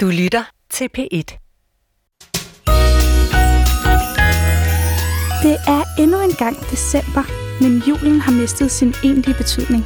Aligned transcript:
Du 0.00 0.06
lytter 0.06 0.42
til 0.70 0.88
P1. 0.98 1.38
Det 5.42 5.56
er 5.66 6.02
endnu 6.02 6.20
en 6.20 6.32
gang 6.38 6.56
december, 6.70 7.24
men 7.62 7.82
julen 7.88 8.20
har 8.20 8.32
mistet 8.32 8.70
sin 8.70 8.94
egentlige 9.04 9.36
betydning. 9.36 9.84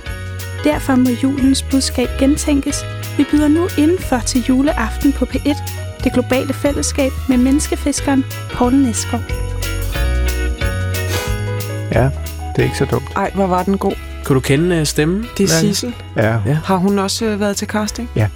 Derfor 0.64 0.94
må 0.96 1.08
julens 1.22 1.62
budskab 1.70 2.08
gentænkes. 2.18 2.76
Vi 3.16 3.24
byder 3.30 3.48
nu 3.48 3.68
indenfor 3.78 4.18
til 4.18 4.44
juleaften 4.48 5.12
på 5.12 5.24
P1, 5.24 5.72
det 6.04 6.12
globale 6.12 6.52
fællesskab 6.54 7.12
med 7.28 7.36
menneskefiskeren 7.36 8.24
Poul 8.54 8.74
Næsgaard. 8.74 9.22
Ja, 11.92 12.10
det 12.56 12.58
er 12.58 12.64
ikke 12.64 12.78
så 12.78 12.84
dumt. 12.84 13.08
Ej, 13.16 13.30
hvor 13.34 13.46
var 13.46 13.62
den 13.62 13.78
god. 13.78 13.94
Kunne 14.24 14.34
du 14.34 14.40
kende 14.40 14.80
uh, 14.80 14.86
stemmen? 14.86 15.26
Det 15.38 15.44
er? 15.44 15.48
Sissel. 15.48 15.94
Ja, 16.16 16.38
Ja. 16.46 16.58
Har 16.64 16.76
hun 16.76 16.98
også 16.98 17.24
øh, 17.24 17.40
været 17.40 17.56
til 17.56 17.68
casting? 17.68 18.10
Ja. 18.16 18.28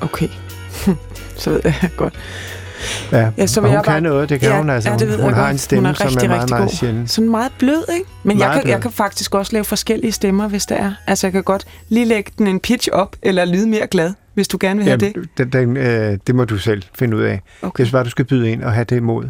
Okay. 0.00 0.28
så 1.36 1.50
ved 1.50 1.60
jeg 1.64 1.90
godt. 1.96 2.14
ja. 3.12 3.30
Ja, 3.38 3.46
så 3.46 3.60
og 3.60 3.66
hun 3.66 3.74
jeg 3.74 3.84
kan 3.84 3.92
bare- 3.92 4.00
noget, 4.00 4.28
det 4.28 4.40
kan 4.40 4.48
Ja, 4.50 4.56
hun 4.56 4.70
altså. 4.70 4.90
ja, 4.90 4.96
det 4.96 5.08
ved 5.08 5.16
hun 5.16 5.26
jeg 5.26 5.34
har 5.34 5.42
godt. 5.42 5.52
en 5.52 5.58
stemme, 5.58 5.88
Hun 5.88 5.90
er 5.90 5.94
som 5.94 6.06
rigtig, 6.06 6.24
er 6.24 6.28
meget, 6.28 6.42
rigtig 6.42 6.54
meget 6.56 6.68
god. 6.70 6.76
sjældent. 6.76 7.10
Sådan 7.10 7.30
meget 7.30 7.52
blød, 7.58 7.84
ikke? 7.94 8.06
Men 8.22 8.38
jeg 8.38 8.46
Meget 8.46 8.54
kan, 8.54 8.62
blød. 8.62 8.72
jeg 8.72 8.80
kan 8.82 8.90
faktisk 8.90 9.34
også 9.34 9.52
lave 9.52 9.64
forskellige 9.64 10.12
stemmer, 10.12 10.48
hvis 10.48 10.66
det 10.66 10.80
er. 10.80 10.92
Altså, 11.06 11.26
jeg 11.26 11.32
kan 11.32 11.42
godt 11.42 11.64
lige 11.88 12.06
lægge 12.06 12.32
den 12.38 12.46
en 12.46 12.60
pitch 12.60 12.88
op, 12.92 13.16
eller 13.22 13.44
lyde 13.44 13.68
mere 13.68 13.86
glad, 13.86 14.12
hvis 14.34 14.48
du 14.48 14.56
gerne 14.60 14.78
vil 14.78 14.84
have 14.88 14.96
det. 14.96 15.14
den, 15.38 15.52
den, 15.52 15.76
øh, 15.76 16.18
det 16.26 16.34
må 16.34 16.44
du 16.44 16.58
selv 16.58 16.82
finde 16.98 17.16
ud 17.16 17.22
af. 17.22 17.40
Okay. 17.62 17.80
Jeg 17.80 17.86
synes 17.86 17.92
bare, 17.92 18.04
du 18.04 18.10
skal 18.10 18.24
byde 18.24 18.50
ind 18.50 18.62
og 18.62 18.72
have 18.72 18.84
det 18.84 19.02
mod, 19.02 19.24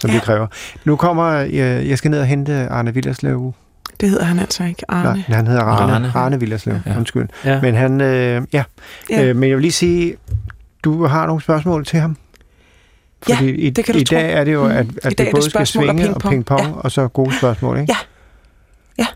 som 0.00 0.10
ja. 0.10 0.14
Det 0.16 0.22
kræver. 0.22 0.46
Nu 0.84 0.96
kommer, 0.96 1.30
øh, 1.32 1.52
jeg 1.88 1.98
skal 1.98 2.10
ned 2.10 2.20
og 2.20 2.26
hente 2.26 2.68
Arne 2.68 2.94
Villerslev. 2.94 3.54
Det 4.00 4.08
hedder 4.10 4.24
han 4.24 4.38
altså 4.38 4.64
ikke, 4.64 4.82
Arne. 4.90 5.24
Nej, 5.28 5.36
han 5.36 5.46
hedder 5.46 5.62
Arne. 5.62 5.92
Arne. 5.92 6.12
Arne, 6.14 6.40
Villerslev, 6.40 6.76
ja. 6.86 6.96
Undskyld. 6.96 7.28
Ja. 7.44 7.60
Men 7.60 7.74
han, 7.74 8.00
øh, 8.00 8.06
ja. 8.08 8.40
Ja. 8.52 8.62
ja. 9.10 9.24
Øh, 9.24 9.36
men 9.36 9.48
jeg 9.48 9.56
vil 9.56 9.62
lige 9.62 9.72
sige, 9.72 10.14
du 10.84 11.06
har 11.06 11.26
nogle 11.26 11.42
spørgsmål 11.42 11.84
til 11.84 11.98
ham. 12.00 12.16
Ja, 13.28 13.34
Fordi 13.36 13.50
i, 13.50 13.70
det 13.70 13.84
kan 13.84 13.94
du 13.94 14.00
i 14.00 14.04
tro. 14.04 14.14
dag 14.16 14.32
er 14.32 14.44
det 14.44 14.52
jo, 14.52 14.66
at, 14.66 14.86
Mm. 14.86 14.92
I 14.92 14.96
at 14.96 15.02
dag 15.04 15.10
det 15.10 15.20
er 15.20 15.24
det 15.24 15.32
både 15.34 15.50
skal 15.50 15.60
og 15.60 15.68
svinge 15.68 16.14
og 16.14 16.22
ping-pong. 16.22 16.30
ping-pong, 16.34 16.60
Ja. 16.68 16.72
og 16.80 16.92
så 16.92 17.08
gode 17.08 17.36
spørgsmål, 17.38 17.78
ikke? 17.80 17.92
Ja. 17.92 17.96
Ja. 18.98 19.06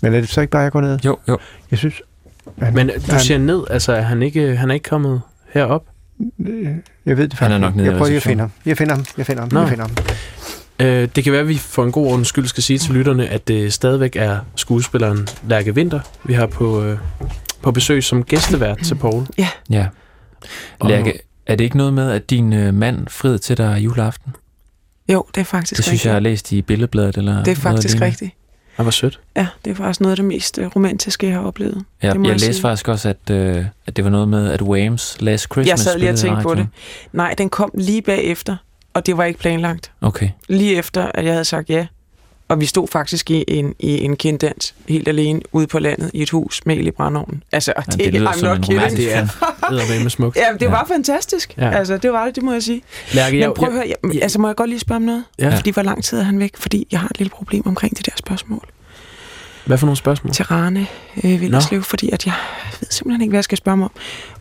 Men 0.00 0.14
er 0.14 0.20
det 0.20 0.28
så 0.28 0.40
ikke 0.40 0.50
bare, 0.50 0.62
jeg 0.62 0.72
går 0.72 0.80
ned? 0.80 0.98
Jo, 1.04 1.18
jo. 1.28 1.38
Jeg 1.70 1.78
synes... 1.78 1.94
Han, 2.62 2.74
Men 2.74 2.86
du 2.86 2.92
han, 3.10 3.20
ser 3.20 3.38
ned, 3.38 3.62
altså 3.70 3.92
er 3.92 4.00
han 4.00 4.22
ikke, 4.22 4.56
han 4.56 4.70
er 4.70 4.74
ikke 4.74 4.88
kommet 4.88 5.20
herop? 5.52 5.84
Jeg 6.38 7.16
ved 7.16 7.28
det 7.28 7.38
faktisk 7.38 7.40
Han 7.40 7.52
er 7.52 7.58
nok 7.58 7.68
ikke. 7.70 7.76
nede 7.76 7.86
i 7.86 7.90
Jeg 7.90 7.96
prøver 7.98 8.06
lige 8.08 8.16
at 8.16 8.22
finde 8.22 8.40
ham. 8.40 8.50
Jeg 8.66 8.78
finder 8.78 8.94
ham. 8.94 9.04
Jeg 9.18 9.26
finder 9.26 9.42
ham. 9.42 9.52
Nå. 9.52 9.60
Jeg 9.60 9.68
finder 9.68 9.84
ham. 9.84 9.96
Øh, 10.86 11.08
det 11.16 11.24
kan 11.24 11.32
være, 11.32 11.40
at 11.42 11.48
vi 11.48 11.56
for 11.58 11.84
en 11.84 11.92
god 11.92 12.06
ordens 12.06 12.28
skyld 12.28 12.46
skal 12.46 12.62
sige 12.62 12.78
til 12.78 12.94
lytterne, 12.94 13.28
at 13.28 13.48
det 13.48 13.72
stadigvæk 13.72 14.16
er 14.16 14.38
skuespilleren 14.56 15.28
Lærke 15.48 15.74
Vinter, 15.74 16.00
vi 16.24 16.32
har 16.32 16.46
på, 16.46 16.82
øh, 16.82 16.98
på 17.62 17.70
besøg 17.72 18.04
som 18.04 18.24
gæstevært 18.24 18.78
til 18.84 18.94
Paul. 18.94 19.26
Ja. 19.38 19.48
Og- 19.70 19.86
Lærke, 20.84 21.20
er 21.46 21.54
det 21.56 21.64
ikke 21.64 21.76
noget 21.76 21.92
med, 21.94 22.10
at 22.10 22.30
din 22.30 22.52
øh, 22.52 22.74
mand 22.74 23.08
friede 23.08 23.38
til 23.38 23.56
dig 23.56 23.78
juleaften? 23.84 24.34
Jo, 25.12 25.24
det 25.34 25.40
er 25.40 25.44
faktisk 25.44 25.76
Det 25.76 25.84
synes 25.84 26.04
jeg, 26.04 26.08
jeg 26.08 26.14
har 26.14 26.16
rigtigt. 26.18 26.30
læst 26.32 26.52
i 26.52 26.62
billedbladet. 26.62 27.16
Eller 27.16 27.44
Det 27.44 27.50
er 27.50 27.56
faktisk 27.56 28.00
rigtigt. 28.00 28.30
Han 28.74 28.84
var 28.84 28.90
sødt. 28.90 29.20
Ja, 29.36 29.46
det 29.64 29.70
er 29.70 29.74
faktisk 29.74 30.00
noget 30.00 30.12
af 30.12 30.16
det 30.16 30.24
mest 30.24 30.58
øh, 30.58 30.66
romantiske, 30.66 31.26
jeg 31.26 31.34
har 31.34 31.42
oplevet. 31.42 31.84
Ja, 32.02 32.10
Det 32.10 32.20
må 32.20 32.26
jeg, 32.28 32.32
jeg 32.32 32.40
læste 32.40 32.60
faktisk 32.62 32.88
også, 32.88 33.08
at, 33.08 33.30
øh, 33.30 33.64
at 33.86 33.96
det 33.96 34.04
var 34.04 34.10
noget 34.10 34.28
med, 34.28 34.50
at 34.50 34.62
Whams 34.62 35.16
Last 35.20 35.44
Christmas 35.44 35.66
Jeg 35.68 35.78
sad 35.78 35.98
lige 35.98 36.10
og 36.10 36.16
tænkte 36.18 36.42
på 36.42 36.54
det. 36.54 36.66
Nej, 37.12 37.34
den 37.38 37.48
kom 37.50 37.70
lige 37.74 38.02
bagefter, 38.02 38.56
og 38.94 39.06
det 39.06 39.16
var 39.16 39.24
ikke 39.24 39.40
planlagt. 39.40 39.92
Okay. 40.00 40.28
Lige 40.48 40.76
efter, 40.76 41.10
at 41.14 41.24
jeg 41.24 41.32
havde 41.32 41.44
sagt 41.44 41.70
ja. 41.70 41.86
Og 42.48 42.60
vi 42.60 42.66
stod 42.66 42.88
faktisk 42.88 43.30
i 43.30 43.44
en, 43.48 43.74
i 43.78 44.00
en 44.00 44.16
kinddans, 44.16 44.74
helt 44.88 45.08
alene, 45.08 45.40
ude 45.52 45.66
på 45.66 45.78
landet, 45.78 46.10
i 46.14 46.22
et 46.22 46.30
hus 46.30 46.60
med 46.66 46.76
el 46.76 46.86
i 46.86 46.90
brændeovnen. 46.90 47.42
Altså, 47.52 47.72
Ja, 47.76 47.82
det, 47.92 47.98
det 47.98 48.14
lyder 48.14 48.30
I'm 48.32 48.38
som 48.38 48.48
not 48.48 48.56
en 48.56 48.62
kidding. 48.62 48.80
romantisk 48.80 49.08
det 49.08 49.16
er 49.96 50.00
med 50.02 50.10
smukt. 50.10 50.36
Ja, 50.36 50.46
det 50.52 50.62
Ja. 50.62 50.70
var 50.70 50.84
fantastisk. 50.88 51.54
Ja. 51.58 51.70
Altså, 51.70 51.96
det 51.98 52.12
var 52.12 52.24
det, 52.24 52.34
det 52.36 52.42
må 52.42 52.52
jeg 52.52 52.62
sige. 52.62 52.82
Lærke, 53.12 53.38
Men 53.40 53.54
prøv 53.56 53.68
at 53.68 53.74
høre, 53.74 53.84
jeg, 53.88 54.14
ja. 54.14 54.18
altså, 54.18 54.40
må 54.40 54.48
jeg 54.48 54.56
godt 54.56 54.70
lige 54.70 54.80
spørge 54.80 54.96
om 54.96 55.02
noget? 55.02 55.24
Ja. 55.38 55.56
Fordi 55.56 55.70
hvor 55.70 55.82
lang 55.82 56.04
tid 56.04 56.18
er 56.18 56.22
han 56.22 56.38
væk? 56.40 56.56
Fordi 56.56 56.86
jeg 56.92 57.00
har 57.00 57.08
et 57.08 57.18
lille 57.18 57.30
problem 57.30 57.62
omkring 57.66 57.96
det 57.96 58.06
der 58.06 58.12
spørgsmål 58.16 58.68
Hvad 59.66 59.78
for 59.78 59.86
nogle 59.86 59.96
spørgsmål? 59.96 60.32
til 60.32 60.44
Rane 60.44 60.86
øh, 61.24 61.40
Villerslev, 61.40 61.82
fordi 61.82 62.10
at 62.12 62.26
jeg 62.26 62.34
ved 62.80 62.88
simpelthen 62.90 63.22
ikke, 63.22 63.30
hvad 63.30 63.38
jeg 63.38 63.44
skal 63.44 63.58
spørge 63.58 63.76
mig 63.76 63.84
om. 63.84 63.92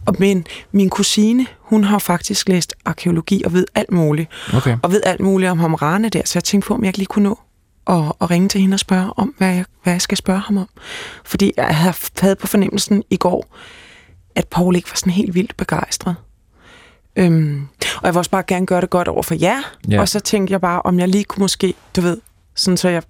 Og 0.05 0.15
men 0.19 0.45
min 0.71 0.89
kusine, 0.89 1.45
hun 1.59 1.83
har 1.83 1.99
faktisk 1.99 2.49
læst 2.49 2.73
arkeologi 2.85 3.41
og 3.45 3.53
ved 3.53 3.65
alt 3.75 3.91
muligt. 3.91 4.29
Okay. 4.53 4.77
og 4.81 4.91
ved 4.91 5.01
alt 5.05 5.19
muligt 5.21 5.51
om 5.51 5.59
ham 5.59 5.73
Rane 5.73 6.09
der, 6.09 6.21
så 6.25 6.31
jeg 6.39 6.44
tænkte 6.44 6.67
på, 6.67 6.73
om 6.73 6.81
jeg 6.83 6.89
ikke 6.89 6.97
lige 6.99 7.05
kunne 7.07 7.23
nå 7.29 7.39
at, 7.88 8.12
at 8.22 8.29
ringe 8.31 8.50
til 8.50 8.62
hende 8.62 8.75
og 8.75 8.79
spørge 8.79 9.13
om, 9.18 9.34
hvad 9.38 9.56
jeg, 9.56 9.66
hvad 9.84 9.94
jeg 9.94 10.01
skal 10.01 10.18
spørge 10.18 10.40
ham 10.40 10.57
om. 10.57 10.69
Fordi 11.25 11.51
jeg 11.57 11.78
havde, 11.78 11.96
havde 12.19 12.35
på 12.35 12.47
fornemmelsen 12.47 13.03
i 13.09 13.18
går, 13.18 13.47
at 14.35 14.47
Paul 14.47 14.75
ikke 14.75 14.90
var 14.90 14.96
sådan 14.96 15.13
helt 15.13 15.35
vildt 15.35 15.57
begejstret. 15.57 16.16
Øhm, 17.16 17.68
og 17.95 18.01
jeg 18.03 18.13
vil 18.13 18.18
også 18.18 18.31
bare 18.31 18.44
gerne 18.44 18.66
gøre 18.66 18.81
det 18.81 18.90
godt 18.90 19.07
over 19.07 19.24
for 19.24 19.35
jer. 19.41 19.57
Ja. 19.90 20.01
Og 20.01 20.09
så 20.09 20.19
tænkte 20.19 20.51
jeg 20.51 20.62
bare, 20.62 20.81
om 20.81 21.00
jeg 21.00 21.07
lige 21.07 21.24
kunne 21.24 21.41
måske, 21.41 21.74
du 21.95 22.01
ved, 22.01 22.18
sådan 22.56 22.78
så 22.78 22.90
jeg... 22.90 23.03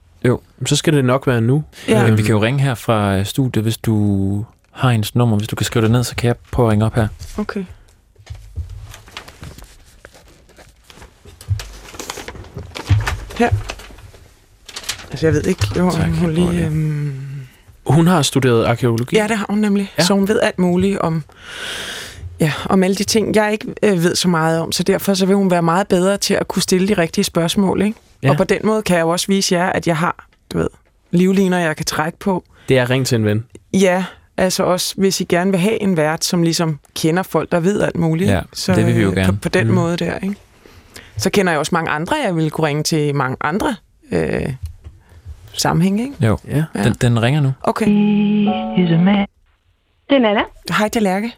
Så 0.66 0.76
skal 0.76 0.94
det 0.94 1.06
nok 1.06 1.28
være 1.28 1.42
nu. 1.42 1.64
Ja. 1.88 2.04
Men 2.08 2.18
vi 2.18 2.22
kan 2.24 2.32
jo 2.32 2.44
ringe 2.44 2.62
her 2.62 2.76
fra 2.76 3.18
øh, 3.18 3.26
studiet, 3.26 3.64
hvis 3.64 3.78
du 3.78 4.46
har 4.72 4.92
hendes 4.92 5.16
nummer. 5.16 5.38
Hvis 5.38 5.48
du 5.48 5.56
kan 5.56 5.66
skrive 5.66 5.84
det 5.84 5.92
ned, 5.92 6.04
så 6.04 6.16
kan 6.16 6.28
jeg 6.28 6.36
prøve 6.52 6.68
at 6.68 6.72
ringe 6.72 6.86
op 6.86 6.96
her. 6.96 7.08
Okay. 7.38 7.66
Her. 13.38 13.75
Altså, 15.16 15.28
jeg 15.28 15.34
ved 15.34 15.44
ikke, 15.44 15.68
jo, 15.78 15.92
Tak, 15.92 16.10
hun 16.10 16.32
lige... 16.34 16.66
Øhm, 16.66 17.14
Hun 17.86 18.08
har 18.08 18.22
studeret 18.22 18.66
arkeologi. 18.66 19.16
Ja, 19.16 19.28
det 19.28 19.38
har 19.38 19.46
hun 19.50 19.60
nemlig. 19.60 19.92
Ja. 19.98 20.04
Så 20.04 20.14
hun 20.14 20.28
ved 20.28 20.40
alt 20.40 20.60
muligt 20.60 21.00
om, 21.00 21.24
ja, 22.40 22.52
om 22.66 22.84
alle 22.84 22.96
de 22.96 23.04
ting, 23.04 23.36
jeg 23.36 23.52
ikke 23.52 23.68
øh, 23.84 24.04
ved 24.04 24.16
så 24.16 24.28
meget 24.28 24.60
om. 24.60 24.72
Så 24.72 24.84
derfor 24.84 25.14
så 25.14 25.26
vil 25.26 25.36
hun 25.36 25.52
være 25.52 25.62
meget 25.62 25.88
bedre 25.88 26.18
til 26.18 26.34
at 26.34 26.48
kunne 26.48 26.62
stille 26.62 26.88
de 26.88 26.94
rigtige 26.94 27.24
spørgsmål. 27.24 27.82
Ikke? 27.82 28.00
Ja. 28.24 28.30
Og 28.30 28.38
på 28.38 28.44
den 28.44 28.60
måde 28.64 28.82
kan 28.82 28.96
jeg 28.98 29.04
jo 29.04 29.10
også 29.10 29.28
vise 29.28 29.56
jer, 29.56 29.66
at 29.70 29.88
jeg 29.88 29.98
har 29.98 30.28
du 30.54 30.58
ved, 30.58 30.68
livliner, 31.12 31.58
jeg 31.60 31.76
kan 31.76 31.86
trække 31.86 32.20
på. 32.20 32.44
Det 32.70 32.78
er 32.78 32.90
ring 32.90 33.08
til 33.08 33.16
en 33.16 33.26
ven. 33.26 33.46
Ja, 33.74 34.06
altså 34.38 34.64
også 34.64 34.94
hvis 34.98 35.22
I 35.22 35.24
gerne 35.24 35.52
vil 35.52 35.60
have 35.60 35.82
en 35.82 35.98
vært, 35.98 36.26
som 36.26 36.44
ligesom 36.44 36.80
kender 36.96 37.24
folk, 37.24 37.52
der 37.52 37.60
ved 37.60 37.82
alt 37.82 37.96
muligt. 37.98 38.30
Ja, 38.32 38.42
så, 38.54 38.76
det 38.76 38.86
vil 38.86 38.96
vi 38.96 39.02
jo 39.02 39.10
øh, 39.10 39.16
gerne. 39.16 39.34
På, 39.34 39.40
på 39.42 39.50
den 39.50 39.68
Mm. 39.68 39.74
måde 39.74 39.98
der, 39.98 40.18
ikke? 40.24 40.36
Så 41.18 41.30
kender 41.30 41.52
jeg 41.52 41.60
også 41.60 41.76
mange 41.76 41.92
andre, 41.92 42.16
jeg 42.26 42.36
vil 42.36 42.52
kunne 42.52 42.68
ringe 42.68 42.84
til 42.84 43.16
mange 43.16 43.38
andre 43.42 43.76
øh, 44.12 44.54
sammenhæng, 45.58 46.00
ikke? 46.02 46.14
Jo, 46.26 46.38
Ja. 46.48 46.64
Den, 46.84 46.94
den 46.94 47.22
ringer 47.22 47.42
nu. 47.42 47.54
Okay. 47.62 47.86
Det 47.86 47.94
er 50.16 50.20
Nana. 50.20 50.42
Hej, 50.78 50.88
det 50.88 50.96
er 50.96 51.00
Lærke. 51.02 51.36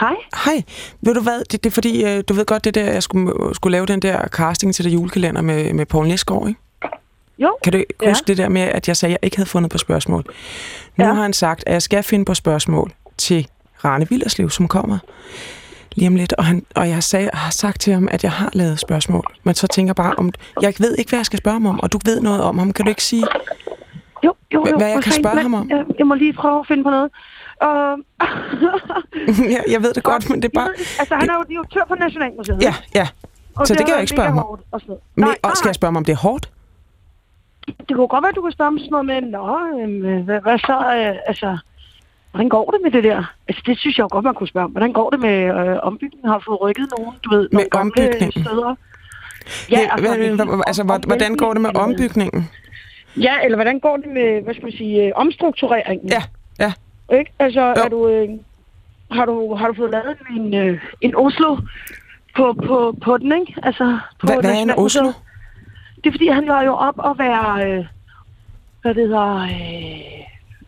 Hej. 0.00 0.14
Hej. 0.44 0.62
Ved 1.00 1.14
du 1.14 1.22
hvad, 1.22 1.38
det, 1.50 1.64
det 1.64 1.70
er 1.70 1.74
fordi, 1.74 2.04
øh, 2.04 2.24
du 2.28 2.34
ved 2.34 2.46
godt 2.46 2.64
det 2.64 2.74
der, 2.74 2.92
jeg 2.92 3.02
skulle, 3.02 3.54
skulle 3.54 3.72
lave 3.72 3.86
den 3.86 4.02
der 4.02 4.28
casting 4.28 4.74
til 4.74 4.84
det 4.84 4.92
julekalender 4.92 5.42
med, 5.42 5.72
med 5.72 5.86
Poul 5.86 6.06
Næsgaard, 6.08 6.48
ikke? 6.48 6.60
Jo. 7.38 7.56
Kan 7.64 7.72
du 7.72 7.78
ikke 7.78 7.94
Ja. 8.02 8.08
huske 8.08 8.24
det 8.26 8.38
der 8.38 8.48
med, 8.48 8.62
at 8.62 8.88
jeg 8.88 8.96
sagde, 8.96 9.14
at 9.14 9.18
jeg 9.22 9.26
ikke 9.26 9.36
havde 9.36 9.48
fundet 9.48 9.70
på 9.70 9.78
spørgsmål? 9.78 10.24
Nu 10.96 11.04
Ja. 11.04 11.12
har 11.14 11.22
han 11.22 11.32
sagt, 11.32 11.64
at 11.66 11.72
jeg 11.72 11.82
skal 11.82 12.02
finde 12.02 12.24
på 12.24 12.34
spørgsmål 12.34 12.92
til 13.18 13.48
Rane 13.84 14.08
Villerslev, 14.08 14.50
som 14.50 14.68
kommer 14.68 14.98
lige 15.94 16.08
om 16.08 16.16
lidt. 16.16 16.32
Og, 16.32 16.44
han, 16.44 16.66
og 16.74 16.88
jeg 16.88 17.02
sag, 17.02 17.30
har 17.32 17.50
sagt 17.50 17.80
til 17.80 17.92
ham, 17.92 18.08
at 18.10 18.24
jeg 18.24 18.32
har 18.32 18.50
lavet 18.52 18.80
spørgsmål. 18.80 19.24
Men 19.44 19.54
så 19.54 19.66
tænker 19.66 19.88
jeg 19.88 19.96
bare, 19.96 20.14
om 20.14 20.32
jeg 20.62 20.74
ved 20.78 20.96
ikke, 20.96 21.08
hvad 21.08 21.18
jeg 21.18 21.26
skal 21.26 21.38
spørge 21.38 21.54
ham 21.54 21.66
om, 21.66 21.80
og 21.80 21.92
du 21.92 21.98
ved 22.04 22.20
noget 22.20 22.40
om 22.42 22.58
ham. 22.58 22.72
Kan 22.72 22.84
du 22.84 22.88
ikke 22.88 23.04
sige, 23.04 23.26
Jo, 24.24 24.34
jo, 24.54 24.66
jo. 24.70 24.76
Hvad 24.76 24.88
jeg 24.88 25.02
kan 25.02 25.12
spørge 25.12 25.34
men, 25.34 25.42
ham 25.42 25.54
om? 25.54 25.70
Jeg, 25.70 25.84
jeg 25.98 26.06
må 26.06 26.14
lige 26.14 26.32
prøve 26.32 26.60
at 26.60 26.66
finde 26.66 26.84
på 26.84 26.90
noget. 26.90 27.10
Uh, 27.62 27.98
jeg, 29.52 29.64
jeg 29.70 29.82
ved 29.82 29.94
det 29.94 30.02
godt, 30.02 30.30
men 30.30 30.42
det 30.42 30.48
er 30.48 30.60
bare... 30.60 30.68
altså, 31.00 31.14
han 31.14 31.30
er 31.30 31.34
jo 31.34 31.44
direktør 31.48 31.80
for 31.88 31.94
Nationalmuseet. 31.94 32.62
Ja, 32.62 32.74
ja. 32.94 33.08
og 33.56 33.66
så 33.66 33.74
det 33.74 33.86
kan 33.86 33.88
er 33.88 33.94
jeg 33.94 34.00
ikke 34.00 34.10
spørge 34.10 34.28
ham 34.28 34.38
om. 34.38 34.44
og. 34.44 34.80
Men, 34.86 34.98
Nej, 35.16 35.28
og 35.42 35.48
nej, 35.48 35.54
skal 35.54 35.68
jeg 35.68 35.74
spørge 35.74 35.88
ham, 35.88 35.96
om 35.96 36.04
det 36.04 36.12
er 36.12 36.16
hårdt? 36.16 36.50
Det 37.66 37.96
kunne 37.96 38.08
godt 38.08 38.22
være, 38.22 38.28
at 38.28 38.36
du 38.36 38.40
kunne 38.40 38.52
spørge 38.52 38.68
om 38.68 38.78
sådan 38.78 38.90
noget 38.90 39.06
med, 39.06 39.20
Nå, 39.20 39.58
øhm, 39.80 40.24
hvad, 40.24 40.40
hvad 40.40 40.58
så, 40.58 40.76
øh, 40.96 41.16
altså, 41.26 41.58
hvordan 42.32 42.48
går 42.48 42.70
det 42.70 42.80
med 42.82 42.90
det 42.90 43.04
der? 43.04 43.34
Altså, 43.48 43.62
det 43.66 43.78
synes 43.78 43.98
jeg 43.98 44.02
jo 44.02 44.08
godt, 44.10 44.24
man 44.24 44.34
kunne 44.34 44.48
spørge 44.48 44.64
om. 44.64 44.70
Hvordan 44.70 44.92
går 44.92 45.10
det 45.10 45.20
med 45.20 45.38
øh, 45.44 45.76
ombygningen? 45.82 46.28
Har 46.30 46.42
fået 46.46 46.60
rykket 46.60 46.86
nogen, 46.98 47.14
du 47.24 47.30
ved, 47.30 47.48
nogle 47.52 47.68
gamle 47.70 47.92
steder? 48.30 48.74
Ja, 49.70 49.78
altså, 49.90 50.12
altså, 50.12 50.44
hvad, 50.44 50.62
altså, 50.66 50.82
hvordan 51.06 51.36
går 51.36 51.52
det 51.52 51.62
med 51.62 51.70
om- 51.76 51.76
ombygningen? 51.90 52.50
Ja, 53.16 53.34
eller 53.44 53.56
hvordan 53.56 53.78
går 53.80 53.96
det 53.96 54.06
med, 54.06 54.42
hvad 54.42 54.54
skal 54.54 54.64
man 54.64 54.72
sige, 54.72 55.06
øh, 55.06 55.12
omstruktureringen? 55.14 56.08
Ja, 56.08 56.22
ja. 56.58 56.72
Ikke? 57.18 57.32
Altså, 57.38 57.60
Jo. 57.60 57.82
er 57.84 57.88
du, 57.88 58.08
øh, 58.08 58.28
har, 59.10 59.24
du, 59.24 59.54
har 59.54 59.68
du 59.68 59.74
fået 59.74 59.90
lavet 59.90 60.16
en, 60.36 60.54
øh, 60.54 60.80
en 61.00 61.16
Oslo 61.16 61.56
på, 62.36 62.52
på, 62.66 62.96
på 63.04 63.18
den, 63.18 63.32
ikke? 63.40 63.54
Altså, 63.62 63.98
på 64.20 64.26
Hvad, 64.26 64.36
hvad 64.40 64.50
er 64.50 64.54
en? 64.54 64.70
Oslo? 64.70 65.06
Det 65.96 66.06
er 66.06 66.10
fordi, 66.10 66.28
han 66.28 66.48
var 66.48 66.62
jo 66.62 66.72
op 66.74 66.94
og 66.98 67.18
være, 67.18 67.70
øh, 67.70 67.84
hvad 68.82 68.94
det 68.94 69.02
hedder, 69.08 69.36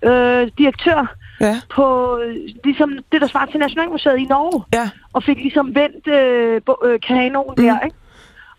øh, 0.02 0.42
øh, 0.42 0.50
direktør 0.58 1.14
Ja, 1.40 1.60
på 1.74 2.18
ligesom 2.64 2.98
det, 3.12 3.20
der 3.20 3.26
svarer 3.26 3.46
til 3.46 3.60
Nationalmuseet 3.60 4.18
i 4.18 4.24
Norge. 4.24 4.64
ja. 4.74 4.90
Og 5.12 5.22
fik 5.22 5.36
ligesom 5.36 5.74
vendt 5.74 6.06
øh, 6.08 6.60
øh, 6.84 7.00
kanonen 7.00 7.54
Mm. 7.58 7.64
der, 7.64 7.80
ikke? 7.80 7.96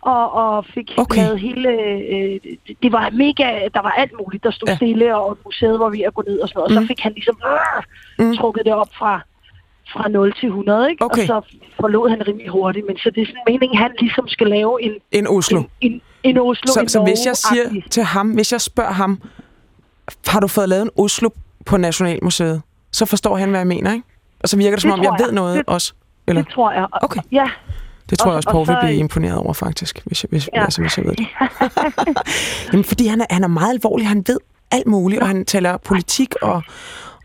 Og, 0.02 0.34
og 0.34 0.66
fik 0.74 0.92
Okay. 0.98 1.22
lavet 1.22 1.40
hele... 1.40 1.70
Øh, 1.70 2.40
det- 2.44 2.78
det 2.84 2.92
var 2.92 3.10
mega... 3.14 3.68
Der 3.74 3.82
var 3.82 3.92
alt 3.98 4.12
muligt, 4.24 4.44
der 4.44 4.52
stod 4.52 4.68
Ja. 4.70 4.76
stille, 4.76 5.16
og 5.18 5.38
museet 5.46 5.80
var 5.80 5.90
ved 5.90 6.00
at 6.08 6.14
gå 6.14 6.24
ned 6.28 6.40
og 6.40 6.48
sådan 6.50 6.60
noget. 6.60 6.78
Og 6.78 6.82
Mm. 6.82 6.88
så 6.88 6.88
fik 6.88 7.00
han 7.00 7.14
ligesom 7.14 7.38
øh, 8.20 8.26
Mm. 8.26 8.36
trukket 8.38 8.66
det 8.66 8.74
op 8.74 8.90
fra 9.00 9.22
fra 9.94 10.08
0 10.10 10.34
til 10.34 10.48
100, 10.48 10.90
ikke? 10.92 11.06
Okay. 11.06 11.22
Og 11.22 11.28
så 11.28 11.56
forlod 11.80 12.10
han 12.10 12.28
rimelig 12.28 12.50
hurtigt. 12.50 12.86
Men 12.88 12.98
så 12.98 13.10
det 13.16 13.22
er 13.22 13.26
sådan 13.26 13.42
meningen, 13.48 13.78
han 13.78 13.92
ligesom 14.00 14.28
skal 14.28 14.48
lave 14.48 14.84
en, 14.84 14.92
En 15.12 15.28
Oslo. 15.28 15.60
en, 15.60 15.68
en, 15.82 16.02
en 16.24 16.38
Oslo, 16.38 16.74
Så, 16.74 16.80
en 16.80 16.90
så 16.90 17.04
hvis 17.04 17.26
jeg 17.26 17.36
siger 17.36 17.82
til 17.90 18.04
ham, 18.04 18.30
hvis 18.32 18.52
jeg 18.52 18.62
spørger 18.62 18.92
ham, 18.92 19.22
har 20.28 20.40
du 20.40 20.48
fået 20.48 20.70
lavet 20.70 20.82
en 20.84 20.90
Oslo 20.98 21.30
på 21.66 21.78
Nationalmuseet, 21.78 22.62
så 22.92 23.06
forstår 23.06 23.38
han, 23.38 23.50
hvad 23.50 23.60
jeg 23.60 23.68
mener, 23.68 23.94
ikke? 23.94 24.06
Og 24.44 24.50
så 24.50 24.58
virker 24.58 24.72
det, 24.76 24.82
som 24.82 24.90
Det 24.92 24.94
om 25.00 25.04
jeg 25.04 25.10
tror 25.10 25.18
ved 25.18 25.26
jeg. 25.26 25.34
noget 25.36 25.58
Det- 25.58 25.64
også. 25.68 25.94
Eller? 26.28 26.42
Det 26.42 26.52
tror 26.52 26.72
jeg. 26.72 26.82
Og- 26.94 27.00
Okay. 27.04 27.22
Ja, 27.32 27.50
Det 28.10 28.20
tror 28.20 28.26
Og- 28.28 28.32
jeg 28.34 28.38
også, 28.38 28.50
og 28.50 28.54
Poul 28.54 28.68
vil 28.68 28.78
blive 28.82 28.96
imponeret 28.96 29.38
over, 29.38 29.54
faktisk, 29.54 30.02
hvis 30.06 30.24
jeg, 30.24 30.28
hvis, 30.30 30.50
Ja. 30.54 30.64
altså, 30.64 30.82
hvis 30.82 30.98
jeg 30.98 31.06
ved 31.06 31.16
det. 31.16 31.28
Jamen, 32.74 32.84
fordi 32.84 33.08
han 33.08 33.22
er, 33.22 33.26
han 33.30 33.44
er 33.44 33.48
meget 33.48 33.70
alvorlig. 33.74 34.08
Han 34.08 34.24
ved 34.28 34.38
alt 34.72 34.88
muligt, 34.88 35.22
og 35.22 35.28
han 35.28 35.46
taler 35.46 35.78
politik, 35.78 36.34
og, 36.42 36.64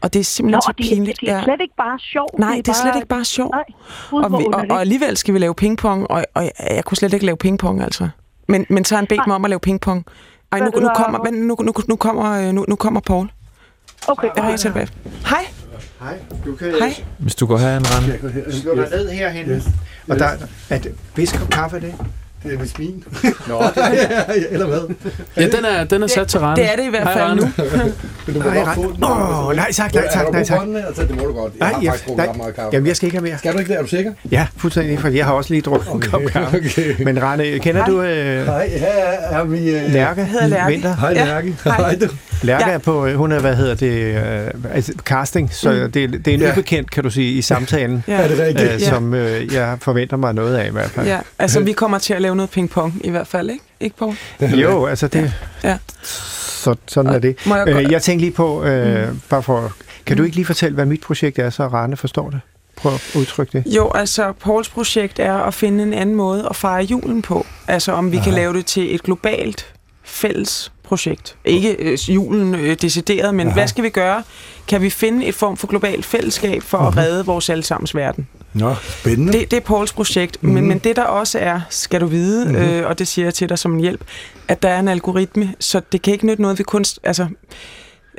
og 0.02 0.12
det 0.12 0.20
er 0.20 0.24
simpelthen 0.24 0.56
Nå, 0.56 0.60
så 0.60 0.72
pinligt. 0.76 1.20
det, 1.20 1.28
det 1.28 1.34
er 1.36 1.42
slet 1.42 1.60
ikke 1.60 1.74
bare 1.76 1.98
sjovt. 1.98 2.38
Nej, 2.38 2.54
det 2.56 2.68
er 2.68 2.72
slet 2.72 2.94
ikke 2.96 3.08
bare 3.08 3.24
sjovt. 3.24 3.54
Nej, 3.54 3.64
Og, 4.24 4.38
vi, 4.40 4.46
og, 4.52 4.64
og 4.70 4.80
alligevel 4.80 5.16
skal 5.16 5.34
vi 5.34 5.38
lave 5.38 5.54
pingpong, 5.54 6.10
og, 6.10 6.24
og 6.34 6.42
jeg, 6.42 6.52
jeg 6.70 6.84
kunne 6.84 6.96
slet 6.96 7.12
ikke 7.12 7.26
lave 7.26 7.36
pingpong, 7.36 7.82
altså. 7.82 8.08
Men, 8.48 8.66
men 8.68 8.84
så 8.84 8.94
har 8.94 9.00
han 9.00 9.06
bedt 9.06 9.26
mig 9.26 9.36
om 9.36 9.44
at 9.44 9.48
lave 9.50 9.60
pingpong. 9.60 10.04
Ej, 10.52 10.58
nu, 10.58 10.64
nu, 10.80 10.88
kommer, 10.96 11.30
nu, 11.30 11.56
nu, 11.60 11.72
nu, 11.88 11.96
kommer, 11.96 12.32
øh, 12.48 12.52
nu, 12.52 12.64
nu 12.68 12.76
kommer 12.76 13.00
Paul. 13.00 13.28
Okay, 14.08 14.28
Jeg 14.36 14.42
ringer 14.44 14.56
tilbage. 14.56 14.88
Hej. 15.26 15.46
Hej, 16.00 16.14
du 16.44 16.54
kan, 16.56 16.68
Hej. 16.78 16.94
Hvis 17.18 17.34
du 17.34 17.46
går 17.46 17.58
herhen, 17.58 17.84
Rane. 17.86 18.18
du 18.46 18.52
slå 18.60 18.74
dig 18.74 18.88
ned 18.90 19.08
herhen. 19.10 19.50
Yes. 19.50 19.64
Og 20.08 20.18
der, 20.18 20.28
at, 20.70 20.86
hvis 21.14 21.32
kop 21.32 21.50
kaffe 21.50 21.76
er 21.76 21.80
det? 21.80 21.94
Det 22.42 22.54
er 22.54 22.58
vist 22.58 22.78
min. 22.78 23.04
Nå, 23.48 23.62
det 23.74 24.46
Eller 24.50 24.66
hvad? 24.66 24.80
Ja, 25.36 25.42
den 25.48 25.64
er, 25.64 25.84
den 25.84 26.02
er 26.02 26.06
sat 26.06 26.28
til 26.28 26.40
Rane. 26.40 26.56
Det 26.62 26.72
er 26.72 26.76
det 26.76 26.84
i 26.84 26.88
hvert 26.88 27.02
Hej, 27.02 27.12
fald 27.12 27.24
Rane. 27.24 27.40
nu. 27.40 27.48
Men 28.26 28.34
du 28.34 28.42
må 28.42 28.50
Nej, 28.50 28.64
godt 28.64 28.74
få 28.74 28.92
den. 28.96 29.04
Åh, 29.04 29.46
oh, 29.48 29.56
nej 29.56 29.72
tak, 29.72 29.94
nej 29.94 30.08
tak, 30.12 30.32
nej 30.32 30.44
tak. 30.44 30.60
Altså, 30.86 31.02
det 31.02 31.16
må 31.16 31.24
du 31.24 31.32
godt. 31.32 31.52
Jeg 31.52 31.60
Nej, 31.60 31.72
har 31.72 31.82
jeg, 31.82 31.92
faktisk 31.92 32.16
nej, 32.16 32.32
meget 32.36 32.54
kaffe. 32.54 32.70
jamen, 32.72 32.86
jeg 32.86 32.96
skal 32.96 33.06
ikke 33.06 33.18
have 33.18 33.28
mere. 33.28 33.38
Skal 33.38 33.52
du 33.52 33.58
ikke 33.58 33.68
det? 33.72 33.78
Er 33.78 33.82
du 33.82 33.88
sikker? 33.88 34.12
Ja, 34.30 34.46
fuldstændig, 34.56 34.98
for 34.98 35.08
jeg 35.08 35.24
har 35.26 35.32
også 35.32 35.50
lige 35.50 35.62
drukket 35.62 35.92
en 35.92 36.00
kop 36.00 36.22
kaffe. 36.22 36.56
okay. 36.58 37.02
Men 37.04 37.22
Rane, 37.22 37.58
kender 37.58 37.84
du 37.84 38.02
øh, 38.02 38.46
Hej, 38.46 38.68
her 38.68 38.88
er 38.88 39.44
vi... 39.44 39.70
Øh... 39.70 39.90
Lærke? 39.92 40.24
hedder 40.24 40.46
Lærke. 40.46 40.72
Vinter? 40.72 40.96
Hej, 40.96 41.10
Ja. 41.10 41.24
Lærke. 41.24 41.56
Hej. 41.64 41.76
Hej, 41.76 41.94
du. 42.00 42.08
Lærke 42.42 42.68
Ja. 42.68 42.74
er 42.74 42.78
på, 42.78 43.06
øh, 43.06 43.14
hun 43.16 43.32
er, 43.32 43.40
hvad 43.40 43.56
hedder 43.56 43.74
det, 43.74 43.92
øh, 43.92 44.74
altså 44.74 44.92
casting, 44.98 45.54
så 45.54 45.72
det, 45.72 45.94
det 45.94 46.28
er 46.28 46.34
en 46.34 46.40
Ja. 46.40 46.52
ubekendt, 46.52 46.90
kan 46.90 47.02
du 47.04 47.10
sige, 47.10 47.32
i 47.32 47.42
samtalen, 47.42 48.04
Ja. 48.08 48.12
Er 48.22 48.28
det 48.28 48.38
rigtigt? 48.38 48.72
øh, 48.72 48.80
som 48.80 49.14
øh, 49.14 49.54
jeg 49.54 49.78
forventer 49.80 50.16
mig 50.16 50.34
noget 50.34 50.56
af 50.56 50.66
i 50.66 50.70
hvert 50.70 50.90
fald. 50.90 51.06
Ja, 51.06 51.18
altså 51.38 51.60
vi 51.60 51.72
kommer 51.72 51.98
til 51.98 52.14
at 52.14 52.22
lave 52.22 52.36
noget 52.36 52.50
pingpong 52.50 53.00
i 53.04 53.10
hvert 53.10 53.26
fald, 53.26 53.50
ikke? 53.50 53.64
Ikke, 53.80 53.96
Paul? 53.96 54.14
Jo, 54.40 54.86
altså 54.86 55.08
det, 55.08 55.32
Ja. 55.64 55.78
Så, 56.02 56.74
sådan 56.88 57.14
er 57.14 57.18
det. 57.18 57.36
Må 57.46 57.56
jeg 57.56 57.68
Øh, 57.68 57.92
jeg 57.92 58.02
tænkte 58.02 58.24
lige 58.24 58.34
på, 58.34 58.64
øh, 58.64 59.08
bare 59.28 59.42
for, 59.42 59.72
kan 60.06 60.16
du 60.16 60.22
ikke 60.22 60.36
lige 60.36 60.46
fortælle, 60.46 60.74
hvad 60.74 60.86
mit 60.86 61.00
projekt 61.00 61.38
er, 61.38 61.50
så 61.50 61.66
Rane 61.66 61.96
forstår 61.96 62.30
det? 62.30 62.40
Prøv 62.76 62.94
at 62.94 63.02
udtrykke 63.14 63.58
det. 63.64 63.74
Jo, 63.76 63.90
altså 63.94 64.32
Pauls 64.32 64.68
projekt 64.68 65.18
er 65.18 65.34
at 65.34 65.54
finde 65.54 65.82
en 65.82 65.92
anden 65.94 66.14
måde 66.14 66.46
at 66.50 66.56
fejre 66.56 66.82
julen 66.84 67.22
på. 67.22 67.46
Altså 67.68 67.92
om 67.92 68.12
vi 68.12 68.16
Aha. 68.16 68.24
kan 68.24 68.34
lave 68.34 68.52
det 68.54 68.66
til 68.66 68.94
et 68.94 69.02
globalt 69.02 69.66
fælles 70.04 70.72
projekt. 70.90 71.36
Ikke 71.44 71.76
øh, 71.78 71.98
julen 72.08 72.54
øh, 72.54 72.76
decideret, 72.82 73.34
men 73.34 73.46
Aha. 73.46 73.54
hvad 73.54 73.68
skal 73.68 73.84
vi 73.84 73.88
gøre? 73.88 74.22
Kan 74.68 74.82
vi 74.82 74.90
finde 74.90 75.26
et 75.26 75.34
form 75.34 75.56
for 75.56 75.66
globalt 75.66 76.04
fællesskab 76.04 76.62
for 76.62 76.78
at 76.78 76.96
redde 76.96 77.26
vores 77.26 77.50
allesammens 77.50 77.94
verden? 77.94 78.26
Nå, 78.54 78.74
spændende. 78.82 79.32
Det, 79.32 79.50
det 79.50 79.56
er 79.56 79.60
Pauls 79.60 79.92
projekt, 79.92 80.42
mm-hmm. 80.42 80.54
men, 80.54 80.68
men 80.68 80.78
det 80.78 80.96
der 80.96 81.02
også 81.02 81.38
er, 81.38 81.60
skal 81.70 82.00
du 82.00 82.06
vide, 82.06 82.44
mm-hmm. 82.44 82.62
øh, 82.62 82.86
og 82.86 82.98
det 82.98 83.08
siger 83.08 83.26
jeg 83.26 83.34
til 83.34 83.48
dig 83.48 83.58
som 83.58 83.74
en 83.74 83.80
hjælp, 83.80 84.04
at 84.48 84.62
der 84.62 84.68
er 84.68 84.78
en 84.80 84.88
algoritme, 84.88 85.54
så 85.60 85.80
det 85.92 86.02
kan 86.02 86.12
ikke 86.12 86.26
nytte 86.26 86.42
noget, 86.42 86.58
vi 86.58 86.62
kun... 86.62 86.84
Altså, 87.02 87.26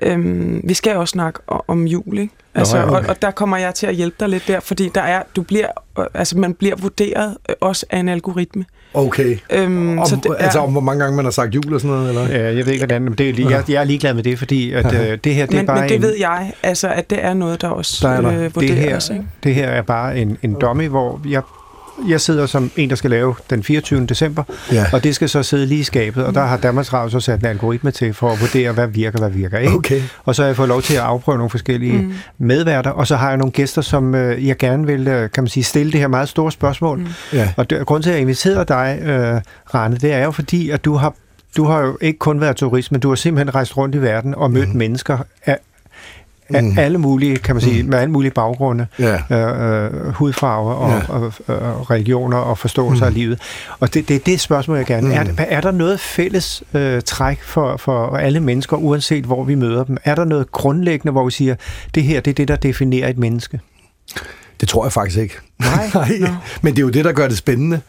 øhm, 0.01 0.61
vi 0.63 0.73
skal 0.73 0.95
også 0.97 1.11
snakke 1.11 1.39
om 1.67 1.87
jul, 1.87 2.17
ikke? 2.17 2.33
Altså, 2.55 2.77
ja, 2.77 2.83
okay. 2.87 2.95
og, 2.95 3.03
og 3.09 3.21
der 3.21 3.31
kommer 3.31 3.57
jeg 3.57 3.75
til 3.75 3.87
at 3.87 3.95
hjælpe 3.95 4.15
dig 4.19 4.29
lidt 4.29 4.43
der, 4.47 4.59
fordi 4.59 4.91
der 4.95 5.01
er, 5.01 5.23
du 5.35 5.41
bliver, 5.41 5.67
altså 6.13 6.37
man 6.37 6.53
bliver 6.53 6.75
vurderet 6.75 7.37
øh, 7.49 7.55
også 7.61 7.85
af 7.89 7.99
en 7.99 8.09
algoritme. 8.09 8.65
Okay. 8.93 9.37
Øhm, 9.49 9.99
Om, 9.99 10.05
så 10.05 10.15
det, 10.15 10.35
altså, 10.39 10.59
om 10.59 10.71
hvor 10.71 10.81
mange 10.81 11.03
gange 11.03 11.15
man 11.15 11.25
har 11.25 11.31
sagt 11.31 11.55
jul 11.55 11.73
og 11.73 11.81
sådan 11.81 11.97
noget, 11.97 12.09
eller? 12.09 12.23
Øh, 12.23 12.57
jeg 12.57 12.65
ved 12.65 12.73
ikke, 12.73 12.85
hvordan, 12.85 13.01
men 13.01 13.13
det 13.13 13.29
er 13.29 13.33
lige, 13.33 13.49
jeg, 13.49 13.63
jeg 13.69 13.79
er 13.79 13.83
ligeglad 13.83 14.13
med 14.13 14.23
det, 14.23 14.39
fordi 14.39 14.71
at, 14.71 14.93
øh, 14.93 15.17
det 15.23 15.35
her, 15.35 15.45
det 15.45 15.53
er 15.53 15.57
men, 15.57 15.65
bare 15.65 15.79
men 15.79 15.89
det 15.89 15.95
en, 15.95 16.01
ved 16.01 16.15
jeg, 16.19 16.53
altså, 16.63 16.87
at 16.87 17.09
det 17.09 17.23
er 17.25 17.33
noget, 17.33 17.61
der 17.61 17.67
også 17.67 18.07
Der 18.07 18.13
er 18.13 18.21
der. 18.21 18.31
øh, 18.31 18.43
det 18.43 18.55
vurderes. 18.55 19.07
her, 19.07 19.15
ikke? 19.15 19.27
det 19.43 19.55
her 19.55 19.67
er 19.67 19.81
bare 19.81 20.17
en, 20.17 20.37
en 20.43 20.53
dummy, 20.61 20.87
hvor 20.87 21.21
jeg, 21.29 21.41
jeg 22.09 22.21
sidder 22.21 22.45
som 22.45 22.71
en, 22.75 22.89
der 22.89 22.95
skal 22.95 23.09
lave 23.09 23.35
den 23.49 23.63
24. 23.63 24.05
december, 24.05 24.43
Ja. 24.71 24.85
og 24.93 25.03
det 25.03 25.15
skal 25.15 25.29
så 25.29 25.43
sidde 25.43 25.65
lige 25.65 25.79
i 25.79 25.83
skabet, 25.83 26.25
og 26.25 26.33
der 26.33 26.41
har 26.41 26.57
Danmarks 26.57 26.93
Radio 26.93 27.09
så 27.09 27.19
sat 27.19 27.39
en 27.39 27.45
algoritme 27.45 27.91
til 27.91 28.13
for 28.13 28.31
at 28.31 28.41
vurdere, 28.41 28.71
hvad 28.71 28.87
virker, 28.87 29.19
hvad 29.19 29.29
virker 29.29 29.57
ikke. 29.57 29.73
Okay. 29.73 30.01
Og 30.25 30.35
så 30.35 30.41
har 30.41 30.47
jeg 30.47 30.55
fået 30.55 30.67
lov 30.69 30.81
til 30.81 30.93
at 30.93 30.99
afprøve 31.01 31.37
nogle 31.37 31.49
forskellige 31.49 32.01
mm. 32.01 32.13
medværter, 32.37 32.91
og 32.91 33.07
så 33.07 33.15
har 33.15 33.29
jeg 33.29 33.37
nogle 33.37 33.51
gæster, 33.51 33.81
som 33.81 34.15
øh, 34.15 34.47
jeg 34.47 34.57
gerne 34.57 34.87
vil, 34.87 35.07
øh, 35.07 35.29
kan 35.31 35.43
man 35.43 35.47
sige, 35.49 35.63
stille 35.63 35.91
det 35.91 35.99
her 35.99 36.07
meget 36.07 36.29
store 36.29 36.51
spørgsmål. 36.51 36.97
Mm. 36.99 37.07
Ja. 37.33 37.53
Og 37.57 37.69
det, 37.69 37.85
grund 37.85 38.03
til, 38.03 38.09
at 38.09 38.13
jeg 38.13 38.21
inviterede 38.21 38.65
dig, 38.65 38.99
øh, 39.01 39.41
Rane, 39.73 39.97
det 39.97 40.13
er 40.13 40.23
jo 40.23 40.31
fordi, 40.31 40.69
at 40.69 40.85
du 40.85 40.95
har, 40.95 41.13
du 41.57 41.65
har 41.65 41.79
jo 41.81 41.97
ikke 42.01 42.19
kun 42.19 42.41
været 42.41 42.55
turist, 42.55 42.91
men 42.91 43.01
du 43.01 43.09
har 43.09 43.15
simpelthen 43.15 43.55
rejst 43.55 43.77
rundt 43.77 43.95
i 43.95 44.01
verden 44.01 44.35
og 44.35 44.51
mødt 44.51 44.69
mm. 44.69 44.77
mennesker 44.77 45.17
af 45.45 45.57
Mm. 46.59 46.77
alle 46.77 46.97
mulige, 46.97 47.35
kan 47.37 47.55
man 47.55 47.61
sige, 47.61 47.83
mm. 47.83 47.89
med 47.89 47.97
alle 47.99 48.11
mulige 48.11 48.31
baggrunde, 48.31 48.87
Ja. 48.99 49.19
øh, 49.31 49.85
øh, 49.85 50.09
hudfarver 50.13 50.73
og, 50.73 50.89
Ja. 50.89 50.95
ja. 50.95 51.53
og, 51.53 51.77
og 51.79 51.91
religioner 51.91 52.37
og 52.37 52.57
forståelse 52.57 53.03
mm. 53.03 53.07
af 53.07 53.13
livet. 53.13 53.39
Og 53.79 53.93
det, 53.93 54.07
det 54.07 54.15
er 54.15 54.19
det 54.19 54.39
spørgsmål, 54.39 54.77
jeg 54.77 54.85
gerne... 54.85 55.07
Mm. 55.07 55.13
Er, 55.13 55.45
er 55.49 55.61
der 55.61 55.71
noget 55.71 55.99
fælles 55.99 56.63
øh, 56.73 57.01
træk 57.01 57.41
for, 57.43 57.77
for 57.77 58.17
alle 58.17 58.39
mennesker, 58.39 58.77
uanset 58.77 59.23
hvor 59.23 59.43
vi 59.43 59.55
møder 59.55 59.83
dem? 59.83 59.97
Er 60.03 60.15
der 60.15 60.25
noget 60.25 60.51
grundlæggende, 60.51 61.11
hvor 61.11 61.25
vi 61.25 61.31
siger, 61.31 61.55
det 61.95 62.03
her 62.03 62.19
det 62.19 62.31
er 62.31 62.35
det, 62.35 62.47
der 62.47 62.55
definerer 62.55 63.09
et 63.09 63.17
menneske? 63.17 63.59
Det 64.61 64.69
tror 64.69 64.85
jeg 64.85 64.91
faktisk 64.93 65.17
ikke. 65.19 65.35
Nej? 65.59 65.89
Nej, 65.93 66.29
men 66.61 66.73
det 66.73 66.79
er 66.79 66.83
jo 66.83 66.89
det, 66.89 67.05
der 67.05 67.11
gør 67.11 67.27
det 67.27 67.37
spændende. 67.37 67.81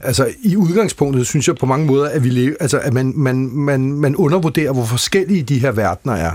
Altså, 0.00 0.28
i 0.42 0.56
udgangspunktet 0.56 1.26
synes 1.26 1.48
jeg 1.48 1.56
på 1.56 1.66
mange 1.66 1.86
måder, 1.86 2.08
at, 2.08 2.24
vi 2.24 2.28
lever, 2.28 2.54
altså, 2.60 2.78
at 2.78 2.92
man, 2.94 3.12
man, 3.16 3.36
man, 3.52 3.80
man 3.92 4.16
undervurderer, 4.16 4.72
hvor 4.72 4.84
forskellige 4.84 5.42
de 5.42 5.58
her 5.58 5.70
verdener 5.70 6.14
er. 6.14 6.32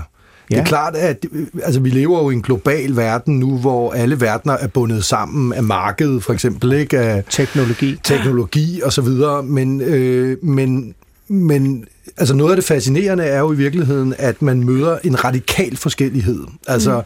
Ja. 0.50 0.54
Det 0.54 0.62
er 0.62 0.66
klart, 0.66 0.96
at 0.96 1.26
øh, 1.32 1.46
altså, 1.62 1.80
vi 1.80 1.90
lever 1.90 2.22
jo 2.22 2.30
i 2.30 2.34
en 2.34 2.42
global 2.42 2.96
verden 2.96 3.38
nu, 3.38 3.58
hvor 3.58 3.92
alle 3.92 4.20
verdener 4.20 4.54
er 4.54 4.66
bundet 4.66 5.04
sammen 5.04 5.52
af 5.52 5.62
markedet, 5.62 6.24
for 6.24 6.32
eksempel, 6.32 6.72
ikke? 6.72 6.98
Af 6.98 7.24
Teknologi. 7.30 8.00
teknologi 8.04 8.80
og 8.84 8.92
så 8.92 9.02
videre, 9.02 9.42
men, 9.42 9.80
øh, 9.80 10.36
men, 10.42 10.94
men 11.28 11.84
altså 12.16 12.34
noget 12.34 12.50
af 12.50 12.56
det 12.56 12.64
fascinerende 12.64 13.24
er 13.24 13.38
jo 13.38 13.52
i 13.52 13.56
virkeligheden, 13.56 14.14
at 14.18 14.42
man 14.42 14.64
møder 14.64 14.98
en 15.04 15.24
radikal 15.24 15.76
forskellighed. 15.76 16.40
Altså, 16.68 17.02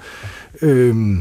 mm. 0.62 0.68
øh, 0.68 1.16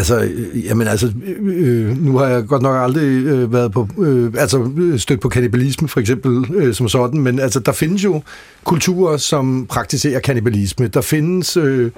Altså, 0.00 0.20
øh, 0.20 0.64
jamen 0.64 0.86
altså, 0.86 1.12
øh, 1.26 1.88
øh, 1.88 2.04
nu 2.04 2.18
har 2.18 2.26
jeg 2.26 2.46
godt 2.46 2.62
nok 2.62 2.82
aldrig 2.82 3.24
øh, 3.24 3.52
været 3.52 3.72
på, 3.72 3.88
øh, 3.98 4.32
altså 4.38 4.70
stødt 4.96 5.20
på 5.20 5.28
kannibalisme 5.28 5.88
for 5.88 6.00
eksempel 6.00 6.54
øh, 6.54 6.74
som 6.74 6.88
sådan, 6.88 7.20
men 7.20 7.38
altså 7.38 7.60
der 7.60 7.72
findes 7.72 8.04
jo 8.04 8.22
kulturer, 8.64 9.16
som 9.16 9.66
praktiserer 9.68 10.20
kannibalisme. 10.20 10.86
Der 10.86 11.00
findes 11.00 11.56
øh, 11.56 11.90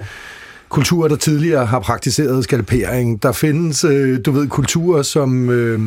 kulturer, 0.69 1.07
der 1.07 1.15
tidligere 1.15 1.65
har 1.65 1.79
praktiseret 1.79 2.43
skalpering. 2.43 3.23
Der 3.23 3.31
findes, 3.31 3.83
øh, 3.83 4.19
du 4.25 4.31
ved, 4.31 4.47
kulturer, 4.47 5.01
som... 5.01 5.49
Øh, 5.49 5.79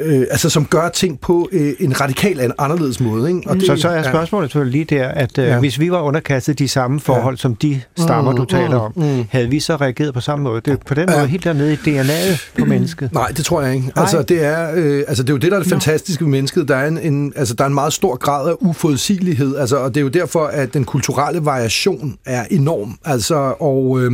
øh, 0.00 0.20
altså 0.30 0.50
som 0.50 0.64
gør 0.66 0.88
ting 0.88 1.20
på 1.20 1.48
øh, 1.52 1.72
en 1.80 2.00
radikal 2.00 2.40
an- 2.40 2.52
anderledes 2.58 3.00
måde. 3.00 3.28
Ikke? 3.28 3.42
Og 3.50 3.56
Det, 3.56 3.66
så, 3.66 3.76
så 3.76 3.88
er 3.88 4.02
spørgsmålet 4.02 4.50
selvfølgelig 4.50 4.86
lige 4.88 4.98
der, 4.98 5.08
at 5.08 5.38
øh, 5.38 5.44
Ja. 5.44 5.50
ja. 5.52 5.58
hvis 5.58 5.80
vi 5.80 5.90
var 5.90 6.00
underkastet 6.00 6.58
de 6.58 6.68
samme 6.68 7.00
forhold, 7.00 7.34
ja. 7.34 7.40
som 7.40 7.54
de 7.54 7.80
stammer, 7.98 8.30
Mm, 8.30 8.36
du 8.36 8.44
taler 8.44 8.76
om, 8.76 8.92
mm, 8.96 9.02
mm. 9.02 9.24
havde 9.30 9.48
vi 9.48 9.60
så 9.60 9.76
reageret 9.76 10.14
på 10.14 10.20
samme 10.20 10.42
måde? 10.42 10.60
Det 10.64 10.72
er 10.72 10.76
på 10.86 10.94
den 10.94 11.08
Ja. 11.10 11.16
måde 11.16 11.26
helt 11.28 11.44
dernede 11.44 11.72
i 11.72 11.76
DNA'et 11.76 12.50
på 12.58 12.64
mennesket. 12.64 13.12
Nej, 13.12 13.28
det 13.36 13.44
tror 13.44 13.62
jeg 13.62 13.74
ikke. 13.74 13.92
Altså, 13.96 14.22
det 14.22 14.44
er, 14.44 14.70
øh, 14.74 15.04
altså, 15.08 15.22
det 15.22 15.30
er 15.30 15.34
jo 15.34 15.38
det, 15.38 15.50
der 15.50 15.56
er 15.58 15.62
det 15.62 15.70
fantastiske 15.70 16.24
ved 16.24 16.30
mennesket. 16.30 16.68
Der 16.68 16.76
er 16.76 16.88
en, 16.88 16.98
en, 16.98 17.32
altså, 17.36 17.54
der 17.54 17.64
er 17.64 17.68
en 17.68 17.74
meget 17.74 17.92
stor 17.92 18.16
grad 18.16 18.48
af 18.50 18.54
uforudsigelighed, 18.60 19.56
altså, 19.56 19.76
og 19.76 19.88
det 19.94 20.00
er 20.00 20.02
jo 20.02 20.08
derfor, 20.08 20.44
at 20.46 20.74
den 20.74 20.84
kulturelle 20.84 21.44
variation 21.44 22.14
er 22.26 22.44
enorm. 22.50 22.98
Altså, 23.04 23.54
og 23.60 24.00
øh, 24.00 24.12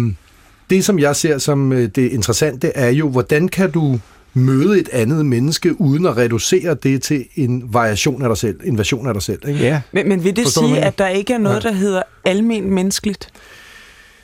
det, 0.71 0.85
som 0.85 0.99
jeg 0.99 1.17
ser 1.17 1.39
som 1.39 1.73
øh, 1.73 1.89
det 1.95 2.13
interessante, 2.13 2.69
er 2.77 2.89
jo, 2.91 3.09
hvordan 3.09 3.49
kan 3.49 3.71
du 3.71 3.99
møde 4.37 4.81
et 4.81 4.89
andet 4.93 5.27
menneske, 5.27 5.81
uden 5.81 6.07
at 6.07 6.17
reducere 6.17 6.75
det 6.75 7.03
til 7.03 7.27
en 7.35 7.63
variation 7.67 8.23
af 8.23 8.29
dig 8.29 8.37
selv, 8.37 8.61
en 8.65 8.79
version 8.79 9.09
af 9.09 9.15
dig 9.15 9.23
selv. 9.23 9.49
Ikke? 9.49 9.61
Ja, 9.61 9.81
Men, 9.93 10.09
men 10.09 10.25
vil 10.25 10.37
det 10.37 10.45
Forstår 10.45 10.63
sige, 10.63 10.81
at 10.81 10.99
der 10.99 11.09
ikke 11.09 11.33
er 11.33 11.39
noget, 11.39 11.63
der 11.63 11.73
hedder 11.73 12.03
almen 12.25 12.71
menneskeligt? 12.71 13.29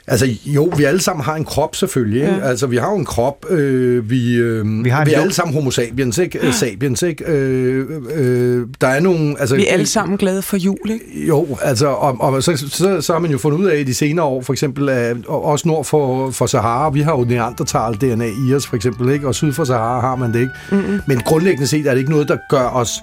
Altså 0.07 0.27
jo, 0.47 0.73
vi 0.77 0.85
alle 0.85 1.01
sammen 1.01 1.25
har 1.25 1.35
en 1.35 1.45
krop 1.45 1.77
selvfølgelig. 1.77 2.21
Ikke? 2.21 2.35
Ja. 2.35 2.49
Altså 2.49 2.67
vi 2.67 2.77
har 2.77 2.91
jo 2.91 2.97
en 2.97 3.05
krop, 3.05 3.47
øh, 3.51 4.11
vi, 4.11 4.35
øh, 4.35 4.85
Vi 4.85 4.91
har 4.91 5.05
vi 5.05 5.13
er 5.13 5.21
alle 5.21 5.33
sammen 5.33 5.55
homo 5.55 5.71
sapiens, 5.71 6.19
ikke? 6.19 6.47
Øh, 6.47 6.53
sapiens, 6.53 7.03
ikke? 7.03 7.25
Øh, 7.25 7.87
øh, 8.15 8.67
der 8.81 8.87
er 8.87 9.01
nogle... 9.01 9.41
Altså, 9.41 9.57
Vi 9.57 9.67
er 9.67 9.73
alle 9.73 9.87
sammen 9.87 10.19
glade 10.19 10.43
for 10.43 10.57
jul, 10.57 10.91
ikke? 10.91 11.27
Jo, 11.27 11.59
altså, 11.63 11.87
og, 11.87 12.17
og 12.21 12.43
så, 12.43 12.57
så, 12.57 13.01
så 13.01 13.13
har 13.13 13.21
man 13.21 13.31
jo 13.31 13.39
fundet 13.39 13.59
ud 13.59 13.67
af 13.67 13.79
i 13.79 13.85
de 13.85 13.95
senere 13.95 14.27
år, 14.27 14.43
for 14.43 14.53
eksempel, 14.53 14.89
at 14.89 15.17
og 15.27 15.45
også 15.45 15.69
nord 15.69 15.85
for, 15.85 16.31
for 16.31 16.47
Sahara, 16.47 16.91
vi 16.91 17.01
har 17.01 17.13
jo 17.13 17.25
Neandertal-DNA 17.25 18.49
i 18.49 18.55
os, 18.55 18.67
for 18.67 18.77
eksempel, 18.77 19.13
ikke? 19.13 19.27
og 19.27 19.35
syd 19.35 19.53
for 19.53 19.65
Sahara 19.65 20.01
har 20.01 20.17
man 20.17 20.33
det 20.33 20.41
ikke. 20.41 20.53
Mm-hmm. 20.71 21.01
Men 21.07 21.21
grundlæggende 21.21 21.67
set 21.67 21.87
er 21.87 21.91
det 21.91 21.99
ikke 21.99 22.11
noget, 22.11 22.29
der 22.29 22.37
gør 22.51 22.69
os 22.69 23.03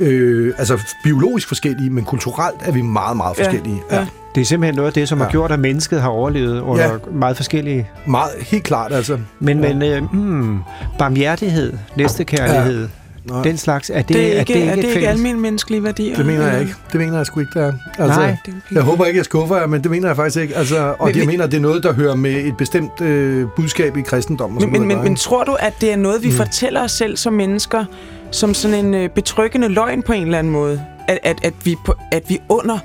Øh, 0.00 0.54
altså 0.58 0.78
biologisk 1.04 1.48
forskellige, 1.48 1.90
men 1.90 2.04
kulturelt 2.04 2.56
er 2.64 2.72
vi 2.72 2.82
meget, 2.82 3.16
meget 3.16 3.38
Ja, 3.38 3.44
forskellige. 3.44 3.82
ja. 3.90 4.06
Det 4.34 4.40
er 4.40 4.44
simpelthen 4.44 4.74
noget 4.76 4.86
af 4.86 4.92
det, 4.94 5.08
som 5.08 5.18
ja. 5.18 5.24
har 5.24 5.28
Ja. 5.28 5.30
gjort, 5.30 5.52
at 5.52 5.58
mennesket 5.58 6.00
har 6.00 6.08
overlevet 6.08 6.60
under 6.60 6.84
Ja. 6.84 6.92
ja. 6.92 6.98
meget 7.12 7.36
forskellige... 7.36 7.90
Meget, 8.06 8.30
helt 8.40 8.64
klart, 8.64 8.92
altså. 8.92 9.18
Men, 9.40 9.64
Ja. 9.64 9.74
men 9.74 9.82
øh, 9.82 10.14
mm, 10.14 10.58
barmhjertighed, 10.98 11.72
næstekærlighed, 11.96 12.88
Nej. 13.24 13.36
ja. 13.38 13.42
den 13.44 13.56
slags, 13.56 13.90
er 13.90 13.98
det, 14.02 14.08
Det 14.08 14.16
er 14.32 14.36
er 14.36 14.40
ikke, 14.40 14.52
det 14.52 14.58
ikke, 14.58 14.70
er 14.70 14.74
det 14.74 14.84
et 14.84 14.94
ikke 14.96 15.08
almindelige 15.08 15.40
menneskelige 15.42 15.82
værdier? 15.84 16.16
Det 16.16 16.26
mener 16.26 16.46
jeg 16.52 16.60
ikke. 16.60 16.74
Det 16.92 17.00
mener 17.00 17.16
jeg 17.16 17.26
sgu 17.26 17.40
ikke, 17.40 17.52
der 17.58 17.66
er. 17.66 17.72
Altså, 17.98 18.20
Nej. 18.20 18.30
Er 18.46 18.52
Jeg 18.72 18.82
håber 18.82 19.04
ikke, 19.04 19.16
jeg 19.18 19.24
skuffer 19.24 19.56
jer, 19.56 19.66
men 19.66 19.82
det 19.82 19.90
mener 19.90 20.06
jeg 20.08 20.16
faktisk 20.16 20.42
ikke. 20.42 20.56
Altså, 20.56 20.94
og 20.98 21.06
Men- 21.06 21.08
jeg 21.16 21.20
men- 21.20 21.26
mener, 21.26 21.46
det 21.46 21.56
er 21.56 21.60
noget, 21.60 21.82
der 21.82 21.92
hører 21.92 22.14
med 22.14 22.30
et 22.34 22.56
bestemt 22.56 23.00
øh, 23.00 23.46
budskab 23.56 23.96
i 23.96 24.00
kristendommen. 24.02 24.62
og 24.62 24.68
Men, 24.68 24.80
men, 24.80 24.88
men, 24.88 25.04
men 25.04 25.16
tror 25.16 25.44
du, 25.44 25.52
at 25.60 25.72
det 25.80 25.92
er 25.92 25.96
noget, 25.96 26.22
vi 26.22 26.28
mm. 26.28 26.34
fortæller 26.34 26.82
os 26.84 26.92
selv 26.92 27.16
som 27.16 27.32
mennesker, 27.32 27.84
som 28.32 28.54
sådan 28.54 28.84
en 28.86 28.94
øh, 28.94 29.10
betryggende 29.10 29.68
løgn 29.68 30.02
på 30.02 30.12
en 30.12 30.22
eller 30.22 30.38
anden 30.38 30.52
måde? 30.52 30.82
At, 31.08 31.18
at, 31.22 31.36
at, 31.44 31.54
vi 31.64 31.76
på, 31.86 31.94
at 32.12 32.22
vi 32.28 32.38
under, 32.48 32.78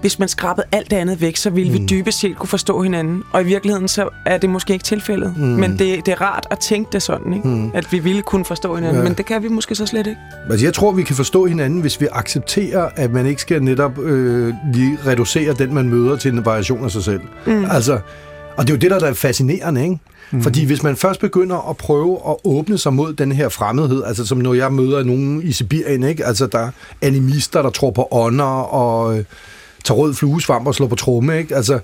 hvis 0.00 0.18
man 0.18 0.28
skrabede 0.28 0.66
alt 0.72 0.90
det 0.90 0.96
andet 0.96 1.20
væk, 1.20 1.36
så 1.36 1.50
ville 1.50 1.72
mm. 1.72 1.78
vi 1.78 1.86
dybest 1.86 2.20
set 2.20 2.36
kunne 2.36 2.48
forstå 2.48 2.82
hinanden. 2.82 3.22
Og 3.32 3.42
i 3.42 3.44
virkeligheden, 3.44 3.88
så 3.88 4.08
er 4.26 4.38
det 4.38 4.50
måske 4.50 4.72
ikke 4.72 4.82
tilfældet. 4.82 5.34
Mm. 5.36 5.42
Men 5.42 5.78
det, 5.78 6.06
det 6.06 6.08
er 6.08 6.20
rart 6.20 6.46
at 6.50 6.58
tænke 6.58 6.88
det 6.92 7.02
sådan, 7.02 7.32
ikke? 7.32 7.48
Mm. 7.48 7.70
At 7.74 7.92
vi 7.92 7.98
ville 7.98 8.22
kunne 8.22 8.44
forstå 8.44 8.74
hinanden. 8.74 8.96
Ja. 8.96 9.08
Men 9.08 9.14
det 9.14 9.26
kan 9.26 9.42
vi 9.42 9.48
måske 9.48 9.74
så 9.74 9.86
slet 9.86 10.06
ikke. 10.06 10.20
Altså, 10.50 10.66
jeg 10.66 10.74
tror, 10.74 10.92
vi 10.92 11.02
kan 11.02 11.16
forstå 11.16 11.46
hinanden, 11.46 11.80
hvis 11.80 12.00
vi 12.00 12.06
accepterer, 12.12 12.88
at 12.96 13.12
man 13.12 13.26
ikke 13.26 13.40
skal 13.40 13.62
netop 13.62 13.98
øh, 13.98 14.54
lige 14.72 14.98
reducere 15.06 15.52
den, 15.52 15.74
man 15.74 15.88
møder 15.88 16.16
til 16.16 16.32
en 16.32 16.44
variation 16.44 16.84
af 16.84 16.90
sig 16.90 17.04
selv. 17.04 17.20
Mm. 17.46 17.64
Altså, 17.70 17.98
og 18.58 18.66
det 18.66 18.72
er 18.72 18.76
jo 18.76 18.80
det, 18.80 19.00
der 19.00 19.08
er 19.08 19.14
fascinerende, 19.14 19.82
ikke? 19.82 19.98
Mm. 20.30 20.42
Fordi 20.42 20.64
hvis 20.64 20.82
man 20.82 20.96
først 20.96 21.20
begynder 21.20 21.70
at 21.70 21.76
prøve 21.76 22.18
at 22.28 22.36
åbne 22.44 22.78
sig 22.78 22.92
mod 22.92 23.12
den 23.12 23.32
her 23.32 23.48
fremmedhed, 23.48 24.02
altså 24.04 24.26
som 24.26 24.38
når 24.38 24.54
jeg 24.54 24.72
møder 24.72 25.04
nogen 25.04 25.42
i 25.42 25.52
Sibirien, 25.52 26.02
ikke? 26.02 26.26
Altså 26.26 26.46
der 26.46 26.58
er 26.58 26.70
animister, 27.02 27.62
der 27.62 27.70
tror 27.70 27.90
på 27.90 28.08
ånder 28.10 28.44
og 28.44 29.18
øh, 29.18 29.24
tager 29.84 29.98
rød 29.98 30.14
fluesvamp 30.14 30.66
og 30.66 30.74
slår 30.74 30.86
på 30.86 30.94
tromme, 30.94 31.38
ikke? 31.38 31.56
Altså, 31.56 31.78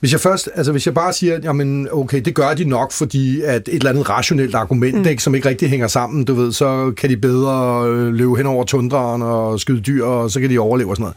hvis 0.00 0.12
jeg 0.12 0.20
først, 0.20 0.48
altså 0.54 0.72
hvis 0.72 0.86
jeg 0.86 0.94
bare 0.94 1.12
siger, 1.12 1.38
jamen 1.42 1.88
okay, 1.92 2.20
det 2.20 2.34
gør 2.34 2.54
de 2.54 2.64
nok, 2.64 2.92
fordi 2.92 3.42
at 3.42 3.68
et 3.68 3.74
eller 3.74 3.90
andet 3.90 4.08
rationelt 4.10 4.54
argument, 4.54 4.98
mm. 4.98 5.06
ikke, 5.06 5.22
som 5.22 5.34
ikke 5.34 5.48
rigtig 5.48 5.70
hænger 5.70 5.86
sammen, 5.86 6.24
du 6.24 6.34
ved, 6.34 6.52
så 6.52 6.92
kan 6.96 7.10
de 7.10 7.16
bedre 7.16 7.86
øh, 7.88 8.14
løbe 8.14 8.36
hen 8.36 8.46
over 8.46 8.64
tundraen 8.64 9.22
og 9.22 9.60
skyde 9.60 9.80
dyr, 9.80 10.04
og 10.04 10.30
så 10.30 10.40
kan 10.40 10.50
de 10.50 10.58
overleve 10.58 10.90
og 10.90 10.96
sådan 10.96 11.02
noget. 11.02 11.16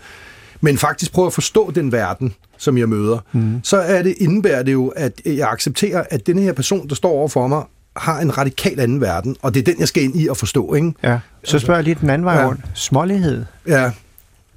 Men 0.61 0.77
faktisk 0.77 1.11
prøve 1.11 1.25
at 1.27 1.33
forstå 1.33 1.71
den 1.71 1.91
verden, 1.91 2.33
som 2.57 2.77
jeg 2.77 2.89
møder, 2.89 3.17
mm. 3.33 3.59
så 3.63 3.77
er 3.77 4.03
det, 4.03 4.15
indebærer 4.17 4.63
det 4.63 4.73
jo, 4.73 4.87
at 4.87 5.21
jeg 5.25 5.49
accepterer, 5.51 6.03
at 6.09 6.27
denne 6.27 6.41
her 6.41 6.53
person, 6.53 6.87
der 6.89 6.95
står 6.95 7.09
over 7.11 7.27
for 7.27 7.47
mig, 7.47 7.63
har 7.95 8.19
en 8.19 8.37
radikal 8.37 8.79
anden 8.79 9.01
verden, 9.01 9.35
og 9.41 9.53
det 9.53 9.59
er 9.59 9.63
den, 9.71 9.79
jeg 9.79 9.87
skal 9.87 10.03
ind 10.03 10.21
i 10.21 10.27
og 10.27 10.37
forstå, 10.37 10.73
ikke? 10.73 10.93
Ja. 11.03 11.19
Så 11.43 11.59
spørger 11.59 11.77
jeg 11.77 11.83
lige 11.83 11.97
den 12.01 12.09
anden 12.09 12.25
vej 12.25 12.35
Ja. 12.39 12.47
rundt. 12.47 12.61
Smålighed, 12.73 13.45
Ja. 13.67 13.91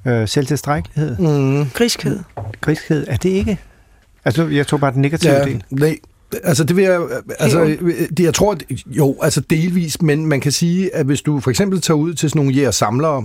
øh, 0.07 0.29
selvtilstrækkelighed, 0.29 1.17
Mm. 1.19 1.67
Griskhed. 1.75 2.19
griskhed, 2.61 3.05
er 3.09 3.17
det 3.17 3.29
ikke? 3.29 3.59
Altså, 4.25 4.47
jeg 4.47 4.67
tog 4.67 4.81
bare 4.81 4.93
den 4.93 5.03
negative 5.03 5.33
Ja, 5.33 5.45
del. 5.45 5.65
nej, 5.71 5.99
altså 6.45 6.65
det 6.65 6.77
vil 6.77 6.85
jeg, 6.85 7.01
altså, 7.39 7.65
det, 8.17 8.21
jeg 8.21 8.35
tror, 8.35 8.53
at, 8.53 8.65
jo, 8.87 9.17
altså 9.23 9.41
delvis, 9.41 10.03
men 10.03 10.27
man 10.27 10.41
kan 10.41 10.53
sige, 10.53 10.95
at 10.97 11.07
hvis 11.07 11.23
du 11.23 11.41
for 11.41 11.51
eksempel 11.51 11.81
tager 11.81 11.99
ud 11.99 12.15
til 12.15 12.31
sådan 12.31 12.39
nogle 12.41 12.53
jæger 12.55 12.71
samlere, 12.71 13.25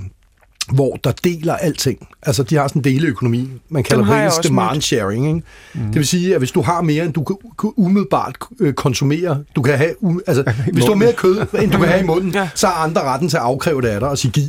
hvor 0.73 0.95
der 1.03 1.11
deler 1.23 1.53
alting. 1.55 2.07
Altså, 2.21 2.43
de 2.43 2.55
har 2.55 2.67
sådan 2.67 2.79
en 2.79 2.83
deleøkonomi. 2.83 3.49
Man 3.69 3.83
kalder 3.83 4.05
det 4.05 4.13
engelsk 4.13 4.37
også 4.37 4.49
demand 4.49 4.81
sharing. 4.81 5.27
Ikke? 5.27 5.41
Mm. 5.73 5.81
Det 5.85 5.95
vil 5.95 6.07
sige, 6.07 6.33
at 6.33 6.39
hvis 6.41 6.51
du 6.51 6.61
har 6.61 6.81
mere, 6.81 7.05
end 7.05 7.13
du 7.13 7.23
kan, 7.23 7.35
umiddelbart 7.77 8.35
øh, 8.59 8.73
konsumere, 8.73 9.43
du 9.55 9.61
kan 9.61 9.77
have, 9.77 10.03
um, 10.03 10.21
altså, 10.27 10.43
hvis 10.73 10.85
du 10.85 10.91
har 10.91 10.97
mere 10.99 11.13
kød, 11.13 11.37
end 11.61 11.71
du 11.71 11.77
kan 11.77 11.87
have 11.87 11.99
i 12.03 12.05
munden, 12.13 12.31
Ja. 12.33 12.49
så 12.55 12.67
har 12.67 12.83
andre 12.83 13.01
retten 13.01 13.29
til 13.29 13.37
at 13.37 13.43
afkræve 13.43 13.81
det 13.81 13.87
af 13.87 13.99
dig 13.99 14.09
og 14.09 14.17
sige 14.17 14.31
giv. 14.31 14.43